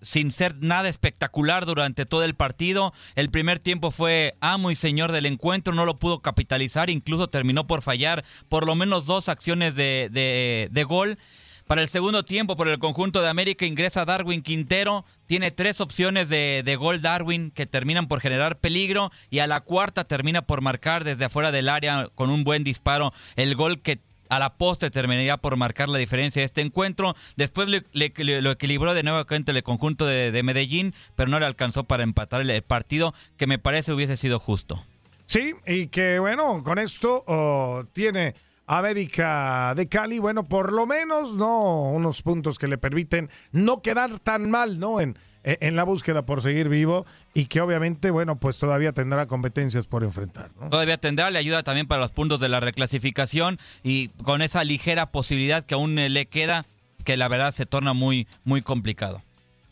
sin 0.00 0.30
ser 0.30 0.56
nada 0.60 0.88
espectacular 0.88 1.66
durante 1.66 2.06
todo 2.06 2.24
el 2.24 2.34
partido. 2.34 2.92
El 3.14 3.30
primer 3.30 3.58
tiempo 3.58 3.90
fue 3.90 4.36
amo 4.40 4.70
y 4.70 4.76
señor 4.76 5.12
del 5.12 5.26
encuentro, 5.26 5.74
no 5.74 5.84
lo 5.84 5.98
pudo 5.98 6.20
capitalizar, 6.20 6.90
incluso 6.90 7.28
terminó 7.28 7.66
por 7.66 7.82
fallar 7.82 8.24
por 8.48 8.66
lo 8.66 8.74
menos 8.74 9.06
dos 9.06 9.28
acciones 9.28 9.74
de, 9.74 10.08
de, 10.10 10.84
gol. 10.84 11.18
Para 11.66 11.82
el 11.82 11.88
segundo 11.88 12.24
tiempo, 12.24 12.56
por 12.56 12.68
el 12.68 12.78
conjunto 12.78 13.20
de 13.20 13.28
América, 13.28 13.66
ingresa 13.66 14.06
Darwin 14.06 14.40
Quintero. 14.40 15.04
Tiene 15.26 15.50
tres 15.50 15.82
opciones 15.82 16.30
de, 16.30 16.62
de, 16.64 16.76
gol 16.76 17.02
Darwin 17.02 17.50
que 17.50 17.66
terminan 17.66 18.08
por 18.08 18.20
generar 18.20 18.58
peligro. 18.58 19.10
Y 19.28 19.40
a 19.40 19.46
la 19.46 19.60
cuarta 19.60 20.04
termina 20.04 20.40
por 20.40 20.62
marcar 20.62 21.04
desde 21.04 21.26
afuera 21.26 21.52
del 21.52 21.68
área 21.68 22.08
con 22.14 22.30
un 22.30 22.42
buen 22.42 22.64
disparo 22.64 23.12
el 23.36 23.54
gol 23.54 23.82
que 23.82 24.00
a 24.28 24.38
la 24.38 24.56
poste 24.56 24.90
terminaría 24.90 25.36
por 25.36 25.56
marcar 25.56 25.88
la 25.88 25.98
diferencia 25.98 26.40
de 26.40 26.46
este 26.46 26.60
encuentro. 26.60 27.14
Después 27.36 27.68
lo 27.68 28.50
equilibró 28.50 28.94
de 28.94 29.02
nuevo 29.02 29.24
el 29.28 29.62
conjunto 29.62 30.06
de, 30.06 30.42
Medellín, 30.42 30.94
pero 31.16 31.30
no 31.30 31.38
le 31.38 31.46
alcanzó 31.46 31.84
para 31.84 32.02
empatar 32.02 32.40
el, 32.40 32.62
partido, 32.62 33.14
que 33.36 33.46
me 33.46 33.58
parece 33.58 33.92
hubiese 33.92 34.16
sido 34.16 34.38
justo. 34.38 34.82
Sí, 35.26 35.54
y 35.66 35.88
que 35.88 36.18
bueno, 36.18 36.62
con 36.64 36.78
esto 36.78 37.24
oh, 37.26 37.84
tiene 37.92 38.34
América 38.66 39.74
de 39.76 39.88
Cali, 39.88 40.18
bueno, 40.18 40.44
por 40.44 40.72
lo 40.72 40.86
menos, 40.86 41.34
¿no? 41.34 41.90
Unos 41.90 42.22
puntos 42.22 42.58
que 42.58 42.68
le 42.68 42.78
permiten 42.78 43.30
no 43.52 43.82
quedar 43.82 44.18
tan 44.20 44.50
mal, 44.50 44.78
¿no? 44.78 45.00
En, 45.00 45.16
en 45.60 45.76
la 45.76 45.84
búsqueda 45.84 46.26
por 46.26 46.42
seguir 46.42 46.68
vivo 46.68 47.06
y 47.34 47.46
que 47.46 47.60
obviamente, 47.60 48.10
bueno, 48.10 48.38
pues 48.38 48.58
todavía 48.58 48.92
tendrá 48.92 49.26
competencias 49.26 49.86
por 49.86 50.04
enfrentar. 50.04 50.50
Todavía 50.70 50.98
tendrá, 50.98 51.30
le 51.30 51.38
ayuda 51.38 51.62
también 51.62 51.86
para 51.86 52.00
los 52.00 52.10
puntos 52.10 52.40
de 52.40 52.48
la 52.48 52.60
reclasificación 52.60 53.58
y 53.82 54.08
con 54.24 54.42
esa 54.42 54.64
ligera 54.64 55.10
posibilidad 55.10 55.64
que 55.64 55.74
aún 55.74 55.94
le 55.94 56.26
queda, 56.26 56.66
que 57.04 57.16
la 57.16 57.28
verdad 57.28 57.52
se 57.52 57.66
torna 57.66 57.92
muy, 57.92 58.26
muy 58.44 58.62
complicado. 58.62 59.22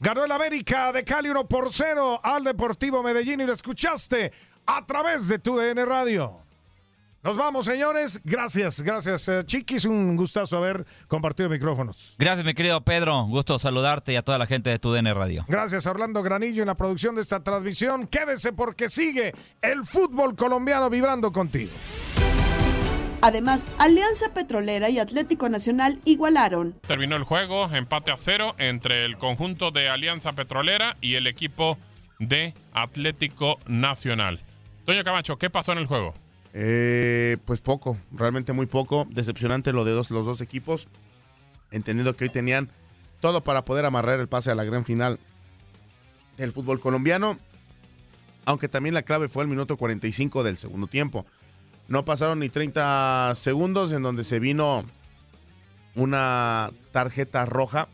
Ganó 0.00 0.24
el 0.24 0.32
América 0.32 0.92
de 0.92 1.04
Cali 1.04 1.30
1 1.30 1.48
por 1.48 1.72
0 1.72 2.20
al 2.22 2.44
Deportivo 2.44 3.02
Medellín 3.02 3.40
y 3.40 3.44
lo 3.44 3.52
escuchaste 3.52 4.32
a 4.66 4.84
través 4.84 5.28
de 5.28 5.38
tu 5.38 5.56
DN 5.56 5.84
Radio. 5.84 6.45
Nos 7.26 7.36
vamos, 7.36 7.66
señores. 7.66 8.20
Gracias, 8.22 8.80
gracias, 8.82 9.28
eh, 9.28 9.42
Chiquis. 9.44 9.84
Un 9.84 10.14
gustazo 10.14 10.58
haber 10.58 10.86
compartido 11.08 11.48
micrófonos. 11.48 12.14
Gracias, 12.20 12.46
mi 12.46 12.54
querido 12.54 12.80
Pedro. 12.82 13.24
Gusto 13.24 13.58
saludarte 13.58 14.12
y 14.12 14.16
a 14.16 14.22
toda 14.22 14.38
la 14.38 14.46
gente 14.46 14.70
de 14.70 14.78
tu 14.78 14.92
DN 14.92 15.12
Radio. 15.12 15.44
Gracias, 15.48 15.86
Orlando 15.86 16.22
Granillo, 16.22 16.62
en 16.62 16.68
la 16.68 16.76
producción 16.76 17.16
de 17.16 17.22
esta 17.22 17.42
transmisión. 17.42 18.06
Quédese 18.06 18.52
porque 18.52 18.88
sigue 18.88 19.34
el 19.60 19.82
fútbol 19.82 20.36
colombiano 20.36 20.88
vibrando 20.88 21.32
contigo. 21.32 21.72
Además, 23.22 23.72
Alianza 23.78 24.32
Petrolera 24.32 24.88
y 24.88 25.00
Atlético 25.00 25.48
Nacional 25.48 26.00
igualaron. 26.04 26.78
Terminó 26.86 27.16
el 27.16 27.24
juego, 27.24 27.68
empate 27.74 28.12
a 28.12 28.18
cero 28.18 28.54
entre 28.58 29.04
el 29.04 29.16
conjunto 29.16 29.72
de 29.72 29.88
Alianza 29.88 30.34
Petrolera 30.34 30.96
y 31.00 31.16
el 31.16 31.26
equipo 31.26 31.76
de 32.20 32.54
Atlético 32.72 33.58
Nacional. 33.66 34.42
Doña 34.86 35.02
Camacho, 35.02 35.38
¿qué 35.38 35.50
pasó 35.50 35.72
en 35.72 35.78
el 35.78 35.86
juego? 35.86 36.14
Eh, 36.58 37.36
pues 37.44 37.60
poco, 37.60 37.98
realmente 38.10 38.54
muy 38.54 38.64
poco. 38.64 39.06
Decepcionante 39.10 39.74
lo 39.74 39.84
de 39.84 39.92
los 39.92 40.08
dos 40.08 40.40
equipos. 40.40 40.88
Entendiendo 41.70 42.16
que 42.16 42.24
hoy 42.24 42.30
tenían 42.30 42.70
todo 43.20 43.44
para 43.44 43.66
poder 43.66 43.84
amarrar 43.84 44.20
el 44.20 44.28
pase 44.28 44.50
a 44.50 44.54
la 44.54 44.64
gran 44.64 44.86
final 44.86 45.18
del 46.38 46.52
fútbol 46.52 46.80
colombiano. 46.80 47.36
Aunque 48.46 48.68
también 48.68 48.94
la 48.94 49.02
clave 49.02 49.28
fue 49.28 49.42
el 49.42 49.50
minuto 49.50 49.76
45 49.76 50.42
del 50.44 50.56
segundo 50.56 50.86
tiempo. 50.86 51.26
No 51.88 52.06
pasaron 52.06 52.38
ni 52.38 52.48
30 52.48 53.34
segundos 53.34 53.92
en 53.92 54.02
donde 54.02 54.24
se 54.24 54.38
vino 54.38 54.86
una 55.94 56.70
tarjeta 56.90 57.44
roja. 57.44 57.88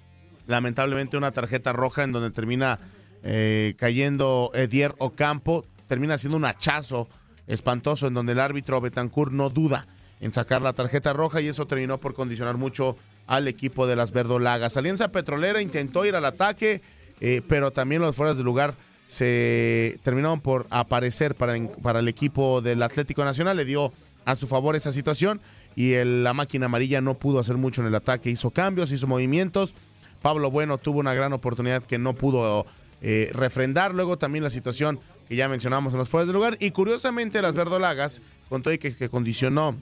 Lamentablemente 0.46 1.16
una 1.16 1.33
tarjeta 1.33 1.72
roja 1.72 2.05
en 2.05 2.12
donde 2.12 2.31
termina 2.31 2.79
eh, 3.25 3.75
cayendo 3.77 4.53
Edier 4.55 4.94
Ocampo. 4.98 5.66
Termina 5.88 6.16
siendo 6.16 6.37
un 6.37 6.44
hachazo 6.44 7.09
espantoso 7.46 8.07
en 8.07 8.14
donde 8.14 8.33
el 8.33 8.40
árbitro 8.40 8.81
Betancourt 8.81 9.33
no 9.33 9.50
duda 9.50 9.87
en 10.20 10.33
sacar 10.33 10.62
la 10.62 10.72
tarjeta 10.72 11.12
roja 11.12 11.40
y 11.40 11.48
eso 11.48 11.66
terminó 11.66 11.98
por 11.98 12.14
condicionar 12.14 12.57
mucho 12.57 12.96
al 13.26 13.48
equipo 13.48 13.87
de 13.87 13.96
las 13.96 14.12
verdolagas. 14.12 14.76
Alianza 14.76 15.11
Petrolera 15.11 15.61
intentó 15.61 16.05
ir 16.05 16.14
al 16.14 16.24
ataque, 16.24 16.81
eh, 17.20 17.42
pero 17.48 17.72
también 17.72 18.02
los 18.02 18.14
fueras 18.14 18.37
de 18.37 18.44
lugar 18.44 18.74
se 19.07 19.98
terminaron 20.02 20.40
por 20.40 20.66
aparecer 20.70 21.35
para, 21.35 21.55
para 21.83 21.98
el 21.98 22.09
equipo 22.09 22.62
del 22.62 22.83
Atlético 22.83 23.24
Nacional, 23.24 23.57
le 23.57 23.64
dio 23.64 23.92
a 24.24 24.37
su 24.37 24.46
favor 24.46 24.76
esa 24.76 24.92
situación 24.92 25.40
y 25.74 25.94
la 26.05 26.33
máquina 26.33 26.66
amarilla 26.66 27.00
no 27.00 27.14
pudo 27.14 27.38
hacer 27.38 27.57
mucho 27.57 27.81
en 27.81 27.88
el 27.88 27.94
ataque, 27.94 28.31
hizo 28.31 28.50
cambios, 28.50 28.92
hizo 28.92 29.07
movimientos. 29.07 29.74
Pablo 30.20 30.50
Bueno 30.50 30.78
tuvo 30.78 31.00
una 31.00 31.14
gran 31.14 31.33
oportunidad 31.33 31.83
que 31.83 31.98
no 31.98 32.14
pudo 32.14 32.64
eh, 33.00 33.31
refrendar. 33.35 33.94
Luego 33.94 34.16
también 34.16 34.44
la 34.44 34.50
situación 34.50 35.00
que 35.28 35.37
ya 35.37 35.48
mencionamos 35.48 35.92
en 35.92 35.98
los 35.98 36.08
fueras 36.08 36.26
de 36.26 36.32
lugar. 36.32 36.56
Y 36.61 36.70
curiosamente, 36.70 37.42
las 37.42 37.54
verdolagas, 37.54 38.22
con 38.48 38.62
todo 38.62 38.74
y 38.74 38.78
que, 38.78 39.08
condicionó 39.08 39.76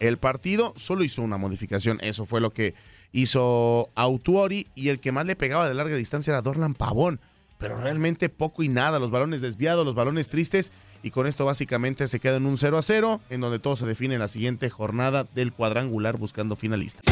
el 0.00 0.18
partido, 0.18 0.72
solo 0.76 1.04
hizo 1.04 1.22
una 1.22 1.38
modificación. 1.38 1.98
Eso 2.02 2.26
fue 2.26 2.40
lo 2.40 2.50
que 2.50 2.74
hizo 3.12 3.90
Autuori. 3.94 4.66
Y 4.74 4.88
el 4.88 5.00
que 5.00 5.12
más 5.12 5.26
le 5.26 5.36
pegaba 5.36 5.68
de 5.68 5.74
larga 5.74 5.96
distancia 5.96 6.32
era 6.32 6.42
Dorlan 6.42 6.74
Pavón. 6.74 7.20
Pero 7.58 7.80
realmente 7.80 8.28
poco 8.28 8.62
y 8.62 8.68
nada. 8.68 8.98
Los 8.98 9.10
balones 9.10 9.40
desviados, 9.40 9.86
los 9.86 9.94
balones 9.94 10.28
tristes. 10.28 10.72
Y 11.02 11.10
con 11.10 11.26
esto 11.26 11.44
básicamente 11.44 12.06
se 12.06 12.20
queda 12.20 12.36
en 12.36 12.46
un 12.46 12.58
0 12.58 12.78
a 12.78 12.82
0, 12.82 13.20
en 13.30 13.40
donde 13.40 13.58
todo 13.58 13.76
se 13.76 13.86
define 13.86 14.14
en 14.14 14.20
la 14.20 14.28
siguiente 14.28 14.70
jornada 14.70 15.24
del 15.34 15.52
cuadrangular 15.52 16.16
buscando 16.16 16.56
finalista. 16.56 17.02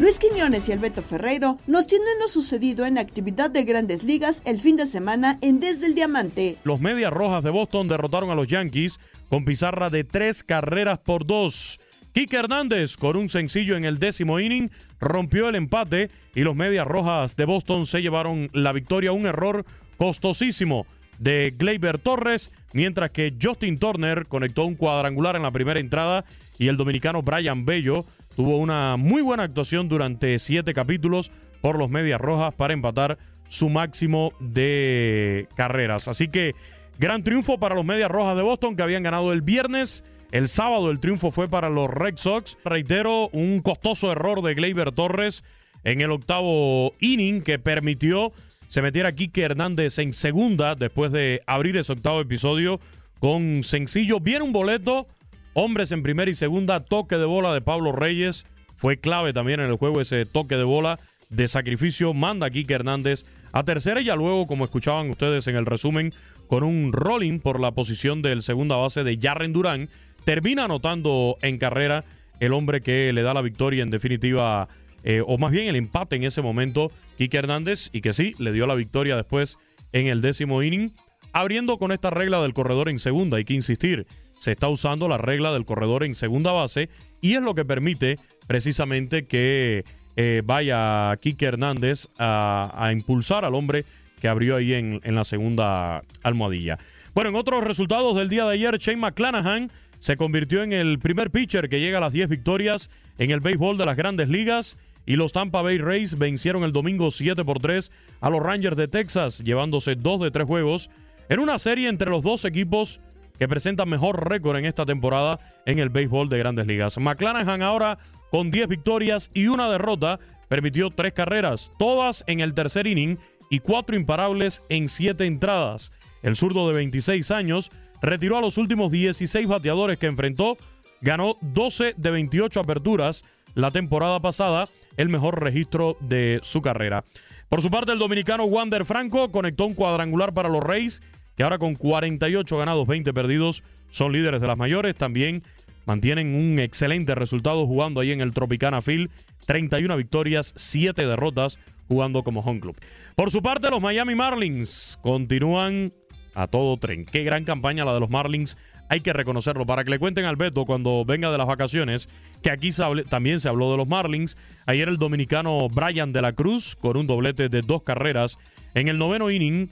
Luis 0.00 0.18
Quiñones 0.18 0.66
y 0.66 0.72
Alberto 0.72 1.02
Ferreiro 1.02 1.58
nos 1.66 1.86
tienen 1.86 2.18
lo 2.22 2.26
sucedido 2.26 2.86
en 2.86 2.96
actividad 2.96 3.50
de 3.50 3.64
grandes 3.64 4.02
ligas 4.02 4.40
el 4.46 4.58
fin 4.58 4.74
de 4.74 4.86
semana 4.86 5.38
en 5.42 5.60
Desde 5.60 5.86
el 5.86 5.94
Diamante. 5.94 6.56
Los 6.64 6.80
Medias 6.80 7.12
Rojas 7.12 7.44
de 7.44 7.50
Boston 7.50 7.86
derrotaron 7.86 8.30
a 8.30 8.34
los 8.34 8.46
Yankees 8.46 8.98
con 9.28 9.44
pizarra 9.44 9.90
de 9.90 10.04
tres 10.04 10.42
carreras 10.42 11.00
por 11.00 11.26
dos. 11.26 11.80
Kike 12.14 12.34
Hernández, 12.34 12.96
con 12.96 13.14
un 13.14 13.28
sencillo 13.28 13.76
en 13.76 13.84
el 13.84 13.98
décimo 13.98 14.40
inning, 14.40 14.70
rompió 15.00 15.50
el 15.50 15.54
empate 15.54 16.08
y 16.34 16.40
los 16.44 16.56
Medias 16.56 16.86
Rojas 16.86 17.36
de 17.36 17.44
Boston 17.44 17.84
se 17.84 18.00
llevaron 18.00 18.48
la 18.54 18.72
victoria, 18.72 19.12
un 19.12 19.26
error 19.26 19.66
costosísimo 19.98 20.86
de 21.18 21.54
Gleyber 21.54 21.98
Torres, 21.98 22.50
mientras 22.72 23.10
que 23.10 23.34
Justin 23.40 23.78
Turner 23.78 24.26
conectó 24.26 24.64
un 24.64 24.76
cuadrangular 24.76 25.36
en 25.36 25.42
la 25.42 25.50
primera 25.50 25.78
entrada 25.78 26.24
y 26.58 26.68
el 26.68 26.78
dominicano 26.78 27.20
Brian 27.20 27.66
Bello 27.66 28.06
tuvo 28.36 28.58
una 28.58 28.96
muy 28.96 29.22
buena 29.22 29.44
actuación 29.44 29.88
durante 29.88 30.38
siete 30.38 30.74
capítulos 30.74 31.30
por 31.60 31.78
los 31.78 31.90
Medias 31.90 32.20
Rojas 32.20 32.54
para 32.54 32.72
empatar 32.72 33.18
su 33.48 33.68
máximo 33.68 34.32
de 34.40 35.48
carreras. 35.56 36.08
Así 36.08 36.28
que 36.28 36.54
gran 36.98 37.22
triunfo 37.22 37.58
para 37.58 37.74
los 37.74 37.84
Medias 37.84 38.10
Rojas 38.10 38.36
de 38.36 38.42
Boston 38.42 38.76
que 38.76 38.82
habían 38.82 39.02
ganado 39.02 39.32
el 39.32 39.42
viernes. 39.42 40.04
El 40.30 40.48
sábado 40.48 40.90
el 40.90 41.00
triunfo 41.00 41.30
fue 41.30 41.48
para 41.48 41.68
los 41.68 41.90
Red 41.90 42.16
Sox. 42.16 42.56
Reitero, 42.64 43.28
un 43.32 43.60
costoso 43.60 44.12
error 44.12 44.42
de 44.42 44.54
Gleyber 44.54 44.92
Torres 44.92 45.42
en 45.82 46.00
el 46.00 46.12
octavo 46.12 46.94
inning 47.00 47.42
que 47.42 47.58
permitió 47.58 48.32
se 48.68 48.82
metiera 48.82 49.12
Kike 49.12 49.42
Hernández 49.42 49.98
en 49.98 50.12
segunda 50.12 50.76
después 50.76 51.10
de 51.10 51.42
abrir 51.46 51.76
ese 51.76 51.92
octavo 51.92 52.20
episodio 52.20 52.80
con 53.18 53.64
sencillo. 53.64 54.20
Viene 54.20 54.44
un 54.44 54.52
boleto 54.52 55.08
Hombres 55.52 55.90
en 55.90 56.02
primera 56.04 56.30
y 56.30 56.34
segunda, 56.34 56.80
toque 56.80 57.16
de 57.16 57.24
bola 57.24 57.52
de 57.52 57.60
Pablo 57.60 57.90
Reyes. 57.90 58.46
Fue 58.76 58.98
clave 58.98 59.32
también 59.32 59.58
en 59.60 59.66
el 59.66 59.76
juego 59.76 60.00
ese 60.00 60.24
toque 60.24 60.56
de 60.56 60.62
bola 60.62 61.00
de 61.28 61.48
sacrificio. 61.48 62.14
Manda 62.14 62.46
a 62.46 62.50
Hernández 62.52 63.24
a 63.52 63.64
tercera 63.64 64.00
y 64.00 64.04
ya 64.04 64.14
luego, 64.14 64.46
como 64.46 64.64
escuchaban 64.64 65.10
ustedes 65.10 65.48
en 65.48 65.56
el 65.56 65.66
resumen, 65.66 66.14
con 66.46 66.62
un 66.62 66.92
rolling 66.92 67.40
por 67.40 67.58
la 67.58 67.72
posición 67.72 68.22
del 68.22 68.42
segunda 68.42 68.76
base 68.76 69.02
de 69.02 69.18
Jarren 69.20 69.52
Durán, 69.52 69.88
termina 70.24 70.64
anotando 70.64 71.36
en 71.42 71.58
carrera 71.58 72.04
el 72.38 72.52
hombre 72.52 72.80
que 72.80 73.12
le 73.12 73.22
da 73.22 73.34
la 73.34 73.42
victoria 73.42 73.82
en 73.82 73.90
definitiva, 73.90 74.68
eh, 75.02 75.22
o 75.26 75.36
más 75.36 75.50
bien 75.50 75.66
el 75.66 75.76
empate 75.76 76.14
en 76.14 76.24
ese 76.24 76.42
momento, 76.42 76.92
Kike 77.18 77.38
Hernández, 77.38 77.90
y 77.92 78.02
que 78.02 78.12
sí, 78.12 78.34
le 78.38 78.52
dio 78.52 78.66
la 78.68 78.76
victoria 78.76 79.16
después 79.16 79.58
en 79.92 80.06
el 80.06 80.20
décimo 80.20 80.62
inning, 80.62 80.92
abriendo 81.32 81.76
con 81.78 81.90
esta 81.90 82.10
regla 82.10 82.40
del 82.40 82.54
corredor 82.54 82.88
en 82.88 83.00
segunda, 83.00 83.36
hay 83.36 83.44
que 83.44 83.54
insistir, 83.54 84.06
se 84.40 84.52
está 84.52 84.68
usando 84.68 85.06
la 85.06 85.18
regla 85.18 85.52
del 85.52 85.66
corredor 85.66 86.02
en 86.02 86.14
segunda 86.14 86.50
base 86.50 86.88
y 87.20 87.34
es 87.34 87.42
lo 87.42 87.54
que 87.54 87.66
permite 87.66 88.18
precisamente 88.46 89.26
que 89.26 89.84
eh, 90.16 90.40
vaya 90.42 91.14
Kike 91.20 91.44
Hernández 91.44 92.06
a, 92.18 92.90
impulsar 92.90 93.44
al 93.44 93.54
hombre 93.54 93.84
que 94.18 94.28
abrió 94.28 94.56
ahí 94.56 94.72
en, 94.72 95.00
en 95.04 95.14
la 95.14 95.24
segunda 95.24 96.00
almohadilla. 96.22 96.78
Bueno, 97.14 97.28
en 97.28 97.36
otros 97.36 97.62
resultados 97.64 98.16
del 98.16 98.30
día 98.30 98.46
de 98.46 98.54
ayer, 98.54 98.78
Shane 98.78 98.96
McClanahan 98.96 99.70
se 99.98 100.16
convirtió 100.16 100.62
en 100.62 100.72
el 100.72 100.98
primer 100.98 101.30
pitcher 101.30 101.68
que 101.68 101.78
llega 101.78 101.98
a 101.98 102.00
las 102.00 102.14
10 102.14 102.30
victorias 102.30 102.88
en 103.18 103.32
el 103.32 103.40
béisbol 103.40 103.76
de 103.76 103.84
las 103.84 103.96
grandes 103.96 104.30
ligas 104.30 104.78
y 105.04 105.16
los 105.16 105.32
Tampa 105.32 105.60
Bay 105.60 105.76
Rays 105.76 106.16
vencieron 106.16 106.64
el 106.64 106.72
domingo 106.72 107.10
7 107.10 107.44
por 107.44 107.58
3 107.58 107.92
a 108.22 108.30
los 108.30 108.42
Rangers 108.42 108.76
de 108.78 108.88
Texas, 108.88 109.40
llevándose 109.44 109.96
dos 109.96 110.22
de 110.22 110.30
tres 110.30 110.46
juegos 110.46 110.90
en 111.28 111.40
una 111.40 111.58
serie 111.58 111.88
entre 111.88 112.08
los 112.08 112.22
dos 112.22 112.46
equipos 112.46 113.00
que 113.40 113.48
presentan 113.48 113.88
mejor 113.88 114.28
récord 114.28 114.58
en 114.58 114.66
esta 114.66 114.84
temporada 114.84 115.40
en 115.64 115.78
el 115.78 115.88
béisbol 115.88 116.28
de 116.28 116.38
grandes 116.38 116.66
ligas. 116.66 116.98
McClanahan 116.98 117.62
ahora 117.62 117.96
con 118.30 118.50
10 118.50 118.68
victorias 118.68 119.30
y 119.32 119.46
una 119.46 119.70
derrota 119.70 120.20
permitió 120.48 120.90
tres 120.90 121.14
carreras, 121.14 121.72
todas 121.78 122.22
en 122.26 122.40
el 122.40 122.52
tercer 122.52 122.86
inning 122.86 123.18
y 123.48 123.60
cuatro 123.60 123.96
imparables 123.96 124.62
en 124.68 124.90
siete 124.90 125.24
entradas. 125.24 125.90
El 126.22 126.36
zurdo 126.36 126.68
de 126.68 126.74
26 126.74 127.30
años 127.30 127.70
retiró 128.02 128.36
a 128.36 128.42
los 128.42 128.58
últimos 128.58 128.92
16 128.92 129.46
bateadores 129.46 129.96
que 129.96 130.06
enfrentó, 130.06 130.58
ganó 131.00 131.38
12 131.40 131.94
de 131.96 132.10
28 132.10 132.60
aperturas 132.60 133.24
la 133.54 133.70
temporada 133.70 134.20
pasada, 134.20 134.68
el 134.98 135.08
mejor 135.08 135.42
registro 135.42 135.96
de 136.00 136.40
su 136.42 136.60
carrera. 136.60 137.04
Por 137.48 137.62
su 137.62 137.70
parte, 137.70 137.92
el 137.92 137.98
dominicano 137.98 138.44
Wander 138.44 138.84
Franco 138.84 139.32
conectó 139.32 139.64
un 139.64 139.74
cuadrangular 139.74 140.34
para 140.34 140.50
los 140.50 140.62
Reyes, 140.62 141.02
que 141.40 141.44
ahora 141.44 141.56
con 141.56 141.74
48 141.74 142.58
ganados, 142.58 142.86
20 142.86 143.14
perdidos, 143.14 143.64
son 143.88 144.12
líderes 144.12 144.42
de 144.42 144.46
las 144.46 144.58
mayores. 144.58 144.94
También 144.94 145.42
mantienen 145.86 146.34
un 146.34 146.58
excelente 146.58 147.14
resultado 147.14 147.66
jugando 147.66 148.02
ahí 148.02 148.12
en 148.12 148.20
el 148.20 148.32
Tropicana 148.32 148.82
Field. 148.82 149.08
31 149.46 149.96
victorias, 149.96 150.52
7 150.54 151.06
derrotas 151.06 151.58
jugando 151.88 152.24
como 152.24 152.40
home 152.40 152.60
club. 152.60 152.76
Por 153.16 153.30
su 153.30 153.40
parte, 153.40 153.70
los 153.70 153.80
Miami 153.80 154.14
Marlins 154.14 154.98
continúan 155.00 155.94
a 156.34 156.46
todo 156.46 156.76
tren. 156.76 157.06
Qué 157.06 157.24
gran 157.24 157.44
campaña 157.44 157.86
la 157.86 157.94
de 157.94 158.00
los 158.00 158.10
Marlins. 158.10 158.58
Hay 158.90 159.00
que 159.00 159.14
reconocerlo. 159.14 159.64
Para 159.64 159.82
que 159.82 159.92
le 159.92 159.98
cuenten 159.98 160.26
al 160.26 160.36
Beto 160.36 160.66
cuando 160.66 161.06
venga 161.06 161.32
de 161.32 161.38
las 161.38 161.46
vacaciones, 161.46 162.10
que 162.42 162.50
aquí 162.50 162.68
también 163.08 163.40
se 163.40 163.48
habló 163.48 163.70
de 163.70 163.78
los 163.78 163.88
Marlins. 163.88 164.36
Ayer 164.66 164.90
el 164.90 164.98
dominicano 164.98 165.68
Brian 165.70 166.12
de 166.12 166.20
la 166.20 166.34
Cruz, 166.34 166.76
con 166.76 166.98
un 166.98 167.06
doblete 167.06 167.48
de 167.48 167.62
dos 167.62 167.82
carreras. 167.82 168.38
En 168.74 168.88
el 168.88 168.98
noveno 168.98 169.30
inning, 169.30 169.70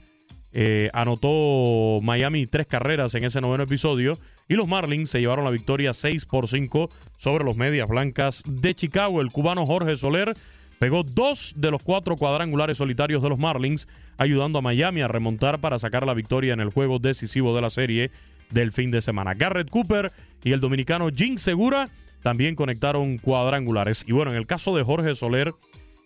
eh, 0.53 0.89
anotó 0.93 1.99
Miami 2.01 2.47
tres 2.47 2.67
carreras 2.67 3.15
en 3.15 3.23
ese 3.23 3.41
noveno 3.41 3.63
episodio. 3.63 4.17
Y 4.47 4.55
los 4.55 4.67
Marlins 4.67 5.09
se 5.11 5.19
llevaron 5.19 5.45
la 5.45 5.51
victoria 5.51 5.93
6 5.93 6.25
por 6.25 6.47
5 6.47 6.89
sobre 7.17 7.43
los 7.43 7.55
Medias 7.55 7.87
Blancas 7.87 8.43
de 8.47 8.73
Chicago. 8.73 9.21
El 9.21 9.31
cubano 9.31 9.65
Jorge 9.65 9.95
Soler 9.95 10.35
Pegó 10.79 11.03
dos 11.03 11.53
de 11.57 11.71
los 11.71 11.83
cuatro 11.83 12.15
cuadrangulares 12.15 12.77
solitarios 12.77 13.21
de 13.21 13.27
los 13.27 13.37
Marlins, 13.37 13.89
ayudando 14.17 14.59
a 14.59 14.61
Miami 14.61 15.01
a 15.01 15.09
remontar 15.09 15.59
para 15.59 15.77
sacar 15.77 16.05
la 16.05 16.13
victoria 16.13 16.53
en 16.53 16.61
el 16.61 16.69
juego 16.69 16.99
decisivo 16.99 17.53
de 17.53 17.61
la 17.61 17.69
serie 17.69 18.11
del 18.49 18.71
fin 18.71 18.89
de 18.89 19.01
semana. 19.01 19.33
Garrett 19.33 19.69
Cooper 19.69 20.13
y 20.41 20.53
el 20.53 20.61
dominicano 20.61 21.09
Jim 21.13 21.37
Segura 21.37 21.89
también 22.23 22.55
conectaron 22.55 23.17
cuadrangulares. 23.17 24.05
Y 24.07 24.13
bueno, 24.13 24.31
en 24.31 24.37
el 24.37 24.47
caso 24.47 24.73
de 24.73 24.83
Jorge 24.83 25.15
Soler, 25.15 25.53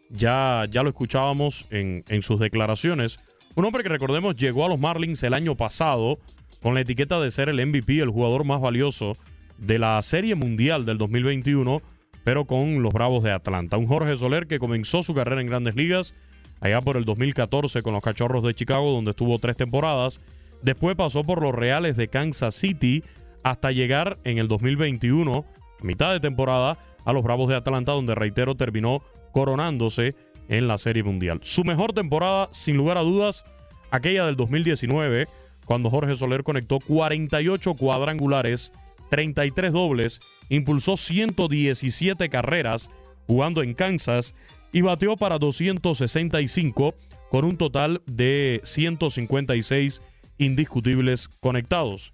ya, 0.09 0.65
ya 0.69 0.81
lo 0.81 0.89
escuchábamos 0.89 1.67
en, 1.69 2.03
en 2.07 2.23
sus 2.23 2.39
declaraciones. 2.39 3.19
Un 3.55 3.65
hombre 3.65 3.83
que 3.83 3.89
recordemos 3.89 4.35
llegó 4.35 4.65
a 4.65 4.69
los 4.69 4.79
Marlins 4.79 5.21
el 5.23 5.33
año 5.33 5.55
pasado 5.55 6.17
con 6.61 6.73
la 6.73 6.81
etiqueta 6.81 7.19
de 7.19 7.31
ser 7.31 7.49
el 7.49 7.65
MVP, 7.65 7.99
el 7.99 8.09
jugador 8.09 8.45
más 8.45 8.61
valioso 8.61 9.17
de 9.57 9.79
la 9.79 10.01
Serie 10.01 10.35
Mundial 10.35 10.85
del 10.85 10.97
2021 10.97 11.81
pero 12.23 12.45
con 12.45 12.81
los 12.81 12.93
Bravos 12.93 13.23
de 13.23 13.31
Atlanta. 13.31 13.77
Un 13.77 13.87
Jorge 13.87 14.15
Soler 14.15 14.47
que 14.47 14.59
comenzó 14.59 15.03
su 15.03 15.13
carrera 15.13 15.41
en 15.41 15.47
grandes 15.47 15.75
ligas 15.75 16.13
allá 16.61 16.81
por 16.81 16.97
el 16.97 17.05
2014 17.05 17.81
con 17.83 17.93
los 17.93 18.03
Cachorros 18.03 18.43
de 18.43 18.53
Chicago, 18.53 18.91
donde 18.91 19.11
estuvo 19.11 19.37
tres 19.39 19.57
temporadas. 19.57 20.21
Después 20.61 20.95
pasó 20.95 21.23
por 21.23 21.41
los 21.41 21.53
Reales 21.53 21.97
de 21.97 22.07
Kansas 22.07 22.55
City 22.55 23.03
hasta 23.43 23.71
llegar 23.71 24.19
en 24.23 24.37
el 24.37 24.47
2021, 24.47 25.45
a 25.81 25.83
mitad 25.83 26.13
de 26.13 26.21
temporada, 26.21 26.77
a 27.03 27.11
los 27.11 27.23
Bravos 27.23 27.49
de 27.49 27.57
Atlanta, 27.57 27.91
donde 27.91 28.15
reitero 28.15 28.55
terminó 28.55 29.03
coronándose 29.33 30.15
en 30.49 30.67
la 30.67 30.77
Serie 30.77 31.03
Mundial. 31.03 31.39
Su 31.43 31.63
mejor 31.63 31.93
temporada, 31.93 32.49
sin 32.51 32.77
lugar 32.77 32.97
a 32.97 33.01
dudas, 33.01 33.45
aquella 33.91 34.25
del 34.25 34.35
2019, 34.35 35.27
cuando 35.65 35.89
Jorge 35.89 36.15
Soler 36.15 36.43
conectó 36.43 36.79
48 36.79 37.75
cuadrangulares, 37.75 38.73
33 39.09 39.71
dobles 39.71 40.21
impulsó 40.49 40.97
117 40.97 42.29
carreras 42.29 42.91
jugando 43.27 43.63
en 43.63 43.73
Kansas 43.73 44.35
y 44.71 44.81
bateó 44.81 45.15
para 45.17 45.39
265 45.39 46.95
con 47.29 47.45
un 47.45 47.57
total 47.57 48.01
de 48.05 48.61
156 48.63 50.01
indiscutibles 50.37 51.29
conectados. 51.39 52.11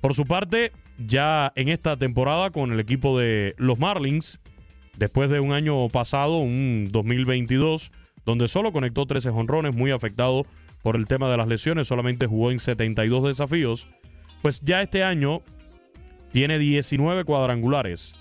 Por 0.00 0.14
su 0.14 0.26
parte, 0.26 0.72
ya 0.98 1.52
en 1.56 1.68
esta 1.68 1.96
temporada 1.96 2.50
con 2.50 2.72
el 2.72 2.80
equipo 2.80 3.18
de 3.18 3.54
los 3.58 3.78
Marlins, 3.78 4.40
después 5.00 5.30
de 5.30 5.40
un 5.40 5.52
año 5.52 5.88
pasado, 5.88 6.36
un 6.36 6.88
2022, 6.92 7.90
donde 8.26 8.48
solo 8.48 8.70
conectó 8.70 9.06
13 9.06 9.30
jonrones, 9.30 9.74
muy 9.74 9.90
afectado 9.90 10.44
por 10.82 10.94
el 10.94 11.06
tema 11.06 11.30
de 11.30 11.38
las 11.38 11.48
lesiones, 11.48 11.88
solamente 11.88 12.26
jugó 12.26 12.50
en 12.50 12.60
72 12.60 13.24
desafíos, 13.24 13.88
pues 14.42 14.60
ya 14.60 14.82
este 14.82 15.02
año 15.02 15.40
tiene 16.32 16.58
19 16.58 17.24
cuadrangulares. 17.24 18.14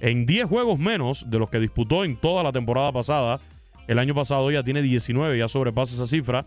En 0.00 0.24
10 0.24 0.46
juegos 0.46 0.78
menos 0.78 1.30
de 1.30 1.38
los 1.38 1.50
que 1.50 1.60
disputó 1.60 2.02
en 2.02 2.16
toda 2.16 2.42
la 2.42 2.50
temporada 2.50 2.90
pasada. 2.92 3.38
El 3.86 3.98
año 3.98 4.14
pasado 4.14 4.50
ya 4.50 4.64
tiene 4.64 4.80
19, 4.80 5.38
ya 5.38 5.48
sobrepasa 5.48 5.94
esa 5.94 6.06
cifra. 6.06 6.46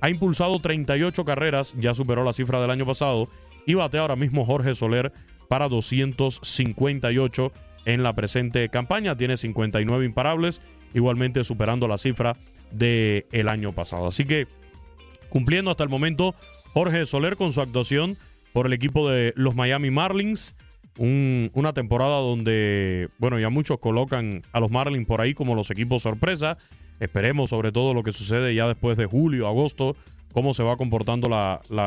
Ha 0.00 0.10
impulsado 0.10 0.60
38 0.60 1.24
carreras, 1.24 1.74
ya 1.76 1.92
superó 1.92 2.22
la 2.22 2.32
cifra 2.32 2.60
del 2.60 2.70
año 2.70 2.86
pasado. 2.86 3.28
Y 3.66 3.74
batea 3.74 4.02
ahora 4.02 4.16
mismo 4.16 4.44
Jorge 4.46 4.74
Soler 4.76 5.12
para 5.48 5.68
258 5.68 7.52
en 7.84 8.02
la 8.02 8.14
presente 8.14 8.68
campaña. 8.68 9.16
Tiene 9.16 9.36
59 9.36 10.04
imparables, 10.04 10.60
igualmente 10.94 11.44
superando 11.44 11.88
la 11.88 11.98
cifra 11.98 12.36
del 12.70 13.26
el 13.32 13.48
año 13.48 13.72
pasado. 13.72 14.08
Así 14.08 14.24
que 14.24 14.46
cumpliendo 15.28 15.70
hasta 15.70 15.84
el 15.84 15.90
momento 15.90 16.34
Jorge 16.72 17.06
Soler 17.06 17.36
con 17.36 17.52
su 17.52 17.60
actuación 17.60 18.16
por 18.52 18.66
el 18.66 18.72
equipo 18.72 19.08
de 19.08 19.32
los 19.36 19.54
Miami 19.54 19.90
Marlins. 19.90 20.56
una 20.96 21.72
temporada 21.72 22.18
donde, 22.18 23.08
bueno, 23.18 23.38
ya 23.38 23.50
muchos 23.50 23.78
colocan 23.78 24.42
a 24.52 24.60
los 24.60 24.70
Marlins 24.70 25.06
por 25.06 25.20
ahí 25.20 25.34
como 25.34 25.54
los 25.54 25.70
equipos 25.70 26.02
sorpresa. 26.02 26.56
Esperemos 27.00 27.50
sobre 27.50 27.72
todo 27.72 27.94
lo 27.94 28.02
que 28.02 28.12
sucede 28.12 28.54
ya 28.54 28.68
después 28.68 28.96
de 28.96 29.06
julio, 29.06 29.48
agosto, 29.48 29.96
cómo 30.32 30.54
se 30.54 30.62
va 30.62 30.76
comportando 30.76 31.28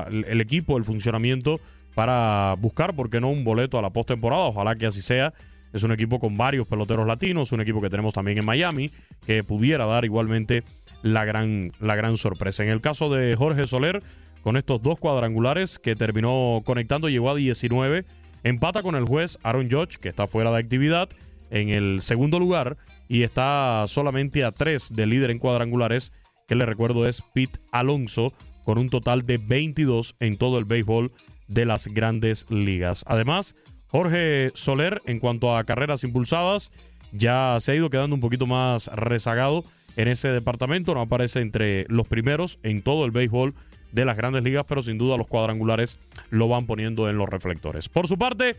el 0.10 0.42
equipo, 0.42 0.78
el 0.78 0.84
funcionamiento 0.84 1.62
para 1.96 2.56
buscar, 2.60 2.96
¿por 2.96 3.10
qué 3.10 3.22
no?, 3.22 3.30
un 3.30 3.44
boleto 3.44 3.80
a 3.80 3.82
la 3.82 3.90
postemporada. 3.90 4.44
Ojalá 4.44 4.76
que 4.76 4.86
así 4.86 5.02
sea. 5.02 5.34
Es 5.78 5.84
un 5.84 5.92
equipo 5.92 6.20
con 6.20 6.36
varios 6.36 6.68
peloteros 6.68 7.08
latinos, 7.08 7.52
un 7.52 7.62
equipo 7.62 7.82
que 7.82 7.90
tenemos 7.90 8.14
también 8.14 8.38
en 8.38 8.46
Miami, 8.46 8.92
que 9.26 9.44
pudiera 9.44 9.86
dar 9.86 10.06
igualmente 10.06 10.64
la 11.02 11.24
gran, 11.24 11.72
la 11.80 11.96
gran 11.96 12.18
sorpresa. 12.18 12.64
En 12.64 12.70
el 12.70 12.82
caso 12.82 13.10
de 13.10 13.36
Jorge 13.36 13.66
Soler, 13.68 14.04
con 14.42 14.58
estos 14.58 14.82
dos 14.82 15.00
cuadrangulares 15.00 15.80
que 15.80 15.96
terminó 15.96 16.62
conectando, 16.66 17.10
llegó 17.10 17.30
a 17.30 17.36
19. 17.36 18.06
Empata 18.44 18.84
con 18.84 18.96
el 18.96 19.06
juez 19.06 19.38
Aaron 19.44 19.70
Judge, 19.70 19.98
que 19.98 20.10
está 20.10 20.28
fuera 20.28 20.52
de 20.52 20.60
actividad, 20.60 21.10
en 21.50 21.70
el 21.70 22.02
segundo 22.02 22.40
lugar 22.40 22.78
y 23.08 23.24
está 23.24 23.86
solamente 23.88 24.44
a 24.44 24.52
3 24.52 24.96
del 24.96 25.10
líder 25.10 25.32
en 25.32 25.40
cuadrangulares, 25.40 26.12
que 26.48 26.56
le 26.56 26.66
recuerdo 26.66 27.06
es 27.06 27.24
Pete 27.34 27.60
Alonso, 27.72 28.34
con 28.64 28.78
un 28.78 28.90
total 28.90 29.26
de 29.26 29.38
22 29.38 30.16
en 30.20 30.38
todo 30.38 30.58
el 30.60 30.66
béisbol 30.66 31.12
de 31.48 31.66
las 31.66 31.88
grandes 31.88 32.50
ligas. 32.50 33.06
Además, 33.08 33.56
Jorge 33.90 34.52
Soler, 34.54 35.02
en 35.06 35.20
cuanto 35.20 35.56
a 35.56 35.64
carreras 35.64 36.04
impulsadas, 36.04 36.72
ya 37.12 37.58
se 37.60 37.72
ha 37.72 37.76
ido 37.76 37.90
quedando 37.90 38.16
un 38.16 38.22
poquito 38.22 38.46
más 38.46 38.88
rezagado 38.88 39.64
en 39.96 40.08
ese 40.08 40.30
departamento, 40.30 40.94
no 40.94 41.02
aparece 41.02 41.40
entre 41.40 41.86
los 41.90 42.08
primeros 42.08 42.60
en 42.64 42.82
todo 42.82 43.06
el 43.06 43.12
béisbol 43.12 43.56
de 43.92 44.06
las 44.06 44.18
grandes 44.18 44.44
ligas, 44.44 44.66
pero 44.68 44.84
sin 44.84 44.98
duda 44.98 45.18
los 45.18 45.28
cuadrangulares 45.28 46.00
lo 46.30 46.48
van 46.48 46.66
poniendo 46.66 47.10
en 47.10 47.18
los 47.18 47.30
reflectores. 47.30 47.90
Por 47.90 48.08
su 48.08 48.18
parte, 48.18 48.56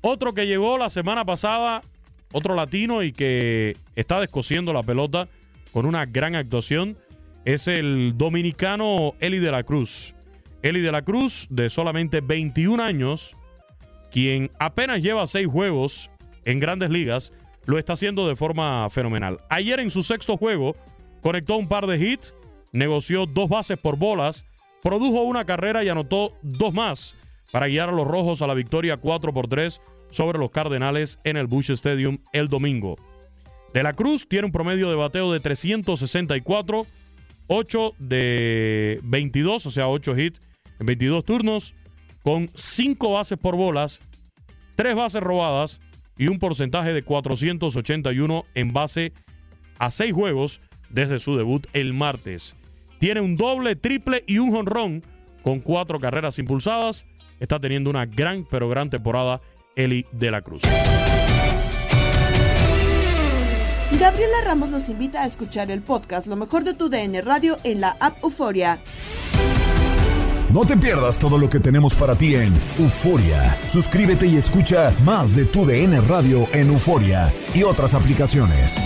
otro 0.00 0.32
que 0.32 0.46
llegó 0.46 0.78
la 0.78 0.90
semana 0.90 1.24
pasada, 1.24 1.82
otro 2.32 2.54
latino 2.54 3.02
y 3.02 3.12
que 3.12 3.76
está 3.96 4.20
descosiendo 4.20 4.72
la 4.72 4.82
pelota 4.82 5.28
con 5.72 5.86
una 5.86 6.06
gran 6.06 6.34
actuación, 6.34 6.96
es 7.44 7.68
el 7.68 8.14
dominicano 8.16 9.14
Eli 9.20 9.38
de 9.38 9.50
la 9.50 9.64
Cruz. 9.64 10.14
Eli 10.62 10.80
de 10.80 10.92
la 10.92 11.02
Cruz, 11.02 11.46
de 11.50 11.70
solamente 11.70 12.20
21 12.20 12.82
años, 12.82 13.36
quien 14.10 14.50
apenas 14.58 15.02
lleva 15.02 15.26
seis 15.26 15.46
juegos 15.46 16.10
en 16.44 16.60
grandes 16.60 16.90
ligas, 16.90 17.32
lo 17.66 17.78
está 17.78 17.92
haciendo 17.92 18.26
de 18.28 18.36
forma 18.36 18.88
fenomenal. 18.90 19.38
Ayer 19.50 19.80
en 19.80 19.90
su 19.90 20.02
sexto 20.02 20.36
juego 20.36 20.76
conectó 21.20 21.56
un 21.56 21.68
par 21.68 21.86
de 21.86 21.98
hits, 21.98 22.34
negoció 22.72 23.26
dos 23.26 23.48
bases 23.48 23.76
por 23.76 23.96
bolas, 23.96 24.46
produjo 24.82 25.22
una 25.22 25.44
carrera 25.44 25.84
y 25.84 25.88
anotó 25.88 26.32
dos 26.42 26.72
más 26.72 27.16
para 27.52 27.68
guiar 27.68 27.88
a 27.88 27.92
los 27.92 28.06
Rojos 28.06 28.42
a 28.42 28.46
la 28.46 28.54
victoria 28.54 28.96
4 28.96 29.32
por 29.32 29.48
3 29.48 29.80
sobre 30.10 30.38
los 30.38 30.50
Cardenales 30.50 31.18
en 31.24 31.36
el 31.36 31.46
Bush 31.46 31.70
Stadium 31.70 32.18
el 32.32 32.48
domingo. 32.48 32.96
De 33.74 33.82
la 33.82 33.92
Cruz 33.92 34.26
tiene 34.28 34.46
un 34.46 34.52
promedio 34.52 34.88
de 34.88 34.96
bateo 34.96 35.32
de 35.32 35.40
364, 35.40 36.86
8 37.48 37.92
de 37.98 39.00
22, 39.02 39.66
o 39.66 39.70
sea, 39.70 39.88
8 39.88 40.18
hits 40.18 40.40
en 40.80 40.86
22 40.86 41.24
turnos, 41.24 41.74
con 42.28 42.50
5 42.52 43.10
bases 43.10 43.38
por 43.38 43.56
bolas, 43.56 44.00
3 44.76 44.94
bases 44.94 45.22
robadas 45.22 45.80
y 46.18 46.28
un 46.28 46.38
porcentaje 46.38 46.92
de 46.92 47.02
481 47.02 48.44
en 48.54 48.74
base 48.74 49.14
a 49.78 49.90
6 49.90 50.12
juegos 50.12 50.60
desde 50.90 51.20
su 51.20 51.38
debut 51.38 51.66
el 51.72 51.94
martes. 51.94 52.54
Tiene 52.98 53.22
un 53.22 53.38
doble, 53.38 53.76
triple 53.76 54.24
y 54.26 54.40
un 54.40 54.50
jonrón 54.50 55.02
con 55.40 55.60
4 55.60 56.00
carreras 56.00 56.38
impulsadas. 56.38 57.06
Está 57.40 57.58
teniendo 57.60 57.88
una 57.88 58.04
gran, 58.04 58.44
pero 58.44 58.68
gran 58.68 58.90
temporada 58.90 59.40
Eli 59.74 60.04
de 60.12 60.30
la 60.30 60.42
Cruz. 60.42 60.64
Gabriela 63.98 64.36
Ramos 64.44 64.68
nos 64.68 64.90
invita 64.90 65.22
a 65.22 65.26
escuchar 65.26 65.70
el 65.70 65.80
podcast 65.80 66.26
Lo 66.26 66.36
mejor 66.36 66.64
de 66.64 66.74
tu 66.74 66.90
DN 66.90 67.22
Radio 67.22 67.56
en 67.64 67.80
la 67.80 67.96
app 68.00 68.22
Euforia. 68.22 68.82
No 70.52 70.64
te 70.64 70.78
pierdas 70.78 71.18
todo 71.18 71.36
lo 71.36 71.50
que 71.50 71.60
tenemos 71.60 71.94
para 71.94 72.14
ti 72.14 72.34
en 72.34 72.58
Euforia. 72.78 73.54
Suscríbete 73.68 74.26
y 74.26 74.38
escucha 74.38 74.94
más 75.04 75.34
de 75.34 75.44
tu 75.44 75.66
DN 75.66 76.00
Radio 76.00 76.48
en 76.54 76.68
Euforia 76.68 77.30
y 77.54 77.64
otras 77.64 77.92
aplicaciones. 77.92 78.80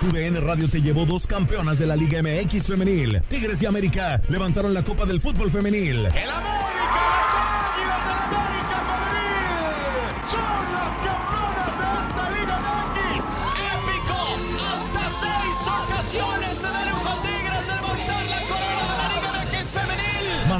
Tu 0.00 0.12
DN 0.12 0.40
Radio 0.40 0.68
te 0.68 0.82
llevó 0.82 1.06
dos 1.06 1.26
campeonas 1.26 1.78
de 1.78 1.86
la 1.86 1.96
Liga 1.96 2.20
MX 2.22 2.66
femenil. 2.66 3.22
Tigres 3.26 3.62
y 3.62 3.66
América 3.66 4.20
levantaron 4.28 4.74
la 4.74 4.82
Copa 4.82 5.06
del 5.06 5.22
Fútbol 5.22 5.50
femenil. 5.50 6.04
¡El 6.04 6.30
América! 6.30 6.63